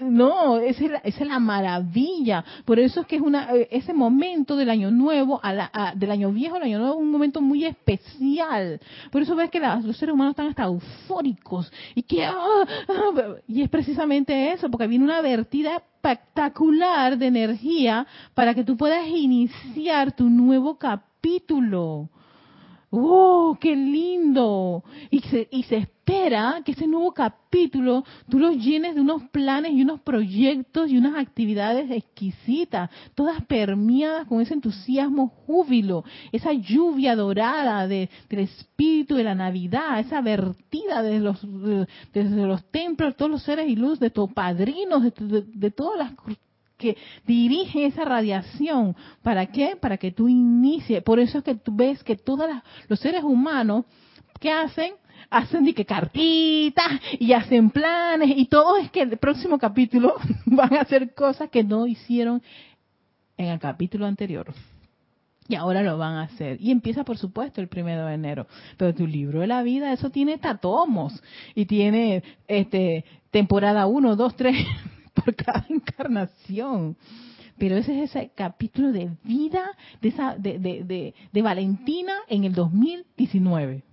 No, 0.00 0.58
esa 0.58 0.84
es, 0.84 0.90
la, 0.90 0.98
es 0.98 1.20
la 1.20 1.38
maravilla. 1.38 2.44
Por 2.64 2.78
eso 2.78 3.00
es 3.00 3.06
que 3.06 3.16
es 3.16 3.22
una 3.22 3.54
eh, 3.54 3.68
ese 3.70 3.92
momento 3.92 4.56
del 4.56 4.70
año 4.70 4.90
nuevo, 4.90 5.40
a 5.42 5.52
la, 5.52 5.94
del 5.96 6.10
año 6.10 6.30
viejo 6.32 6.56
al 6.56 6.62
año 6.62 6.78
nuevo, 6.78 6.94
es 6.94 7.00
un 7.00 7.10
momento 7.10 7.40
muy 7.40 7.64
especial. 7.64 8.80
Por 9.10 9.22
eso 9.22 9.34
ves 9.36 9.50
que 9.50 9.60
los 9.60 9.96
seres 9.96 10.12
humanos 10.14 10.32
están 10.32 10.48
hasta 10.48 10.64
eufóricos 10.64 11.72
y 11.94 12.02
que 12.02 12.24
ah, 12.24 12.64
ah, 12.88 13.34
y 13.46 13.62
es 13.62 13.68
precisamente 13.68 14.52
eso, 14.52 14.70
porque 14.70 14.86
viene 14.86 15.04
una 15.04 15.20
vertida 15.20 15.76
espectacular 15.76 17.16
de 17.18 17.26
energía 17.26 18.06
para 18.34 18.54
que 18.54 18.64
tú 18.64 18.76
puedas 18.76 19.06
iniciar 19.06 20.12
tu 20.12 20.28
nuevo 20.28 20.76
capítulo. 20.76 22.08
¡Oh, 22.94 23.56
qué 23.58 23.74
lindo! 23.74 24.84
Y 25.10 25.20
se, 25.20 25.48
y 25.50 25.62
se 25.62 25.78
espera 25.78 26.60
que 26.62 26.72
ese 26.72 26.86
nuevo 26.86 27.14
capítulo 27.14 28.04
tú 28.28 28.38
lo 28.38 28.52
llenes 28.52 28.94
de 28.94 29.00
unos 29.00 29.22
planes 29.30 29.72
y 29.72 29.80
unos 29.80 30.02
proyectos 30.02 30.90
y 30.90 30.98
unas 30.98 31.16
actividades 31.16 31.90
exquisitas, 31.90 32.90
todas 33.14 33.42
permeadas 33.46 34.26
con 34.26 34.42
ese 34.42 34.52
entusiasmo 34.52 35.28
júbilo, 35.28 36.04
esa 36.32 36.52
lluvia 36.52 37.16
dorada 37.16 37.88
de, 37.88 38.10
del 38.28 38.40
espíritu 38.40 39.14
de 39.14 39.24
la 39.24 39.34
Navidad, 39.34 39.98
esa 39.98 40.20
vertida 40.20 41.02
de 41.02 41.18
desde 42.12 42.46
los 42.46 42.62
templos, 42.70 43.12
de 43.12 43.16
todos 43.16 43.30
los 43.30 43.42
seres 43.42 43.70
y 43.70 43.74
luz, 43.74 44.00
de 44.00 44.10
tus 44.10 44.30
padrinos, 44.34 45.02
de, 45.02 45.42
de 45.46 45.70
todas 45.70 45.96
las 45.96 46.12
que 46.82 46.96
dirige 47.26 47.86
esa 47.86 48.04
radiación. 48.04 48.96
¿Para 49.22 49.46
qué? 49.46 49.76
Para 49.80 49.96
que 49.96 50.10
tú 50.10 50.28
inicies. 50.28 51.02
Por 51.02 51.20
eso 51.20 51.38
es 51.38 51.44
que 51.44 51.54
tú 51.54 51.74
ves 51.74 52.02
que 52.02 52.16
todos 52.16 52.48
los 52.88 53.00
seres 53.00 53.22
humanos, 53.22 53.84
¿qué 54.40 54.50
hacen? 54.50 54.94
Hacen 55.30 55.64
de 55.64 55.72
que 55.72 55.86
cartitas 55.86 57.00
y 57.18 57.32
hacen 57.32 57.70
planes 57.70 58.32
y 58.36 58.46
todo 58.46 58.76
es 58.76 58.90
que 58.90 59.02
el 59.02 59.16
próximo 59.16 59.58
capítulo 59.58 60.16
van 60.46 60.74
a 60.74 60.80
hacer 60.80 61.14
cosas 61.14 61.48
que 61.48 61.62
no 61.62 61.86
hicieron 61.86 62.42
en 63.36 63.46
el 63.46 63.58
capítulo 63.58 64.06
anterior. 64.06 64.52
Y 65.48 65.54
ahora 65.54 65.82
lo 65.82 65.98
van 65.98 66.14
a 66.14 66.22
hacer. 66.22 66.56
Y 66.60 66.70
empieza, 66.70 67.04
por 67.04 67.18
supuesto, 67.18 67.60
el 67.60 67.68
primero 67.68 68.06
de 68.06 68.14
enero. 68.14 68.46
Pero 68.76 68.94
tu 68.94 69.06
libro 69.06 69.40
de 69.40 69.46
la 69.46 69.62
vida, 69.62 69.92
eso 69.92 70.10
tiene 70.10 70.38
tatomos. 70.38 71.20
Y 71.54 71.66
tiene 71.66 72.22
este 72.46 73.04
temporada 73.30 73.86
1, 73.86 74.16
2, 74.16 74.36
3, 74.36 74.56
por 75.24 75.34
cada 75.34 75.64
encarnación. 75.68 76.96
Pero 77.58 77.76
ese 77.76 78.02
es 78.02 78.10
ese 78.10 78.32
capítulo 78.34 78.90
de 78.92 79.10
vida 79.24 79.70
de, 80.00 80.08
esa, 80.08 80.34
de, 80.36 80.58
de, 80.58 81.14
de, 81.32 81.42
Valentina 81.42 82.14
en 82.28 82.44
el 82.44 82.54
2019. 82.54 83.84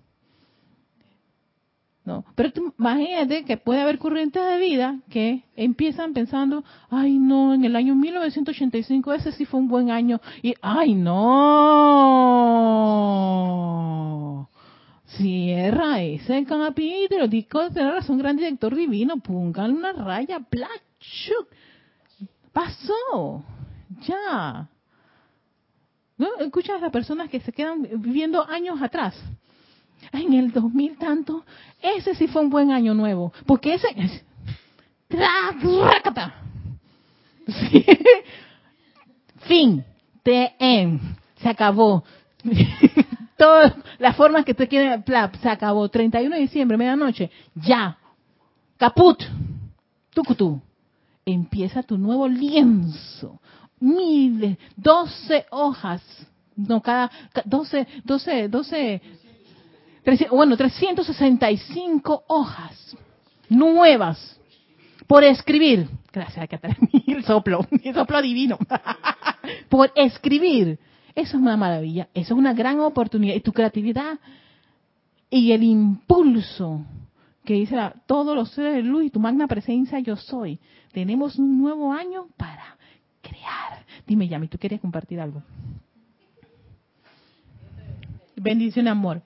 ¿No? 2.05 2.25
Pero 2.35 2.51
tú, 2.51 2.73
imagínate 2.79 3.43
que 3.45 3.57
puede 3.57 3.81
haber 3.81 3.99
corrientes 3.99 4.43
de 4.43 4.57
vida 4.57 4.97
que 5.09 5.43
empiezan 5.55 6.13
pensando, 6.13 6.63
ay 6.89 7.19
no, 7.19 7.53
en 7.53 7.63
el 7.65 7.75
año 7.75 7.93
1985 7.93 9.13
ese 9.13 9.31
sí 9.33 9.45
fue 9.45 9.59
un 9.59 9.67
buen 9.67 9.91
año, 9.91 10.19
y 10.41 10.55
ay 10.61 10.95
no, 10.95 11.19
cierra 15.17 16.01
ese 16.01 16.43
capítulo, 16.45 17.27
digo, 17.27 17.69
tener 17.69 17.93
razón, 17.93 18.17
gran 18.17 18.37
director 18.37 18.73
divino, 18.73 19.17
póngale 19.17 19.73
una 19.73 19.91
raya, 19.93 20.39
Pasó. 22.53 23.43
Ya. 24.01 24.67
¿No? 26.17 26.27
Escuchas 26.39 26.77
a 26.77 26.79
las 26.79 26.91
personas 26.91 27.29
que 27.29 27.39
se 27.39 27.53
quedan 27.53 27.87
viviendo 28.01 28.45
años 28.47 28.81
atrás. 28.81 29.15
En 30.11 30.33
el 30.33 30.51
2000 30.51 30.97
tanto, 30.97 31.45
ese 31.81 32.15
sí 32.15 32.27
fue 32.27 32.41
un 32.41 32.49
buen 32.49 32.71
año 32.71 32.93
nuevo. 32.93 33.33
Porque 33.45 33.75
ese... 33.75 33.87
Sí. 37.47 37.85
Fin. 39.47 39.85
TM. 40.23 40.99
Se 41.37 41.49
acabó. 41.49 42.03
Todas 43.37 43.73
las 43.97 44.15
formas 44.15 44.43
que 44.43 44.53
tú 44.53 44.67
quieres, 44.67 45.01
se 45.41 45.49
acabó. 45.49 45.87
31 45.87 46.35
de 46.35 46.41
diciembre, 46.41 46.77
medianoche. 46.77 47.31
Ya. 47.55 47.97
Caput. 48.77 49.23
Tucutú 50.13 50.61
empieza 51.25 51.83
tu 51.83 51.97
nuevo 51.97 52.27
lienzo. 52.27 53.39
Mide 53.79 54.57
12 54.75 55.45
hojas, 55.51 56.01
no 56.55 56.81
cada 56.81 57.09
12, 57.45 57.87
12, 58.03 58.49
12, 58.49 59.01
bueno, 60.31 60.57
365 60.57 62.23
hojas 62.27 62.97
nuevas 63.49 64.39
por 65.07 65.23
escribir. 65.23 65.87
Gracias, 66.11 66.49
el 67.07 67.23
soplo, 67.23 67.65
el 67.83 67.93
soplo 67.93 68.21
divino. 68.21 68.57
por 69.69 69.91
escribir. 69.95 70.79
Eso 71.15 71.37
es 71.37 71.41
una 71.41 71.57
maravilla, 71.57 72.07
eso 72.13 72.33
es 72.33 72.39
una 72.39 72.53
gran 72.53 72.79
oportunidad. 72.79 73.35
Y 73.35 73.41
tu 73.41 73.51
creatividad 73.51 74.19
y 75.29 75.51
el 75.51 75.63
impulso 75.63 76.85
que 77.43 77.55
dice 77.55 77.77
todos 78.05 78.35
los 78.35 78.51
seres 78.51 78.75
de 78.75 78.83
luz 78.83 79.05
y 79.05 79.09
tu 79.09 79.19
magna 79.19 79.47
presencia 79.47 79.99
yo 79.99 80.15
soy. 80.15 80.59
Tenemos 80.91 81.37
un 81.37 81.61
nuevo 81.61 81.93
año 81.93 82.27
para 82.37 82.77
crear. 83.21 83.85
Dime, 84.07 84.27
Yami, 84.27 84.47
¿tú 84.47 84.57
querías 84.57 84.81
compartir 84.81 85.19
algo? 85.19 85.43
Bendición, 88.35 88.87
amor. 88.87 89.21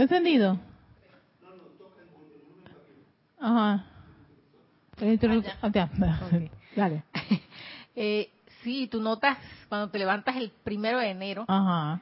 ¿Entendido? 0.00 0.58
Ajá. 3.38 3.84
Ah, 5.02 5.68
ya. 5.72 5.88
Ok. 5.92 6.50
Dale. 6.76 7.02
Eh, 7.96 8.30
sí, 8.62 8.86
tú 8.86 9.00
notas 9.02 9.36
cuando 9.68 9.90
te 9.90 9.98
levantas 9.98 10.36
el 10.36 10.50
primero 10.62 10.98
de 11.00 11.10
enero 11.10 11.44
Ajá. 11.48 12.00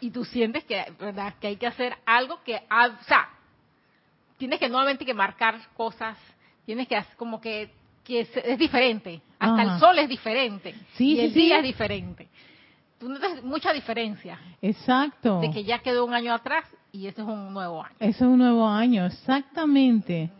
y 0.00 0.10
tú 0.10 0.24
sientes 0.24 0.64
que, 0.64 0.82
¿verdad? 0.98 1.34
que 1.40 1.48
hay 1.48 1.56
que 1.56 1.66
hacer 1.66 1.94
algo 2.06 2.40
que, 2.44 2.62
ha- 2.70 2.86
o 2.86 3.04
sea, 3.04 3.28
tienes 4.38 4.60
que 4.60 4.68
nuevamente 4.68 5.04
que 5.04 5.12
marcar 5.12 5.56
cosas, 5.76 6.16
tienes 6.64 6.86
que 6.86 6.96
hacer 6.96 7.16
como 7.16 7.40
que, 7.40 7.70
que 8.04 8.20
es, 8.20 8.30
es 8.36 8.58
diferente, 8.58 9.20
hasta 9.40 9.62
Ajá. 9.62 9.74
el 9.74 9.80
sol 9.80 9.98
es 9.98 10.08
diferente 10.08 10.72
Sí, 10.94 11.12
y 11.12 11.16
sí, 11.16 11.20
el 11.20 11.32
sí. 11.32 11.40
día 11.40 11.56
es 11.58 11.64
diferente. 11.64 12.28
Tú 13.00 13.08
notas 13.08 13.42
mucha 13.42 13.72
diferencia 13.72 14.38
Exacto. 14.62 15.40
de 15.40 15.50
que 15.50 15.64
ya 15.64 15.80
quedó 15.80 16.04
un 16.06 16.14
año 16.14 16.32
atrás 16.32 16.64
y 16.92 17.08
este 17.08 17.22
es 17.22 17.26
un 17.28 17.52
nuevo 17.52 17.82
año. 17.82 17.96
Eso 17.98 18.24
es 18.24 18.30
un 18.30 18.38
nuevo 18.38 18.66
año, 18.66 19.04
exactamente. 19.04 20.30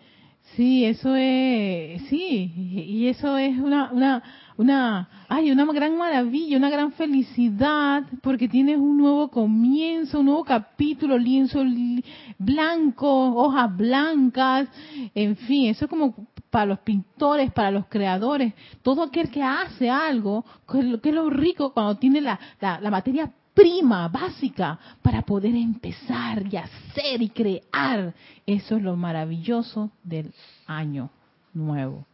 Sí, 0.55 0.84
eso 0.86 1.14
es, 1.16 2.01
sí, 2.09 2.53
y 2.57 3.09
eso 3.09 3.36
es 3.36 3.59
una, 3.59 3.90
una, 3.92 4.22
una, 4.57 5.09
ay, 5.28 5.51
una 5.51 5.64
gran 5.66 5.99
maravilla, 5.99 6.57
una 6.57 6.70
gran 6.70 6.92
felicidad, 6.92 8.05
porque 8.22 8.49
tienes 8.49 8.78
un 8.78 8.97
nuevo 8.97 9.28
comienzo, 9.28 10.20
un 10.20 10.26
nuevo 10.26 10.44
capítulo, 10.44 11.18
lienzo 11.18 11.62
li- 11.62 12.03
blanco, 12.38 13.34
hojas 13.34 13.76
blancas, 13.76 14.68
en 15.14 15.36
fin, 15.36 15.66
eso 15.68 15.84
es 15.84 15.90
como 15.90 16.14
para 16.49 16.64
los 16.64 16.78
pintores, 16.78 17.53
para 17.53 17.70
los 17.70 17.84
creadores, 17.86 18.55
todo 18.82 19.03
aquel 19.03 19.28
que 19.30 19.42
hace 19.42 19.90
algo, 19.90 20.42
que 20.70 20.78
es 20.78 20.84
lo, 20.86 21.01
que 21.03 21.09
es 21.11 21.14
lo 21.14 21.28
rico 21.28 21.74
cuando 21.74 21.97
tiene 21.97 22.22
la, 22.22 22.38
la, 22.61 22.80
la 22.80 22.90
materia 22.90 23.30
prima, 23.57 24.07
básica, 24.09 24.78
para 25.00 25.22
poder 25.22 25.54
empezar 25.57 26.44
y 26.52 26.57
hacer 26.59 27.22
y 27.22 27.30
crear. 27.30 28.12
Eso 28.46 28.76
es 28.76 28.82
lo 28.82 28.94
maravilloso 28.96 29.90
del 30.04 30.30
año 30.66 31.09
nuevo, 31.54 32.04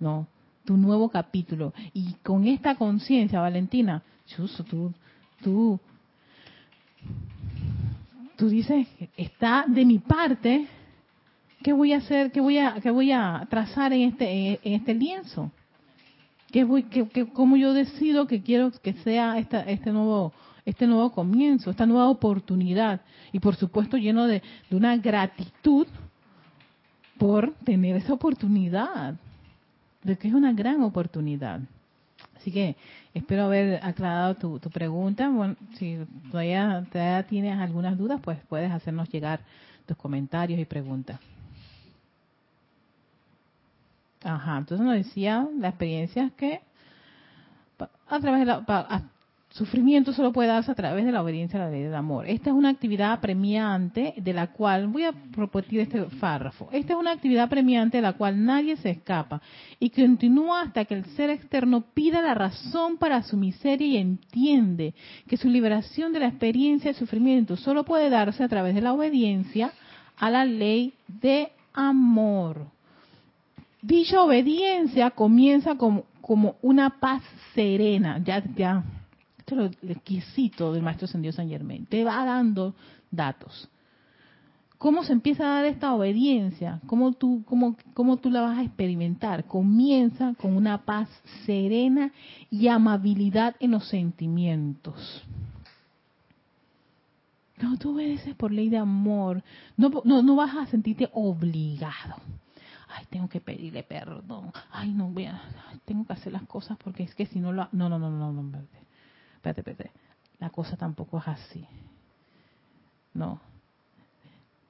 ¿no? 0.00 0.26
Tu 0.64 0.76
nuevo 0.76 1.08
capítulo. 1.08 1.72
Y 1.92 2.14
con 2.24 2.48
esta 2.48 2.74
conciencia, 2.74 3.40
Valentina, 3.40 4.02
tú, 4.68 4.92
tú, 5.42 5.78
tú 8.36 8.48
dices, 8.48 8.88
está 9.16 9.66
de 9.68 9.84
mi 9.84 10.00
parte, 10.00 10.66
¿qué 11.62 11.72
voy 11.72 11.92
a 11.92 11.98
hacer? 11.98 12.32
¿Qué 12.32 12.40
voy 12.40 12.58
a, 12.58 12.80
qué 12.82 12.90
voy 12.90 13.12
a 13.12 13.46
trazar 13.48 13.92
en 13.92 14.08
este, 14.08 14.58
en 14.66 14.72
este 14.74 14.92
lienzo? 14.92 15.52
¿Qué 16.50 16.64
voy, 16.64 16.82
qué, 16.84 17.06
qué- 17.08 17.26
cómo 17.26 17.56
yo 17.56 17.72
decido 17.72 18.26
que 18.26 18.42
quiero 18.42 18.72
que 18.82 18.94
sea 19.04 19.38
esta, 19.38 19.60
este 19.62 19.92
nuevo 19.92 20.32
este 20.64 20.86
nuevo 20.86 21.12
comienzo, 21.12 21.70
esta 21.70 21.86
nueva 21.86 22.08
oportunidad 22.08 23.00
y 23.32 23.40
por 23.40 23.56
supuesto 23.56 23.96
lleno 23.96 24.26
de, 24.26 24.42
de 24.70 24.76
una 24.76 24.96
gratitud 24.96 25.86
por 27.18 27.52
tener 27.64 27.96
esa 27.96 28.12
oportunidad, 28.12 29.14
de 30.02 30.16
que 30.16 30.28
es 30.28 30.34
una 30.34 30.52
gran 30.52 30.82
oportunidad. 30.82 31.60
Así 32.36 32.52
que 32.52 32.76
espero 33.14 33.44
haber 33.44 33.82
aclarado 33.82 34.34
tu, 34.34 34.58
tu 34.58 34.68
pregunta. 34.68 35.28
Bueno, 35.30 35.56
si 35.78 35.98
todavía, 36.30 36.84
todavía 36.92 37.22
tienes 37.26 37.58
algunas 37.58 37.96
dudas, 37.96 38.20
pues 38.22 38.38
puedes 38.48 38.70
hacernos 38.70 39.08
llegar 39.08 39.40
tus 39.86 39.96
comentarios 39.96 40.60
y 40.60 40.64
preguntas. 40.64 41.18
Ajá, 44.22 44.58
entonces 44.58 44.84
nos 44.84 44.94
decía 44.94 45.46
la 45.58 45.68
experiencia 45.68 46.30
que 46.36 46.60
a 48.08 48.20
través 48.20 48.40
de 48.40 48.46
la, 48.46 49.04
sufrimiento 49.54 50.12
solo 50.12 50.32
puede 50.32 50.48
darse 50.48 50.72
a 50.72 50.74
través 50.74 51.04
de 51.04 51.12
la 51.12 51.22
obediencia 51.22 51.60
a 51.60 51.66
la 51.66 51.70
ley 51.70 51.84
del 51.84 51.94
amor. 51.94 52.26
Esta 52.26 52.50
es 52.50 52.56
una 52.56 52.70
actividad 52.70 53.20
premiante 53.20 54.12
de 54.16 54.32
la 54.32 54.48
cual, 54.48 54.88
voy 54.88 55.04
a 55.04 55.14
repetir 55.30 55.78
este 55.78 56.02
párrafo, 56.18 56.68
esta 56.72 56.94
es 56.94 56.98
una 56.98 57.12
actividad 57.12 57.48
premiante 57.48 57.98
de 57.98 58.02
la 58.02 58.14
cual 58.14 58.44
nadie 58.44 58.76
se 58.76 58.90
escapa 58.90 59.40
y 59.78 59.90
continúa 59.90 60.62
hasta 60.62 60.84
que 60.84 60.94
el 60.94 61.04
ser 61.16 61.30
externo 61.30 61.84
pida 61.94 62.20
la 62.20 62.34
razón 62.34 62.96
para 62.96 63.22
su 63.22 63.36
miseria 63.36 63.86
y 63.86 63.96
entiende 63.96 64.92
que 65.28 65.36
su 65.36 65.48
liberación 65.48 66.12
de 66.12 66.18
la 66.18 66.26
experiencia 66.26 66.92
de 66.92 66.98
sufrimiento 66.98 67.56
solo 67.56 67.84
puede 67.84 68.10
darse 68.10 68.42
a 68.42 68.48
través 68.48 68.74
de 68.74 68.82
la 68.82 68.92
obediencia 68.92 69.70
a 70.16 70.30
la 70.30 70.44
ley 70.44 70.94
de 71.06 71.52
amor. 71.72 72.66
Dicha 73.80 74.20
obediencia 74.20 75.10
comienza 75.10 75.76
como, 75.76 76.06
como 76.20 76.56
una 76.60 76.98
paz 76.98 77.22
serena. 77.54 78.18
Ya, 78.24 78.42
ya, 78.56 78.82
esto 79.46 79.60
es 79.60 79.82
lo 79.82 79.92
exquisito 79.92 80.72
del 80.72 80.82
Maestro 80.82 81.04
Ascendido 81.04 81.32
San 81.32 81.48
Germain. 81.48 81.84
Te 81.84 82.02
va 82.02 82.24
dando 82.24 82.74
datos. 83.10 83.68
¿Cómo 84.78 85.04
se 85.04 85.12
empieza 85.12 85.44
a 85.44 85.56
dar 85.56 85.66
esta 85.66 85.94
obediencia? 85.94 86.80
¿Cómo 86.86 87.12
tú, 87.12 87.44
cómo, 87.46 87.76
cómo 87.92 88.16
tú 88.16 88.30
la 88.30 88.40
vas 88.40 88.58
a 88.58 88.62
experimentar? 88.62 89.44
Comienza 89.44 90.34
con 90.40 90.56
una 90.56 90.84
paz 90.84 91.08
serena 91.44 92.10
y 92.50 92.68
amabilidad 92.68 93.54
en 93.60 93.72
los 93.72 93.86
sentimientos. 93.88 95.22
No, 97.60 97.76
tú 97.76 97.94
obedeces 97.94 98.34
por 98.34 98.50
ley 98.50 98.70
de 98.70 98.78
amor. 98.78 99.42
No, 99.76 99.90
no, 100.04 100.22
no 100.22 100.36
vas 100.36 100.56
a 100.56 100.66
sentirte 100.66 101.10
obligado 101.12 102.16
ay, 102.96 103.06
tengo 103.10 103.28
que 103.28 103.40
pedirle 103.40 103.82
perdón, 103.82 104.52
ay, 104.70 104.92
no 104.92 105.08
voy 105.08 105.24
a, 105.24 105.40
tengo 105.84 106.04
que 106.06 106.12
hacer 106.12 106.32
las 106.32 106.44
cosas 106.44 106.78
porque 106.82 107.02
es 107.02 107.14
que 107.14 107.26
si 107.26 107.40
no 107.40 107.52
lo, 107.52 107.68
no, 107.72 107.88
no, 107.88 107.98
no, 107.98 108.10
no, 108.10 108.32
no, 108.32 108.42
espérate, 108.42 108.78
espérate, 109.44 109.60
espérate, 109.60 109.90
la 110.38 110.50
cosa 110.50 110.76
tampoco 110.76 111.18
es 111.18 111.28
así, 111.28 111.66
no, 113.12 113.40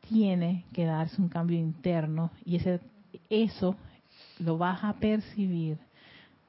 tiene 0.09 0.65
que 0.73 0.85
darse 0.85 1.21
un 1.21 1.29
cambio 1.29 1.59
interno 1.59 2.31
y 2.45 2.57
ese, 2.57 2.81
eso 3.31 3.77
lo 4.41 4.59
vas 4.59 4.83
a 4.83 4.95
percibir, 4.95 5.79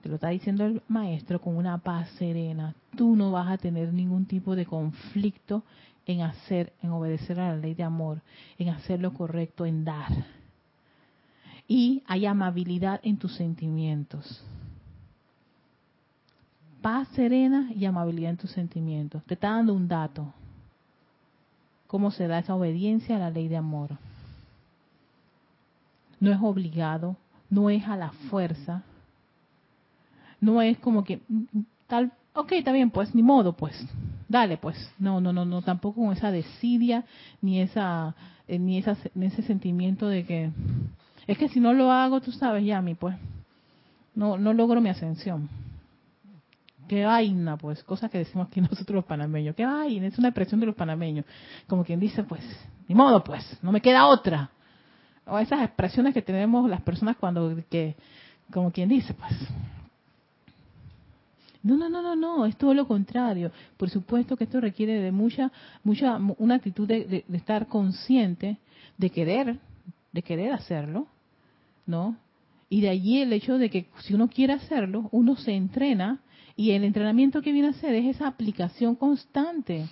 te 0.01 0.09
lo 0.09 0.15
está 0.15 0.29
diciendo 0.29 0.65
el 0.65 0.81
maestro 0.87 1.39
con 1.39 1.55
una 1.55 1.77
paz 1.77 2.09
serena, 2.17 2.73
tú 2.97 3.15
no 3.15 3.31
vas 3.31 3.47
a 3.47 3.57
tener 3.57 3.93
ningún 3.93 4.25
tipo 4.25 4.55
de 4.55 4.65
conflicto 4.65 5.63
en 6.07 6.21
hacer, 6.21 6.73
en 6.81 6.91
obedecer 6.91 7.39
a 7.39 7.49
la 7.49 7.57
ley 7.57 7.73
de 7.73 7.83
amor, 7.83 8.21
en 8.57 8.69
hacer 8.69 8.99
lo 8.99 9.13
correcto, 9.13 9.65
en 9.65 9.83
dar. 9.83 10.11
Y 11.67 12.03
hay 12.05 12.27
amabilidad 12.27 12.99
en 13.03 13.17
tus 13.17 13.35
sentimientos. 13.35 14.43
Paz 16.85 17.07
serena 17.15 17.71
y 17.75 17.83
amabilidad 17.85 18.29
en 18.29 18.37
tus 18.37 18.51
sentimientos. 18.51 19.23
Te 19.23 19.33
está 19.33 19.49
dando 19.49 19.73
un 19.73 19.87
dato. 19.87 20.31
¿Cómo 21.87 22.11
se 22.11 22.27
da 22.27 22.37
esa 22.37 22.53
obediencia 22.53 23.15
a 23.15 23.19
la 23.19 23.31
ley 23.31 23.47
de 23.47 23.57
amor? 23.57 23.97
No 26.19 26.31
es 26.31 26.37
obligado, 26.39 27.15
no 27.49 27.71
es 27.71 27.83
a 27.87 27.97
la 27.97 28.11
fuerza, 28.29 28.83
no 30.39 30.61
es 30.61 30.77
como 30.77 31.03
que 31.03 31.21
tal, 31.87 32.11
ok, 32.35 32.51
está 32.51 32.71
bien, 32.71 32.91
pues 32.91 33.15
ni 33.15 33.23
modo, 33.23 33.53
pues, 33.53 33.73
dale, 34.29 34.57
pues. 34.57 34.77
No, 34.99 35.19
no, 35.19 35.33
no, 35.33 35.43
no, 35.43 35.63
tampoco 35.63 36.01
con 36.03 36.13
esa 36.13 36.29
desidia 36.29 37.03
ni 37.41 37.61
esa, 37.61 38.13
eh, 38.47 38.59
ni 38.59 38.77
esa, 38.77 38.95
ese 39.19 39.41
sentimiento 39.41 40.07
de 40.07 40.23
que 40.23 40.51
es 41.25 41.35
que 41.39 41.49
si 41.49 41.59
no 41.59 41.73
lo 41.73 41.91
hago, 41.91 42.21
tú 42.21 42.31
sabes, 42.31 42.63
Yami, 42.63 42.93
pues, 42.93 43.15
no, 44.13 44.37
no 44.37 44.53
logro 44.53 44.81
mi 44.81 44.89
ascensión. 44.89 45.49
Qué 46.87 47.03
vaina, 47.03 47.57
pues, 47.57 47.83
cosas 47.83 48.11
que 48.11 48.19
decimos 48.19 48.47
aquí 48.47 48.61
nosotros 48.61 48.95
los 48.95 49.05
panameños. 49.05 49.55
Qué 49.55 49.65
vaina, 49.65 50.07
es 50.07 50.17
una 50.17 50.29
expresión 50.29 50.59
de 50.59 50.67
los 50.67 50.75
panameños. 50.75 51.25
Como 51.67 51.83
quien 51.83 51.99
dice, 51.99 52.23
pues, 52.23 52.41
ni 52.87 52.95
modo, 52.95 53.23
pues, 53.23 53.57
no 53.61 53.71
me 53.71 53.81
queda 53.81 54.07
otra. 54.07 54.49
O 55.25 55.39
esas 55.39 55.63
expresiones 55.63 56.13
que 56.13 56.21
tenemos 56.21 56.69
las 56.69 56.81
personas 56.81 57.17
cuando, 57.17 57.55
que, 57.69 57.95
como 58.51 58.71
quien 58.71 58.89
dice, 58.89 59.13
pues. 59.13 59.33
No, 61.63 61.75
no, 61.77 61.89
no, 61.89 62.03
no, 62.03 62.15
no, 62.15 62.45
es 62.45 62.55
todo 62.57 62.75
lo 62.75 62.87
contrario. 62.87 63.51
Por 63.77 63.89
supuesto 63.89 64.37
que 64.37 64.43
esto 64.43 64.61
requiere 64.61 65.01
de 65.01 65.11
mucha, 65.11 65.51
mucha, 65.83 66.19
una 66.37 66.55
actitud 66.55 66.87
de, 66.87 67.05
de, 67.05 67.25
de 67.27 67.37
estar 67.37 67.65
consciente, 67.65 68.57
de 68.99 69.09
querer, 69.09 69.57
de 70.11 70.21
querer 70.21 70.51
hacerlo, 70.51 71.07
¿no? 71.87 72.17
Y 72.69 72.81
de 72.81 72.89
allí 72.89 73.19
el 73.19 73.33
hecho 73.33 73.57
de 73.57 73.71
que 73.71 73.87
si 74.01 74.13
uno 74.13 74.27
quiere 74.27 74.53
hacerlo, 74.53 75.09
uno 75.11 75.35
se 75.37 75.53
entrena 75.53 76.19
y 76.55 76.71
el 76.71 76.83
entrenamiento 76.83 77.41
que 77.41 77.51
viene 77.51 77.69
a 77.69 77.71
hacer 77.71 77.93
es 77.95 78.15
esa 78.15 78.27
aplicación 78.27 78.95
constante 78.95 79.87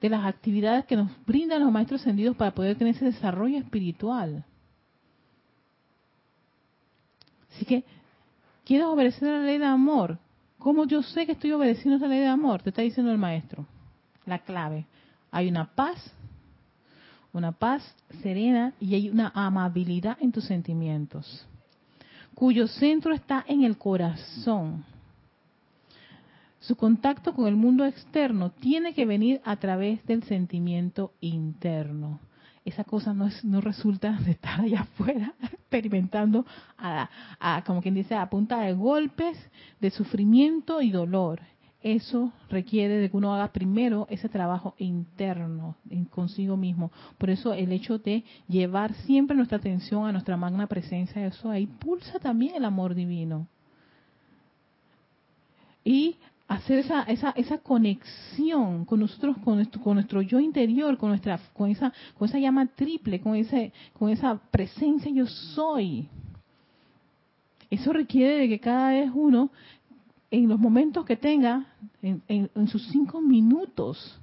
de 0.00 0.08
las 0.08 0.24
actividades 0.24 0.86
que 0.86 0.96
nos 0.96 1.10
brindan 1.26 1.62
los 1.62 1.72
maestros 1.72 2.00
ascendidos 2.00 2.36
para 2.36 2.52
poder 2.52 2.76
tener 2.76 2.94
ese 2.94 3.06
desarrollo 3.06 3.58
espiritual. 3.58 4.44
Así 7.52 7.64
que, 7.64 7.84
¿quieres 8.64 8.86
obedecer 8.86 9.28
a 9.28 9.38
la 9.38 9.44
ley 9.44 9.58
de 9.58 9.66
amor? 9.66 10.18
¿Cómo 10.58 10.86
yo 10.86 11.02
sé 11.02 11.26
que 11.26 11.32
estoy 11.32 11.52
obedeciendo 11.52 11.94
a 11.94 11.98
esa 11.98 12.06
ley 12.06 12.20
de 12.20 12.28
amor? 12.28 12.62
Te 12.62 12.70
está 12.70 12.82
diciendo 12.82 13.12
el 13.12 13.18
maestro. 13.18 13.66
La 14.24 14.38
clave. 14.38 14.86
Hay 15.30 15.48
una 15.48 15.66
paz 15.74 16.14
una 17.32 17.52
paz 17.52 17.82
serena 18.22 18.74
y 18.80 18.94
hay 18.94 19.08
una 19.08 19.30
amabilidad 19.34 20.16
en 20.20 20.32
tus 20.32 20.44
sentimientos, 20.44 21.46
cuyo 22.34 22.66
centro 22.66 23.14
está 23.14 23.44
en 23.46 23.62
el 23.64 23.78
corazón. 23.78 24.84
Su 26.60 26.76
contacto 26.76 27.34
con 27.34 27.46
el 27.46 27.56
mundo 27.56 27.86
externo 27.86 28.50
tiene 28.50 28.92
que 28.92 29.06
venir 29.06 29.40
a 29.44 29.56
través 29.56 30.04
del 30.04 30.22
sentimiento 30.24 31.14
interno. 31.20 32.20
Esa 32.66 32.84
cosa 32.84 33.14
no, 33.14 33.26
es, 33.26 33.42
no 33.46 33.62
resulta 33.62 34.12
de 34.12 34.32
estar 34.32 34.60
allá 34.60 34.82
afuera 34.82 35.34
experimentando, 35.42 36.44
a, 36.76 37.62
como 37.66 37.80
quien 37.80 37.94
dice, 37.94 38.14
a 38.14 38.28
punta 38.28 38.60
de 38.60 38.74
golpes, 38.74 39.38
de 39.80 39.90
sufrimiento 39.90 40.82
y 40.82 40.90
dolor. 40.90 41.40
Eso 41.82 42.30
requiere 42.50 42.98
de 42.98 43.10
que 43.10 43.16
uno 43.16 43.34
haga 43.34 43.52
primero 43.52 44.06
ese 44.10 44.28
trabajo 44.28 44.74
interno 44.76 45.76
consigo 46.10 46.58
mismo. 46.58 46.92
Por 47.16 47.30
eso 47.30 47.54
el 47.54 47.72
hecho 47.72 47.98
de 47.98 48.22
llevar 48.48 48.92
siempre 48.92 49.34
nuestra 49.34 49.56
atención 49.56 50.06
a 50.06 50.12
nuestra 50.12 50.36
magna 50.36 50.66
presencia, 50.66 51.24
eso 51.26 51.48
ahí 51.48 51.66
pulsa 51.66 52.18
también 52.18 52.54
el 52.54 52.66
amor 52.66 52.94
divino. 52.94 53.46
Y 55.82 56.16
hacer 56.50 56.80
esa, 56.80 57.02
esa, 57.04 57.30
esa 57.30 57.58
conexión 57.58 58.84
con 58.84 58.98
nosotros, 58.98 59.36
con 59.38 59.94
nuestro, 59.94 60.20
yo 60.20 60.40
interior, 60.40 60.98
con 60.98 61.10
nuestra, 61.10 61.38
con 61.52 61.70
esa, 61.70 61.92
con 62.18 62.28
esa 62.28 62.40
llama 62.40 62.66
triple, 62.66 63.20
con 63.20 63.36
ese, 63.36 63.72
con 63.96 64.10
esa 64.10 64.36
presencia 64.50 65.12
yo 65.12 65.26
soy. 65.26 66.08
Eso 67.70 67.92
requiere 67.92 68.38
de 68.38 68.48
que 68.48 68.58
cada 68.58 68.90
vez 68.90 69.08
uno, 69.14 69.50
en 70.32 70.48
los 70.48 70.58
momentos 70.58 71.04
que 71.04 71.16
tenga, 71.16 71.66
en, 72.02 72.20
en 72.26 72.66
sus 72.66 72.84
cinco 72.88 73.20
minutos 73.20 74.20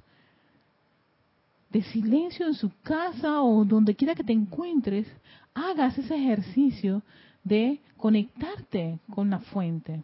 de 1.70 1.82
silencio 1.82 2.46
en 2.46 2.54
su 2.54 2.70
casa 2.82 3.40
o 3.40 3.64
donde 3.64 3.94
quiera 3.94 4.14
que 4.14 4.24
te 4.24 4.34
encuentres, 4.34 5.06
hagas 5.54 5.96
ese 5.96 6.14
ejercicio 6.14 7.02
de 7.42 7.80
conectarte 7.96 8.98
con 9.14 9.30
la 9.30 9.38
fuente 9.38 10.02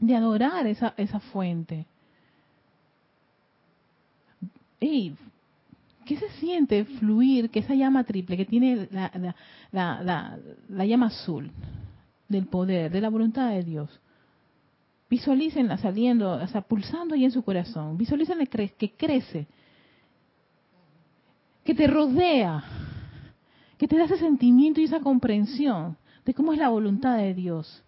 de 0.00 0.16
adorar 0.16 0.66
esa, 0.66 0.94
esa 0.96 1.20
fuente. 1.20 1.86
¿qué 4.80 6.16
se 6.16 6.30
siente 6.40 6.84
fluir, 6.84 7.50
que 7.50 7.60
esa 7.60 7.74
llama 7.74 8.02
triple, 8.04 8.36
que 8.36 8.46
tiene 8.46 8.88
la, 8.90 9.12
la, 9.70 10.38
la, 10.68 10.86
llama 10.86 11.06
azul 11.06 11.50
del 12.28 12.46
poder, 12.46 12.90
de 12.90 13.00
la 13.00 13.10
voluntad 13.10 13.50
de 13.50 13.62
Dios? 13.62 14.00
Visualícenla 15.10 15.76
saliendo, 15.76 16.32
o 16.32 16.46
sea, 16.46 16.62
pulsando 16.62 17.14
ahí 17.14 17.24
en 17.24 17.30
su 17.30 17.42
corazón. 17.42 17.98
Visualícenla 17.98 18.46
que 18.46 18.92
crece, 18.92 19.46
que 21.62 21.74
te 21.74 21.86
rodea, 21.86 22.64
que 23.76 23.86
te 23.86 23.98
da 23.98 24.04
ese 24.04 24.18
sentimiento 24.18 24.80
y 24.80 24.84
esa 24.84 25.00
comprensión 25.00 25.96
de 26.24 26.32
cómo 26.32 26.52
es 26.52 26.58
la 26.58 26.70
voluntad 26.70 27.18
de 27.18 27.34
Dios 27.34 27.84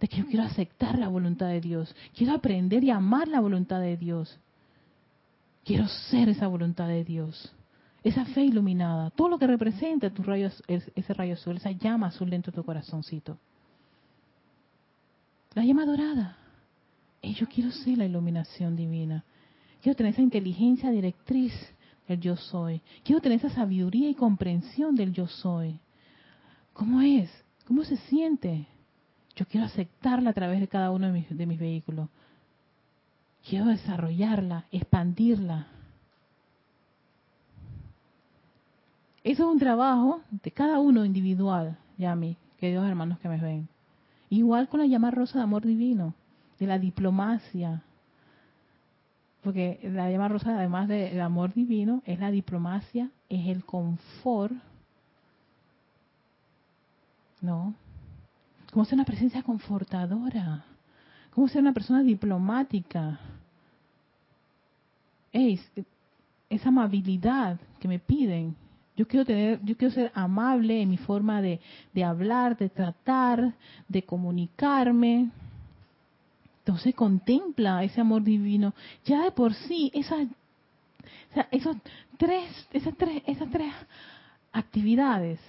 de 0.00 0.08
que 0.08 0.18
yo 0.18 0.26
quiero 0.26 0.44
aceptar 0.44 0.98
la 0.98 1.08
voluntad 1.08 1.48
de 1.48 1.60
Dios, 1.60 1.94
quiero 2.14 2.34
aprender 2.34 2.84
y 2.84 2.90
amar 2.90 3.28
la 3.28 3.40
voluntad 3.40 3.80
de 3.80 3.96
Dios, 3.96 4.38
quiero 5.64 5.88
ser 5.88 6.28
esa 6.28 6.46
voluntad 6.46 6.88
de 6.88 7.04
Dios, 7.04 7.52
esa 8.04 8.24
fe 8.26 8.42
iluminada, 8.42 9.10
todo 9.10 9.28
lo 9.28 9.38
que 9.38 9.46
representa 9.46 10.10
tu 10.10 10.22
rayo, 10.22 10.50
ese 10.68 11.14
rayo 11.14 11.34
azul, 11.34 11.56
esa 11.56 11.72
llama 11.72 12.08
azul 12.08 12.30
dentro 12.30 12.52
de 12.52 12.56
tu 12.56 12.64
corazoncito. 12.64 13.38
La 15.54 15.64
llama 15.64 15.86
dorada. 15.86 16.36
Y 17.22 17.34
yo 17.34 17.48
quiero 17.48 17.72
ser 17.72 17.98
la 17.98 18.04
iluminación 18.04 18.76
divina. 18.76 19.24
Quiero 19.82 19.96
tener 19.96 20.12
esa 20.12 20.22
inteligencia 20.22 20.90
directriz 20.90 21.52
del 22.06 22.20
yo 22.20 22.36
soy. 22.36 22.80
Quiero 23.02 23.20
tener 23.20 23.38
esa 23.38 23.50
sabiduría 23.50 24.08
y 24.08 24.14
comprensión 24.14 24.94
del 24.94 25.12
yo 25.12 25.26
soy. 25.26 25.80
¿Cómo 26.74 27.00
es? 27.00 27.30
¿Cómo 27.66 27.84
se 27.84 27.96
siente? 27.96 28.66
Yo 29.36 29.44
quiero 29.46 29.66
aceptarla 29.66 30.30
a 30.30 30.32
través 30.32 30.60
de 30.60 30.68
cada 30.68 30.90
uno 30.90 31.06
de 31.06 31.12
mis, 31.12 31.36
de 31.36 31.46
mis 31.46 31.60
vehículos. 31.60 32.08
Quiero 33.48 33.66
desarrollarla, 33.66 34.64
expandirla. 34.72 35.66
Eso 39.22 39.42
es 39.42 39.52
un 39.52 39.58
trabajo 39.58 40.22
de 40.30 40.50
cada 40.50 40.80
uno 40.80 41.04
individual, 41.04 41.76
Yami, 41.98 42.36
queridos 42.58 42.88
hermanos 42.88 43.18
que 43.18 43.28
me 43.28 43.38
ven. 43.38 43.68
Igual 44.30 44.68
con 44.68 44.80
la 44.80 44.86
llama 44.86 45.10
rosa 45.10 45.38
de 45.38 45.44
amor 45.44 45.66
divino, 45.66 46.14
de 46.58 46.66
la 46.66 46.78
diplomacia. 46.78 47.82
Porque 49.42 49.78
la 49.82 50.10
llama 50.10 50.28
rosa, 50.28 50.56
además 50.56 50.88
del 50.88 51.20
amor 51.20 51.52
divino, 51.52 52.02
es 52.06 52.18
la 52.18 52.30
diplomacia, 52.30 53.10
es 53.28 53.46
el 53.48 53.64
confort. 53.64 54.54
¿No? 57.42 57.74
Cómo 58.76 58.84
ser 58.84 58.96
una 58.96 59.06
presencia 59.06 59.42
confortadora, 59.42 60.62
cómo 61.30 61.48
ser 61.48 61.62
una 61.62 61.72
persona 61.72 62.02
diplomática. 62.02 63.18
esa 65.32 66.68
amabilidad 66.68 67.58
que 67.80 67.88
me 67.88 67.98
piden. 67.98 68.54
Yo 68.94 69.08
quiero 69.08 69.24
tener, 69.24 69.64
yo 69.64 69.78
quiero 69.78 69.94
ser 69.94 70.12
amable 70.14 70.82
en 70.82 70.90
mi 70.90 70.98
forma 70.98 71.40
de, 71.40 71.58
hablar, 72.04 72.58
de 72.58 72.68
tratar, 72.68 73.54
de 73.88 74.02
comunicarme. 74.02 75.30
Entonces 76.58 76.94
contempla 76.94 77.82
ese 77.82 78.02
amor 78.02 78.24
divino. 78.24 78.74
Ya 79.06 79.22
de 79.22 79.30
por 79.30 79.54
sí, 79.54 79.90
esas, 79.94 80.28
esos 81.50 81.78
tres, 82.18 82.68
esas 82.74 82.94
tres, 82.94 83.22
esas 83.24 83.48
tres 83.48 83.72
actividades 84.52 85.40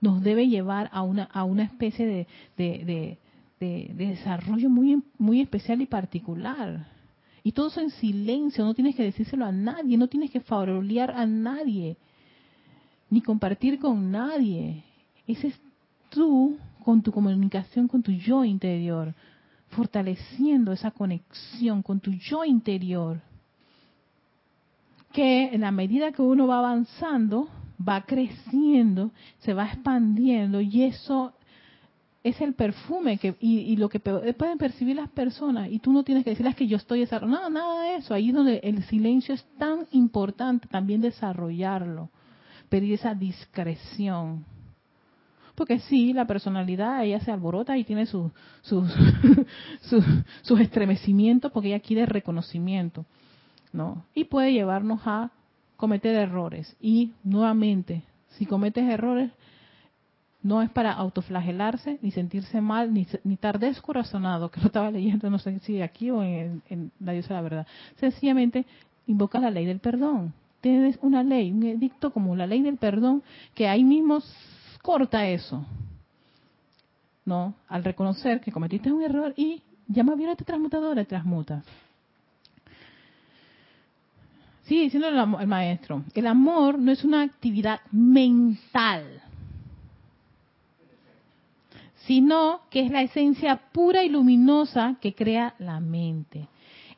nos 0.00 0.22
debe 0.22 0.48
llevar 0.48 0.88
a 0.92 1.02
una, 1.02 1.24
a 1.24 1.44
una 1.44 1.64
especie 1.64 2.26
de, 2.56 3.18
desarrollo 3.58 4.70
muy, 4.70 5.02
muy 5.18 5.40
especial 5.40 5.82
y 5.82 5.86
particular. 5.86 6.86
Y 7.42 7.52
todo 7.52 7.68
eso 7.68 7.80
en 7.80 7.90
silencio, 7.90 8.64
no 8.64 8.74
tienes 8.74 8.96
que 8.96 9.02
decírselo 9.02 9.44
a 9.44 9.52
nadie, 9.52 9.96
no 9.96 10.08
tienes 10.08 10.30
que 10.30 10.40
favorear 10.40 11.10
a 11.10 11.26
nadie, 11.26 11.96
ni 13.08 13.20
compartir 13.20 13.78
con 13.78 14.10
nadie. 14.10 14.82
Ese 15.26 15.48
es 15.48 15.60
tú 16.10 16.56
con 16.84 17.02
tu 17.02 17.12
comunicación 17.12 17.88
con 17.88 18.02
tu 18.02 18.12
yo 18.12 18.44
interior, 18.44 19.14
fortaleciendo 19.68 20.72
esa 20.72 20.90
conexión 20.90 21.82
con 21.82 22.00
tu 22.00 22.12
yo 22.12 22.44
interior. 22.44 23.20
Que 25.12 25.54
en 25.54 25.60
la 25.62 25.70
medida 25.70 26.12
que 26.12 26.22
uno 26.22 26.46
va 26.46 26.58
avanzando, 26.58 27.48
va 27.80 28.02
creciendo, 28.02 29.10
se 29.38 29.54
va 29.54 29.66
expandiendo 29.66 30.60
y 30.60 30.84
eso 30.84 31.32
es 32.22 32.38
el 32.42 32.52
perfume 32.52 33.16
que 33.16 33.34
y, 33.40 33.76
lo 33.76 33.88
que 33.88 33.98
pueden 33.98 34.58
percibir 34.58 34.96
las 34.96 35.08
personas 35.08 35.70
y 35.70 35.78
tú 35.78 35.92
no 35.92 36.02
tienes 36.02 36.22
que 36.22 36.30
decirles 36.30 36.54
que 36.54 36.66
yo 36.66 36.76
estoy 36.76 37.00
desarrollando, 37.00 37.48
no, 37.48 37.50
nada 37.50 37.82
de 37.84 37.96
eso, 37.96 38.12
ahí 38.12 38.28
es 38.28 38.34
donde 38.34 38.60
el 38.62 38.82
silencio 38.84 39.34
es 39.34 39.44
tan 39.58 39.86
importante 39.92 40.68
también 40.68 41.00
desarrollarlo, 41.00 42.10
pedir 42.68 42.94
esa 42.94 43.14
discreción. 43.14 44.44
Porque 45.54 45.78
sí, 45.80 46.12
la 46.12 46.26
personalidad, 46.26 47.04
ella 47.04 47.20
se 47.20 47.30
alborota 47.30 47.76
y 47.76 47.84
tiene 47.84 48.06
sus, 48.06 48.30
sus, 48.62 48.86
sus 50.42 50.60
estremecimientos 50.60 51.52
porque 51.52 51.68
ella 51.68 51.80
quiere 51.80 52.06
reconocimiento, 52.06 53.06
¿no? 53.72 54.04
Y 54.14 54.24
puede 54.24 54.52
llevarnos 54.52 55.00
a 55.06 55.30
cometer 55.80 56.14
errores. 56.14 56.76
Y 56.78 57.12
nuevamente, 57.24 58.02
si 58.36 58.44
cometes 58.44 58.84
errores, 58.84 59.30
no 60.42 60.60
es 60.60 60.70
para 60.70 60.92
autoflagelarse, 60.92 61.98
ni 62.02 62.10
sentirse 62.10 62.60
mal, 62.60 62.92
ni, 62.92 63.06
estar 63.32 63.58
descorazonado, 63.58 64.50
que 64.50 64.60
lo 64.60 64.66
estaba 64.66 64.90
leyendo, 64.90 65.30
no 65.30 65.38
sé 65.38 65.58
si 65.60 65.80
aquí 65.80 66.10
o 66.10 66.22
en, 66.22 66.92
la 67.00 67.12
diosa 67.12 67.28
de 67.28 67.34
la 67.34 67.40
verdad. 67.42 67.66
Sencillamente, 67.96 68.66
invoca 69.06 69.40
la 69.40 69.50
ley 69.50 69.64
del 69.64 69.80
perdón. 69.80 70.34
Tienes 70.60 70.98
una 71.00 71.22
ley, 71.22 71.50
un 71.50 71.62
edicto 71.62 72.12
como 72.12 72.36
la 72.36 72.46
ley 72.46 72.60
del 72.60 72.76
perdón, 72.76 73.22
que 73.54 73.66
ahí 73.66 73.82
mismo 73.82 74.18
corta 74.82 75.26
eso. 75.26 75.64
¿No? 77.24 77.54
Al 77.68 77.84
reconocer 77.84 78.40
que 78.42 78.52
cometiste 78.52 78.92
un 78.92 79.02
error 79.02 79.32
y 79.34 79.62
llama 79.88 80.14
bien 80.14 80.28
a 80.28 80.36
tu 80.36 80.44
transmutadora, 80.44 81.04
transmuta. 81.06 81.62
Sigue 84.70 84.82
diciendo 84.82 85.08
el, 85.08 85.46
maestro, 85.48 86.04
el 86.14 86.28
amor 86.28 86.78
no 86.78 86.92
es 86.92 87.02
una 87.02 87.22
actividad 87.22 87.80
mental, 87.90 89.20
sino 92.06 92.60
que 92.70 92.82
es 92.82 92.92
la 92.92 93.02
esencia 93.02 93.56
pura 93.72 94.04
y 94.04 94.08
luminosa 94.08 94.94
que 95.00 95.12
crea 95.12 95.56
la 95.58 95.80
mente. 95.80 96.46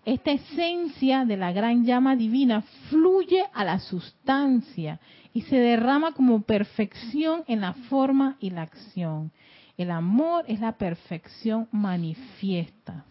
Esta 0.04 0.32
esencia 0.32 1.24
de 1.24 1.38
la 1.38 1.52
gran 1.52 1.86
llama 1.86 2.14
divina 2.14 2.60
fluye 2.90 3.42
a 3.54 3.64
la 3.64 3.78
sustancia 3.78 5.00
y 5.32 5.40
se 5.40 5.56
derrama 5.56 6.12
como 6.12 6.42
perfección 6.42 7.42
en 7.46 7.62
la 7.62 7.72
forma 7.72 8.36
y 8.38 8.50
la 8.50 8.60
acción. 8.60 9.32
El 9.78 9.92
amor 9.92 10.44
es 10.46 10.60
la 10.60 10.72
perfección 10.72 11.68
manifiesta. 11.72 13.06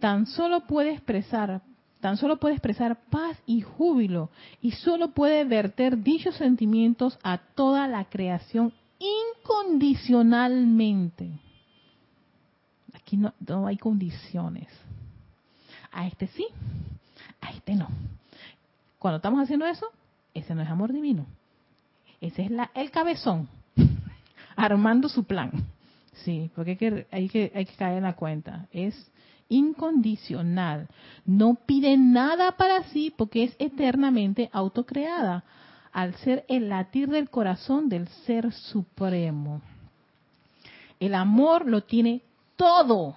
Tan 0.00 0.24
solo 0.24 0.60
puede 0.60 0.92
expresar 0.92 1.60
tan 2.06 2.18
solo 2.18 2.36
puede 2.36 2.54
expresar 2.54 3.00
paz 3.10 3.36
y 3.46 3.62
júbilo 3.62 4.30
y 4.62 4.70
solo 4.70 5.10
puede 5.10 5.42
verter 5.42 6.04
dichos 6.04 6.36
sentimientos 6.36 7.18
a 7.24 7.38
toda 7.38 7.88
la 7.88 8.04
creación 8.04 8.72
incondicionalmente. 9.00 11.32
Aquí 12.94 13.16
no, 13.16 13.34
hay 13.66 13.76
condiciones. 13.76 14.68
a 15.90 16.06
este 16.06 16.28
sí, 16.28 16.46
a 17.40 17.50
este 17.50 17.74
no. 17.74 17.88
Cuando 19.00 19.16
estamos 19.16 19.42
haciendo 19.42 19.66
eso, 19.66 19.88
ese 20.32 20.54
no 20.54 20.62
es 20.62 20.68
amor 20.68 20.92
divino. 20.92 21.26
Ese 22.20 22.44
es 22.44 22.52
la, 22.52 22.70
el 22.76 22.92
cabezón, 22.92 23.48
armando 24.54 25.08
su 25.08 25.24
plan. 25.24 25.50
Sí, 26.24 26.52
porque 26.54 27.06
hay 27.10 27.28
que, 27.28 27.50
que, 27.50 27.52
hay 27.52 27.66
que 27.66 27.74
caer 27.74 27.96
en 27.96 28.04
la 28.04 28.14
cuenta. 28.14 28.68
Es 28.70 28.94
incondicional. 29.48 30.88
No 31.24 31.54
pide 31.66 31.96
nada 31.96 32.52
para 32.52 32.84
sí 32.84 33.12
porque 33.16 33.44
es 33.44 33.56
eternamente 33.58 34.50
autocreada 34.52 35.44
al 35.92 36.14
ser 36.16 36.44
el 36.48 36.68
latir 36.68 37.08
del 37.08 37.30
corazón 37.30 37.88
del 37.88 38.08
Ser 38.26 38.52
Supremo. 38.52 39.62
El 41.00 41.14
amor 41.14 41.66
lo 41.66 41.84
tiene 41.84 42.22
todo 42.56 43.14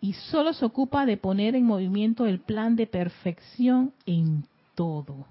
y 0.00 0.12
solo 0.12 0.52
se 0.52 0.64
ocupa 0.64 1.06
de 1.06 1.16
poner 1.16 1.56
en 1.56 1.64
movimiento 1.64 2.26
el 2.26 2.40
plan 2.40 2.76
de 2.76 2.86
perfección 2.86 3.92
en 4.06 4.44
todo. 4.74 5.26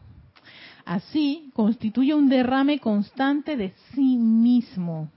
Así 0.86 1.52
constituye 1.54 2.14
un 2.14 2.28
derrame 2.28 2.80
constante 2.80 3.56
de 3.56 3.74
sí 3.94 4.18
mismo. 4.18 5.10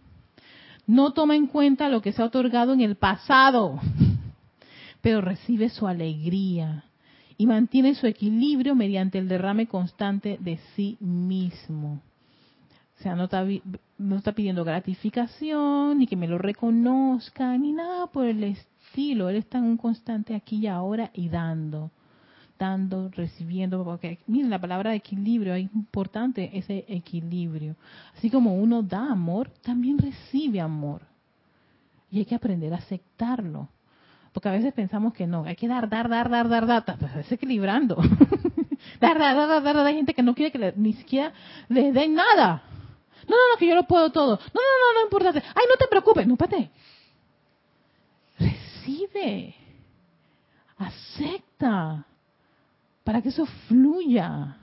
No 0.86 1.12
toma 1.12 1.34
en 1.34 1.46
cuenta 1.46 1.88
lo 1.88 2.02
que 2.02 2.12
se 2.12 2.22
ha 2.22 2.26
otorgado 2.26 2.72
en 2.72 2.80
el 2.80 2.96
pasado, 2.96 3.80
pero 5.06 5.20
recibe 5.20 5.68
su 5.68 5.86
alegría 5.86 6.82
y 7.38 7.46
mantiene 7.46 7.94
su 7.94 8.08
equilibrio 8.08 8.74
mediante 8.74 9.18
el 9.18 9.28
derrame 9.28 9.68
constante 9.68 10.36
de 10.40 10.58
sí 10.74 10.96
mismo. 10.98 12.02
O 12.98 13.02
sea, 13.04 13.14
no 13.14 13.26
está, 13.26 13.46
no 13.98 14.16
está 14.16 14.32
pidiendo 14.32 14.64
gratificación, 14.64 15.96
ni 15.96 16.08
que 16.08 16.16
me 16.16 16.26
lo 16.26 16.38
reconozca, 16.38 17.56
ni 17.56 17.70
nada 17.70 18.08
por 18.08 18.26
el 18.26 18.42
estilo. 18.42 19.28
Él 19.28 19.36
está 19.36 19.58
en 19.58 19.66
un 19.66 19.76
constante 19.76 20.34
aquí 20.34 20.56
y 20.56 20.66
ahora 20.66 21.12
y 21.14 21.28
dando, 21.28 21.92
dando, 22.58 23.08
recibiendo. 23.10 23.84
Porque, 23.84 24.18
miren, 24.26 24.50
la 24.50 24.60
palabra 24.60 24.92
equilibrio, 24.92 25.54
es 25.54 25.72
importante 25.72 26.50
ese 26.52 26.84
equilibrio. 26.88 27.76
Así 28.16 28.28
como 28.28 28.56
uno 28.56 28.82
da 28.82 29.12
amor, 29.12 29.50
también 29.62 29.98
recibe 29.98 30.60
amor. 30.60 31.02
Y 32.10 32.18
hay 32.18 32.24
que 32.24 32.34
aprender 32.34 32.74
a 32.74 32.78
aceptarlo. 32.78 33.68
Porque 34.36 34.50
a 34.50 34.52
veces 34.52 34.74
pensamos 34.74 35.14
que 35.14 35.26
no, 35.26 35.44
hay 35.44 35.56
que 35.56 35.66
dar, 35.66 35.88
dar, 35.88 36.10
dar, 36.10 36.28
dar, 36.28 36.46
dar, 36.46 36.66
dar, 36.66 36.84
dar 36.84 37.18
es 37.18 37.32
equilibrando. 37.32 37.96
dar, 39.00 39.18
dar, 39.18 39.34
dar, 39.34 39.62
dar, 39.62 39.74
dar, 39.74 39.86
hay 39.86 39.94
gente 39.94 40.12
que 40.12 40.22
no 40.22 40.34
quiere 40.34 40.52
que 40.52 40.74
ni 40.76 40.92
siquiera 40.92 41.32
les 41.70 41.94
den 41.94 42.14
nada. 42.14 42.62
No, 43.26 43.34
no, 43.34 43.52
no, 43.52 43.58
que 43.58 43.66
yo 43.66 43.74
lo 43.74 43.84
puedo 43.84 44.12
todo. 44.12 44.36
No, 44.36 44.60
no, 44.60 44.92
no, 44.92 44.92
no 44.92 45.04
importa. 45.04 45.30
Ay, 45.30 45.64
no 45.70 45.76
te 45.78 45.88
preocupes, 45.88 46.26
no, 46.26 46.36
pate. 46.36 46.70
Recibe. 48.38 49.54
Acepta. 50.76 52.04
Para 53.04 53.22
que 53.22 53.30
eso 53.30 53.46
fluya. 53.68 54.54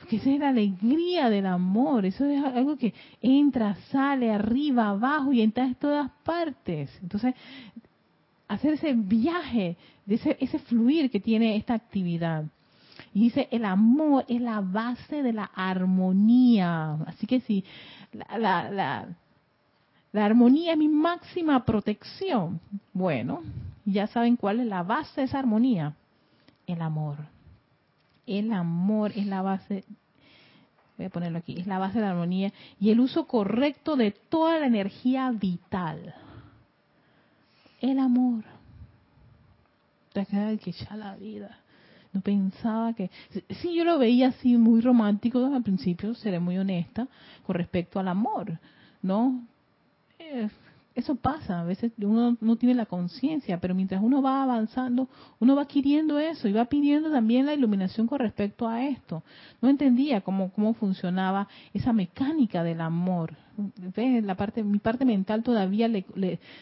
Porque 0.00 0.16
esa 0.16 0.30
es 0.30 0.40
la 0.40 0.48
alegría 0.48 1.28
del 1.28 1.46
amor. 1.46 2.06
Eso 2.06 2.24
es 2.24 2.42
algo 2.42 2.76
que 2.76 2.94
entra, 3.20 3.76
sale, 3.92 4.32
arriba, 4.32 4.88
abajo 4.88 5.32
y 5.32 5.42
entra 5.42 5.64
en 5.64 5.74
todas 5.74 6.10
partes. 6.24 6.90
Entonces, 7.02 7.34
hacer 8.48 8.74
ese 8.74 8.94
viaje, 8.94 9.76
ese, 10.08 10.36
ese 10.40 10.58
fluir 10.58 11.10
que 11.10 11.20
tiene 11.20 11.56
esta 11.56 11.74
actividad. 11.74 12.44
Y 13.12 13.20
dice, 13.20 13.48
el 13.50 13.64
amor 13.64 14.24
es 14.26 14.40
la 14.40 14.60
base 14.60 15.22
de 15.22 15.32
la 15.32 15.44
armonía. 15.44 16.94
Así 17.06 17.26
que 17.26 17.40
si 17.40 17.64
la, 18.12 18.70
la, 18.70 19.06
la, 20.12 20.24
armonía 20.24 20.72
es 20.72 20.78
mi 20.78 20.88
máxima 20.88 21.64
protección, 21.64 22.60
bueno, 22.92 23.42
ya 23.84 24.06
saben 24.06 24.36
cuál 24.36 24.60
es 24.60 24.66
la 24.66 24.82
base 24.82 25.20
de 25.20 25.26
esa 25.26 25.38
armonía. 25.38 25.94
El 26.66 26.80
amor. 26.82 27.16
El 28.38 28.52
amor 28.52 29.12
es 29.16 29.26
la 29.26 29.42
base, 29.42 29.84
voy 30.96 31.06
a 31.06 31.10
ponerlo 31.10 31.38
aquí, 31.38 31.58
es 31.58 31.66
la 31.66 31.78
base 31.78 31.98
de 31.98 32.04
la 32.04 32.12
armonía 32.12 32.52
y 32.78 32.90
el 32.90 33.00
uso 33.00 33.26
correcto 33.26 33.96
de 33.96 34.12
toda 34.12 34.60
la 34.60 34.66
energía 34.66 35.30
vital. 35.32 36.14
El 37.80 37.98
amor. 37.98 38.44
Te 40.12 40.26
queda 40.26 40.56
que 40.58 40.72
ya 40.72 40.96
la 40.96 41.16
vida 41.16 41.60
no 42.12 42.20
pensaba 42.20 42.92
que... 42.92 43.10
Sí, 43.60 43.74
yo 43.74 43.84
lo 43.84 43.98
veía 43.98 44.28
así 44.28 44.56
muy 44.56 44.80
romántico 44.80 45.44
al 45.44 45.62
principio, 45.62 46.14
seré 46.14 46.40
muy 46.40 46.58
honesta, 46.58 47.06
con 47.46 47.54
respecto 47.54 48.00
al 48.00 48.08
amor, 48.08 48.58
¿no? 49.02 49.44
Eh, 50.18 50.48
eso 50.94 51.14
pasa, 51.14 51.60
a 51.60 51.64
veces 51.64 51.92
uno 51.98 52.36
no 52.40 52.56
tiene 52.56 52.74
la 52.74 52.86
conciencia, 52.86 53.60
pero 53.60 53.74
mientras 53.74 54.02
uno 54.02 54.20
va 54.20 54.42
avanzando, 54.42 55.08
uno 55.38 55.54
va 55.54 55.62
adquiriendo 55.62 56.18
eso 56.18 56.48
y 56.48 56.52
va 56.52 56.64
pidiendo 56.64 57.10
también 57.10 57.46
la 57.46 57.54
iluminación 57.54 58.06
con 58.06 58.18
respecto 58.18 58.68
a 58.68 58.84
esto. 58.84 59.22
No 59.60 59.68
entendía 59.68 60.20
cómo, 60.22 60.52
cómo 60.52 60.74
funcionaba 60.74 61.48
esa 61.72 61.92
mecánica 61.92 62.64
del 62.64 62.80
amor. 62.80 63.36
La 63.96 64.36
parte, 64.36 64.64
mi 64.64 64.78
parte 64.78 65.04
mental 65.04 65.42
todavía 65.42 65.86
le, 65.86 66.04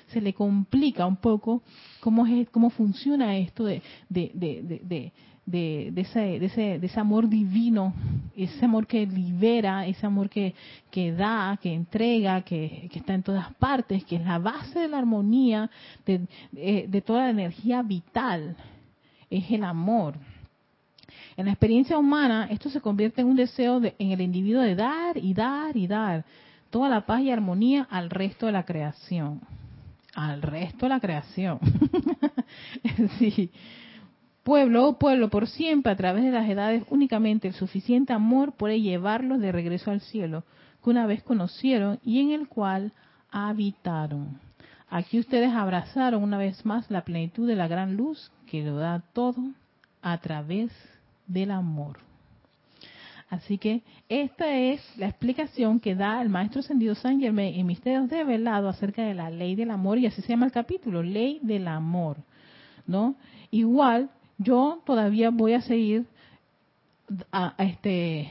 se 0.09 0.21
le 0.21 0.35
complica 0.35 1.07
un 1.07 1.17
poco 1.17 1.63
cómo, 2.01 2.27
es, 2.27 2.51
cómo 2.51 2.71
funciona 2.71 3.37
esto 3.39 3.65
de, 3.65 3.83
de, 4.09 4.33
de 4.35 4.79
de, 4.83 5.13
ese, 5.53 6.39
de, 6.39 6.47
ese, 6.47 6.79
de 6.79 6.87
ese 6.87 7.01
amor 7.01 7.29
divino, 7.29 7.95
ese 8.37 8.65
amor 8.65 8.87
que 8.87 9.07
libera, 9.07 9.87
ese 9.87 10.07
amor 10.07 10.29
que, 10.29 10.55
que 10.91 11.13
da, 11.13 11.59
que 11.61 11.73
entrega, 11.73 12.43
que, 12.43 12.91
está 12.93 13.15
en 13.15 13.23
todas 13.23 13.53
partes, 13.55 14.05
que 14.05 14.17
es 14.17 14.25
la 14.25 14.39
base 14.39 14.79
de 14.79 14.89
la 14.89 14.99
armonía, 14.99 15.71
de, 16.05 16.27
de, 16.53 17.01
toda 17.01 17.25
la 17.25 17.31
energía 17.31 17.83
vital, 17.83 18.57
es 19.31 19.51
el 19.51 19.65
amor. 19.65 20.15
En 21.37 21.47
la 21.47 21.53
experiencia 21.53 21.97
humana, 21.97 22.49
esto 22.51 22.69
se 22.69 22.81
convierte 22.81 23.21
en 23.21 23.29
un 23.29 23.37
deseo 23.37 23.81
de, 23.81 23.95
en 23.99 24.11
el 24.11 24.21
individuo 24.21 24.63
de 24.63 24.75
dar 24.75 25.17
y 25.17 25.35
dar 25.35 25.77
y 25.77 25.87
dar 25.87 26.25
toda 26.71 26.89
la 26.89 27.07
paz 27.07 27.23
y 27.23 27.31
armonía 27.31 27.87
al 27.91 28.11
resto 28.11 28.47
de 28.47 28.53
la 28.53 28.65
creación. 28.65 29.41
Al 30.15 30.43
resto 30.43 30.87
de 30.87 30.89
la 30.89 31.01
creación. 31.01 31.61
sí 33.19 33.51
pueblo, 34.49 34.89
oh 34.89 34.99
pueblo, 34.99 35.29
por 35.29 35.47
siempre, 35.47 35.93
a 35.93 35.97
través 35.97 36.25
de 36.25 36.31
las 36.31 36.49
edades, 36.49 36.83
únicamente 36.89 37.47
el 37.49 37.53
suficiente 37.53 38.15
amor 38.15 38.53
puede 38.53 38.81
llevarlos 38.81 39.41
de 39.41 39.53
regreso 39.53 39.91
al 39.91 40.01
cielo, 40.01 40.43
que 40.83 40.89
una 40.89 41.05
vez 41.05 41.23
conocieron 41.23 42.01
y 42.03 42.23
en 42.23 42.31
el 42.31 42.49
cual 42.49 42.93
habitaron. 43.31 44.41
Aquí 44.89 45.19
ustedes 45.19 45.53
abrazaron 45.53 46.23
una 46.23 46.39
vez 46.39 46.65
más 46.65 46.91
la 46.91 47.05
plenitud 47.05 47.47
de 47.47 47.57
la 47.57 47.69
gran 47.69 47.95
luz 47.95 48.33
que 48.51 48.65
lo 48.65 48.79
da 48.79 49.03
todo 49.13 49.37
a 50.01 50.17
través 50.17 50.71
del 51.27 51.51
amor. 51.51 51.99
Así 53.29 53.59
que 53.59 53.83
esta 54.09 54.51
es 54.55 54.81
la 54.97 55.09
explicación 55.09 55.79
que 55.79 55.95
da 55.95 56.23
el 56.23 56.31
maestro 56.31 56.61
ascendido 56.61 56.95
San 56.95 57.21
Germain 57.21 57.55
en 57.55 57.67
Misterios 57.67 58.09
de 58.09 58.25
Velado 58.25 58.71
acerca 58.71 59.03
de 59.03 59.13
la 59.13 59.29
ley 59.29 59.57
del 59.57 59.71
amor 59.71 59.99
y 59.99 60.07
así 60.07 60.23
se 60.23 60.29
llama 60.29 60.47
el 60.47 60.53
capítulo, 60.53 61.03
ley 61.03 61.39
del 61.43 61.69
amor, 61.69 62.17
¿no? 62.87 63.15
Igual 63.51 64.09
yo 64.39 64.81
todavía 64.87 65.31
voy 65.31 65.53
a 65.53 65.61
seguir 65.61 66.07
a, 67.33 67.55
este 67.59 68.31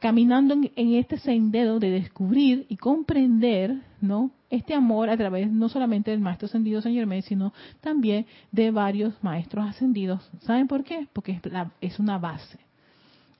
caminando 0.00 0.54
en, 0.54 0.94
este 0.94 1.18
sendero 1.18 1.80
de 1.80 1.90
descubrir 1.90 2.66
y 2.68 2.76
comprender, 2.76 3.82
¿no? 4.00 4.30
Este 4.48 4.74
amor 4.74 5.10
a 5.10 5.16
través 5.16 5.50
no 5.50 5.68
solamente 5.68 6.10
del 6.10 6.20
maestro 6.20 6.46
ascendido 6.46 6.80
San 6.80 6.94
Germán, 6.94 7.22
sino 7.22 7.52
también 7.80 8.26
de 8.52 8.70
varios 8.70 9.14
maestros 9.22 9.68
ascendidos. 9.68 10.30
¿Saben 10.40 10.68
por 10.68 10.84
qué? 10.84 11.08
Porque 11.12 11.32
es, 11.32 11.40
es 11.80 11.98
una 11.98 12.18
base. 12.18 12.58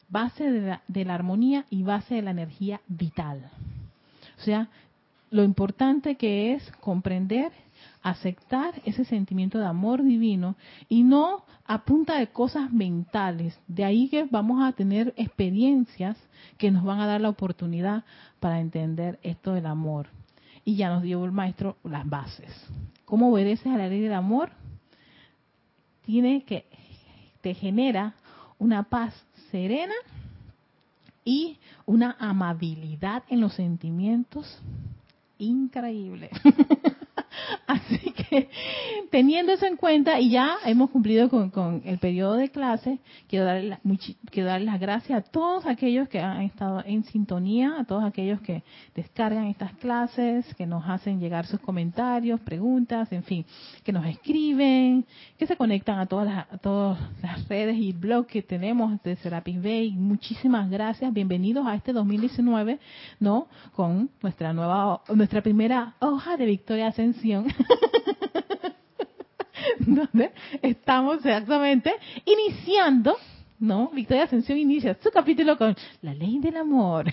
Base 0.09 0.51
de 0.51 0.61
la, 0.63 0.83
de 0.89 1.05
la 1.05 1.15
armonía 1.15 1.65
y 1.71 1.83
base 1.83 2.17
de 2.17 2.23
la 2.23 2.33
energía 2.33 2.81
vital. 2.89 3.51
O 4.39 4.41
sea, 4.41 4.69
lo 5.31 5.45
importante 5.45 6.17
que 6.17 6.55
es 6.55 6.71
comprender 6.81 7.53
aceptar 8.03 8.81
ese 8.85 9.05
sentimiento 9.05 9.59
de 9.59 9.67
amor 9.67 10.03
divino 10.03 10.57
y 10.89 11.03
no 11.03 11.45
a 11.65 11.85
punta 11.85 12.19
de 12.19 12.29
cosas 12.29 12.73
mentales. 12.73 13.59
De 13.67 13.85
ahí 13.85 14.09
que 14.09 14.25
vamos 14.25 14.63
a 14.63 14.73
tener 14.73 15.13
experiencias 15.17 16.17
que 16.57 16.71
nos 16.71 16.85
van 16.85 17.01
a 17.01 17.07
dar 17.07 17.21
la 17.21 17.29
oportunidad 17.29 18.05
para 18.41 18.61
entender 18.61 19.19
esto 19.23 19.53
del 19.53 19.67
amor. 19.67 20.09
Y 20.65 20.77
ya 20.77 20.89
nos 20.91 21.03
dio 21.03 21.25
el 21.25 21.33
maestro 21.33 21.77
las 21.85 22.09
bases. 22.09 22.51
¿Cómo 23.05 23.31
obedeces 23.31 23.67
a 23.67 23.77
la 23.77 23.89
ley 23.89 24.01
del 24.01 24.13
amor? 24.13 24.51
Tiene 26.05 26.45
que, 26.45 26.67
te 27.41 27.55
genera 27.55 28.15
una 28.59 28.85
paz 28.85 29.15
serena 29.51 29.95
y 31.25 31.59
una 31.87 32.17
amabilidad 32.19 33.23
en 33.29 33.41
los 33.41 33.55
sentimientos 33.55 34.61
increíble. 35.39 36.31
Así 37.67 38.08
teniendo 39.11 39.53
eso 39.53 39.67
en 39.67 39.77
cuenta 39.77 40.21
y 40.21 40.31
ya 40.31 40.57
hemos 40.65 40.91
cumplido 40.91 41.29
con, 41.29 41.83
el 41.85 41.99
periodo 41.99 42.35
de 42.35 42.51
clase, 42.51 42.99
quiero 43.29 43.45
darle, 43.45 43.79
quiero 44.31 44.49
darle 44.49 44.67
las 44.67 44.81
gracias 44.81 45.19
a 45.19 45.31
todos 45.31 45.67
aquellos 45.67 46.09
que 46.09 46.21
han 46.21 46.43
estado 46.43 46.83
en 46.85 47.05
sintonía, 47.05 47.77
a 47.79 47.85
todos 47.85 48.05
aquellos 48.05 48.41
que 48.41 48.63
descargan 48.95 49.47
estas 49.47 49.73
clases, 49.75 50.55
que 50.55 50.67
nos 50.67 50.89
hacen 50.89 51.21
llegar 51.21 51.47
sus 51.47 51.61
comentarios, 51.61 52.41
preguntas, 52.41 53.11
en 53.13 53.23
fin, 53.23 53.45
que 53.85 53.93
nos 53.93 54.07
escriben, 54.07 55.07
que 55.39 55.47
se 55.47 55.57
conectan 55.57 55.99
a 55.99 56.07
todas 56.07 56.27
las, 56.27 56.53
a 56.53 56.59
todas 56.59 56.99
las 57.23 57.49
redes 57.49 57.77
y 57.77 57.93
blogs 57.93 58.29
que 58.29 58.43
tenemos 58.43 59.03
de 59.03 59.17
Serapis 59.17 59.63
Bay. 59.63 59.93
Muchísimas 59.93 60.71
gracias, 60.71 61.13
bienvenidos 61.13 61.67
a 61.67 61.75
este 61.75 61.93
2019, 61.93 62.79
¿no? 63.21 63.49
Con 63.75 64.11
nuestra 64.23 64.53
nueva, 64.53 65.03
nuestra 65.15 65.43
primera 65.43 65.95
hoja 66.01 66.37
de 66.37 66.47
Victoria 66.47 66.89
Ascensión. 66.89 67.47
donde 69.81 70.33
estamos 70.63 71.19
exactamente 71.19 71.93
iniciando, 72.25 73.17
¿no? 73.59 73.91
Victoria 73.93 74.25
Ascensión 74.25 74.59
inicia 74.59 74.97
su 75.03 75.11
capítulo 75.11 75.57
con 75.57 75.75
la 76.03 76.15
ley 76.15 76.39
del 76.39 76.57
amor. 76.57 77.07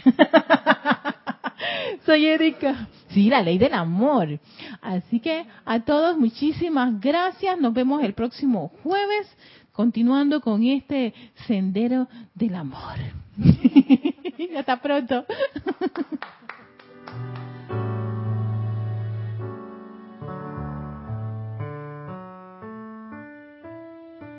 Soy 2.05 2.25
Erika. 2.25 2.87
Sí, 3.09 3.29
la 3.29 3.41
ley 3.41 3.57
del 3.57 3.73
amor. 3.73 4.39
Así 4.81 5.19
que 5.19 5.45
a 5.65 5.79
todos 5.79 6.17
muchísimas 6.17 6.99
gracias. 6.99 7.59
Nos 7.59 7.73
vemos 7.73 8.03
el 8.03 8.13
próximo 8.13 8.71
jueves 8.83 9.27
continuando 9.71 10.41
con 10.41 10.63
este 10.63 11.13
sendero 11.47 12.07
del 12.33 12.55
amor. 12.55 12.97
Hasta 14.57 14.81
pronto. 14.81 15.25